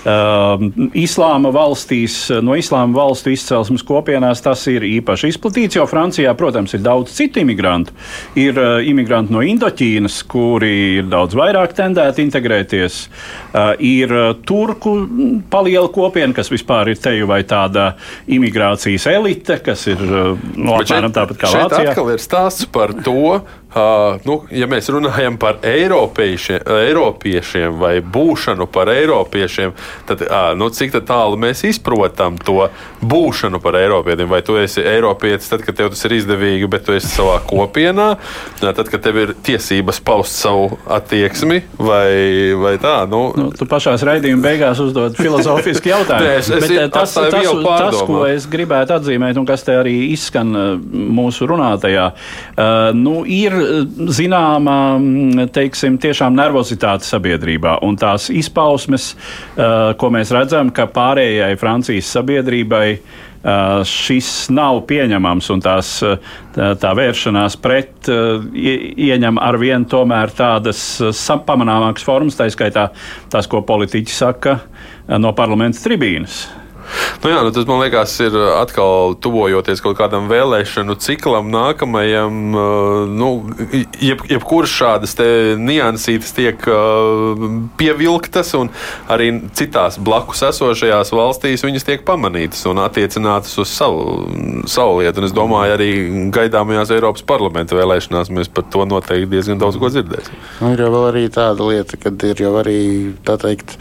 islāma 0.02 1.52
valstīs, 1.54 2.16
no 2.42 2.56
islāma 2.58 2.96
valstu 2.96 3.30
izcelsmes 3.32 3.84
kopienās 3.86 4.42
tas 4.42 4.64
ir 4.70 4.82
īpaši 4.86 5.30
izplatīts, 5.30 5.78
jo 5.78 5.86
Francijā, 5.86 6.32
protams, 6.38 6.74
ir 6.74 6.82
daudz 6.82 7.14
citu 7.14 7.42
imigrantu. 7.42 7.94
Ir 8.38 8.58
uh, 8.58 8.80
imigranti 8.82 9.34
no 9.34 9.44
Indoķīnas, 9.46 10.22
kuri 10.30 10.72
ir 10.98 11.08
daudz 11.12 11.36
vairāk 11.38 11.76
tendēti 11.78 12.24
integrēties. 12.26 12.98
Uh, 13.52 13.72
ir 13.78 14.12
uh, 14.16 14.32
turku 14.46 14.96
paliela 15.52 15.90
kopiena, 15.92 16.34
kas 16.34 16.50
vispār 16.52 16.92
ir 16.92 17.02
teju 17.02 17.30
vai 17.30 17.42
tāda 17.46 17.92
imigrācijas 18.26 19.06
elite, 19.12 19.60
kas 19.64 19.86
ir 19.92 20.02
no, 20.02 20.78
apmēram 20.80 21.14
tāpat 21.14 21.42
kā. 21.42 21.52
Tas 21.70 21.78
atkal 21.78 22.12
ir 22.14 22.22
stāsts 22.22 22.66
par 22.72 22.94
to, 23.06 23.42
Uh, 23.72 24.18
nu, 24.28 24.34
ja 24.52 24.66
mēs 24.68 24.90
runājam 24.92 25.38
par 25.40 25.56
eiropiešiem 25.64 27.78
vai 27.80 28.04
būšanu 28.04 28.66
par 28.68 28.90
eiropiešiem, 28.92 29.72
tad 30.04 30.20
uh, 30.26 30.50
nu, 30.60 30.68
cik 30.68 30.92
tālu 31.08 31.38
mēs 31.40 31.64
izprotam 31.64 32.36
to 32.36 32.68
būšanu 33.00 33.62
par 33.64 33.78
eiropietiem? 33.80 34.28
Vai 34.28 34.42
tu 34.44 34.58
esi 34.60 34.84
eiropietis 34.84 35.48
tad, 35.48 35.64
kad 35.64 35.72
tev 35.78 35.88
tas 35.94 36.04
ir 36.04 36.12
izdevīgi, 36.18 36.68
bet 36.68 36.84
tu 36.84 36.92
esi 36.92 37.08
savā 37.14 37.38
kopienā, 37.48 38.20
tad, 38.60 38.82
kad 38.92 39.00
tev 39.06 39.16
ir 39.22 39.32
tiesības 39.40 40.02
paust 40.04 40.36
savu 40.36 40.76
attieksmi, 40.92 41.62
vai, 41.80 42.52
vai 42.60 42.74
tā? 42.82 43.06
Nu, 43.08 43.32
nu, 43.38 43.48
tu 43.56 43.64
pašā 43.70 43.96
raidījuma 44.04 44.44
beigās 44.50 44.84
uzdod 44.84 45.16
filozofisku 45.16 45.88
jautājumu. 45.94 46.28
Nē, 46.28 46.36
es, 46.42 46.52
es 46.52 46.68
bet, 46.68 46.92
tas, 46.92 47.16
tas, 47.16 47.32
tas, 47.32 47.48
tas, 47.48 48.04
ko 48.04 48.28
es 48.28 48.44
gribētu 48.52 49.00
atzīmēt, 49.00 49.40
un 49.40 49.48
kas 49.48 49.64
te 49.64 49.80
arī 49.80 49.96
izskan 50.12 50.52
mūsu 50.92 51.48
runātajā, 51.48 52.06
uh, 52.12 52.92
nu, 53.00 53.24
ir 53.24 53.61
zināma, 54.12 54.76
teiksim, 55.54 55.98
tiešām 56.02 56.36
nervozitāte 56.38 57.06
sabiedrībā. 57.08 57.78
Un 57.86 57.98
tās 58.00 58.28
izpausmes, 58.32 59.12
uh, 59.14 59.92
ko 59.98 60.12
mēs 60.14 60.32
redzam, 60.34 60.72
ka 60.74 60.88
pārējai 60.92 61.58
Francijas 61.60 62.10
sabiedrībai 62.16 62.86
uh, 62.94 63.82
šis 63.88 64.30
nav 64.54 64.82
pieņemams, 64.90 65.50
un 65.54 65.62
tās, 65.64 65.92
tā, 66.54 66.72
tā 66.78 66.94
vēršanās 66.98 67.58
pret 67.62 68.10
ieņem 68.12 69.38
ar 69.42 69.58
vien 69.60 69.86
tomēr 69.88 70.34
tādas 70.36 70.82
pamanāmākas 71.46 72.06
formas, 72.06 72.38
tā 72.38 72.50
skaitā 72.52 72.88
tās, 73.32 73.50
ko 73.50 73.64
politiķi 73.66 74.14
saka 74.14 74.58
no 75.18 75.34
parlamenta 75.36 75.82
tribīnas. 75.82 76.61
Nu 77.22 77.30
jā, 77.30 77.38
nu 77.46 77.52
tas 77.54 77.66
man 77.68 77.78
liekas, 77.84 78.16
ir 78.24 78.34
atkal 78.56 79.14
tuvojoties 79.22 79.82
kaut 79.84 79.94
kādam 80.00 80.26
vēlēšanu 80.30 80.96
ciklam, 80.98 81.52
nākamajam. 81.54 82.40
Nu, 83.14 83.28
jeb, 84.02 84.24
jebkuras 84.26 84.72
šādas 84.74 85.14
niansītas 85.62 86.34
tiek 86.34 86.66
pievilktas, 87.78 88.50
un 88.58 88.72
arī 89.12 89.30
citās 89.54 90.00
blakus 90.02 90.42
esošajās 90.48 91.12
valstīs 91.14 91.62
viņas 91.62 91.86
tiek 91.86 92.02
pamanītas 92.08 92.64
un 92.70 92.82
attiecinātas 92.82 93.54
uz 93.62 93.70
savu, 93.70 94.26
savu 94.66 94.98
lietu. 95.00 95.22
Un 95.22 95.28
es 95.28 95.36
domāju, 95.36 95.76
arī 95.76 95.90
gaidāmajās 96.34 96.90
Eiropas 96.96 97.22
parlamenta 97.28 97.78
vēlēšanās 97.78 98.32
mēs 98.34 98.50
par 98.50 98.66
to 98.72 98.86
noteikti 98.88 99.30
diezgan 99.30 99.62
daudz 99.62 99.78
ko 99.78 99.92
dzirdēsim. 99.92 100.42
Nu, 100.58 100.72
ir 100.74 100.82
jau 100.82 101.04
arī 101.06 101.28
tāda 101.32 101.70
lieta, 101.70 102.00
ka 102.02 102.10
ir 102.32 102.42
jau 102.42 102.56
arī 102.60 102.80
teikt, 103.22 103.78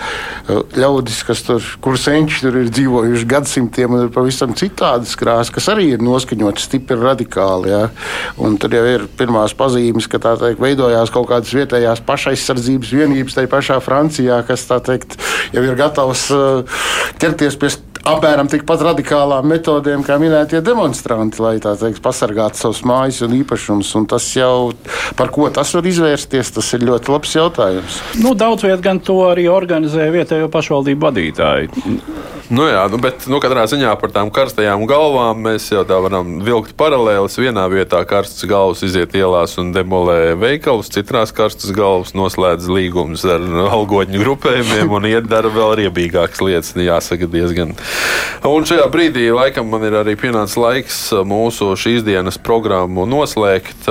ļaudis, 0.77 1.23
kas 1.25 1.41
tur, 1.47 1.65
kur 1.81 1.97
senči 1.99 2.45
tur 2.45 2.61
ir 2.61 2.69
dzīvojuši 2.69 3.00
dzīvojuši 3.01 3.27
gadsimtiem, 3.27 3.95
un 3.95 4.05
ir 4.05 4.11
pavisam 4.13 4.53
citādas 4.57 5.15
krāsas, 5.17 5.51
kas 5.53 5.69
arī 5.73 5.91
ir 5.95 6.03
noskaņotas 6.05 6.67
stipri 6.67 6.97
radikāli. 6.99 7.71
Ja? 7.71 7.81
Un 8.41 8.57
tur 8.61 8.73
jau 8.75 8.83
ir 8.87 9.07
pirmās 9.17 9.55
pazīmes, 9.57 10.07
ka 10.11 10.21
tā 10.21 10.35
teikt, 10.39 10.61
veidojās 10.61 11.11
kaut 11.13 11.29
kādas 11.31 11.53
vietējās 11.55 12.03
pašaizsardzības 12.07 12.93
vienības 12.93 13.37
tajā 13.37 13.51
pašā 13.51 13.79
Francijā, 13.83 14.41
kas 14.47 14.67
teikt, 14.69 15.17
jau 15.55 15.63
ir 15.65 15.77
gatavs 15.79 16.29
uh, 16.35 16.83
ķerties 17.21 17.57
pie 17.61 17.73
apmēram 18.07 18.49
tikpat 18.49 18.81
radikālām 18.85 19.45
metodēm, 19.51 20.01
kā 20.05 20.17
minētie 20.21 20.61
demonstranti, 20.65 21.41
lai 21.43 21.55
teikt, 21.61 22.01
pasargātu 22.03 22.57
savus 22.57 22.81
mājas 22.87 23.21
un 23.25 23.35
īpašumus. 23.37 23.93
Un 23.99 24.07
tas 24.09 24.25
jau, 24.35 24.71
par 25.19 25.29
ko 25.33 25.49
tas 25.53 25.73
var 25.77 25.89
izvērsties, 25.91 26.53
tas 26.55 26.73
ir 26.77 26.87
ļoti 26.89 27.13
labs 27.13 27.37
jautājums. 27.37 28.01
Nu, 28.21 28.33
daudz 28.37 28.65
viet 28.65 28.81
gan 28.81 29.01
to 29.05 29.19
arī 29.29 29.47
organizē 29.51 30.09
vietējo 30.13 30.49
pašvaldību 30.53 31.09
vadītāji. 31.09 31.69
Nu 32.51 32.65
jā, 32.67 32.81
nu, 32.91 32.97
bet 32.99 33.23
nu, 33.31 33.37
katrā 33.39 33.61
ziņā 33.71 33.93
par 33.95 34.11
tām 34.11 34.27
karstajām 34.35 34.81
galvām 34.83 35.39
mēs 35.45 35.69
jau 35.71 35.85
tā 35.87 35.95
varam 36.03 36.33
vilkt 36.43 36.73
paralēlis. 36.75 37.37
Vienā 37.39 37.63
vietā 37.71 38.01
karstas 38.03 38.43
galvas 38.43 38.81
iziet 38.83 39.13
ielās 39.15 39.53
un 39.61 39.69
demolē 39.71 40.33
veikalus, 40.35 40.89
citās 40.91 41.31
karstas 41.31 41.71
galvas 41.71 42.11
noslēdz 42.11 42.67
līgumus 42.67 43.23
ar 43.23 43.45
algoņu 43.71 44.19
grupējumiem 44.19 44.91
un 44.91 45.07
iedara 45.07 45.47
vēl 45.47 45.77
riebīgākas 45.79 46.43
lietas. 46.43 46.73
Jāsaka, 46.75 47.29
diezgan. 47.31 47.71
Un 48.49 48.67
šajā 48.67 48.89
brīdī 48.91 49.29
laikam 49.31 49.71
man 49.71 49.85
ir 49.87 49.95
arī 50.01 50.17
pienācis 50.19 50.59
laiks 50.59 50.97
mūsu 51.23 51.69
šīs 51.79 52.03
dienas 52.03 52.35
programmu 52.35 53.07
noslēgt. 53.07 53.87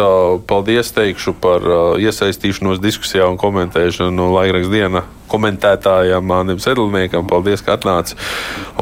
Paldies 0.51 0.93
teikšu 0.99 1.33
par 1.41 1.65
iesaistīšanos 1.97 2.85
diskusijā 2.85 3.25
un 3.33 3.41
komentēšanu 3.41 4.29
laikraksta 4.37 4.77
diena 4.77 5.05
komentētājam, 5.31 6.27
Mānim 6.27 6.61
Sedlniekam. 6.63 7.29
Paldies, 7.31 7.65
ka 7.67 7.79
atnāci. 7.79 8.19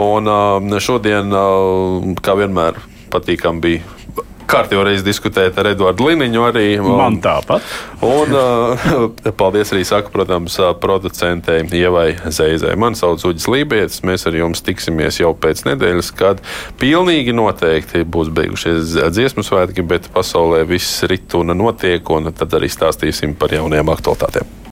Un 0.00 0.30
uh, 0.30 0.80
šodien, 0.82 1.32
uh, 1.34 2.10
kā 2.24 2.38
vienmēr, 2.38 2.80
patīkami 3.12 3.64
bija 3.64 3.94
kārtībā 4.48 4.84
reiz 4.86 5.04
diskutēt 5.04 5.58
ar 5.60 5.70
Eduardu 5.72 6.08
Liniņu. 6.08 6.42
Arī, 6.48 6.64
Man 6.82 7.18
tāpat. 7.24 7.64
Un 8.04 8.34
uh, 8.36 8.88
paldies 9.40 9.72
arī, 9.74 9.84
saku, 9.88 10.12
protams, 10.14 10.58
producentei 10.82 11.64
Ievai 11.78 12.10
Zeizai. 12.24 12.74
Man 12.80 12.96
sauc 12.98 13.24
Uģis 13.28 13.48
Lībijams. 13.52 14.00
Mēs 14.08 14.26
ar 14.28 14.38
jums 14.38 14.64
tiksimies 14.64 15.20
jau 15.20 15.34
pēc 15.38 15.66
nedēļas, 15.68 16.12
kad 16.18 16.42
pilnīgi 16.80 17.36
noteikti 17.36 18.06
būs 18.08 18.32
beigušies 18.34 18.96
dziesmu 19.12 19.44
svētki, 19.46 19.84
bet 19.88 20.08
pasaulē 20.14 20.64
viss 20.68 21.04
rit 21.10 21.36
un 21.38 21.52
notiek, 21.58 22.14
un 22.14 22.32
tad 22.32 22.56
arī 22.58 22.72
stāstīsim 22.72 23.36
par 23.38 23.54
jaunajām 23.54 23.92
aktualitātēm. 23.96 24.58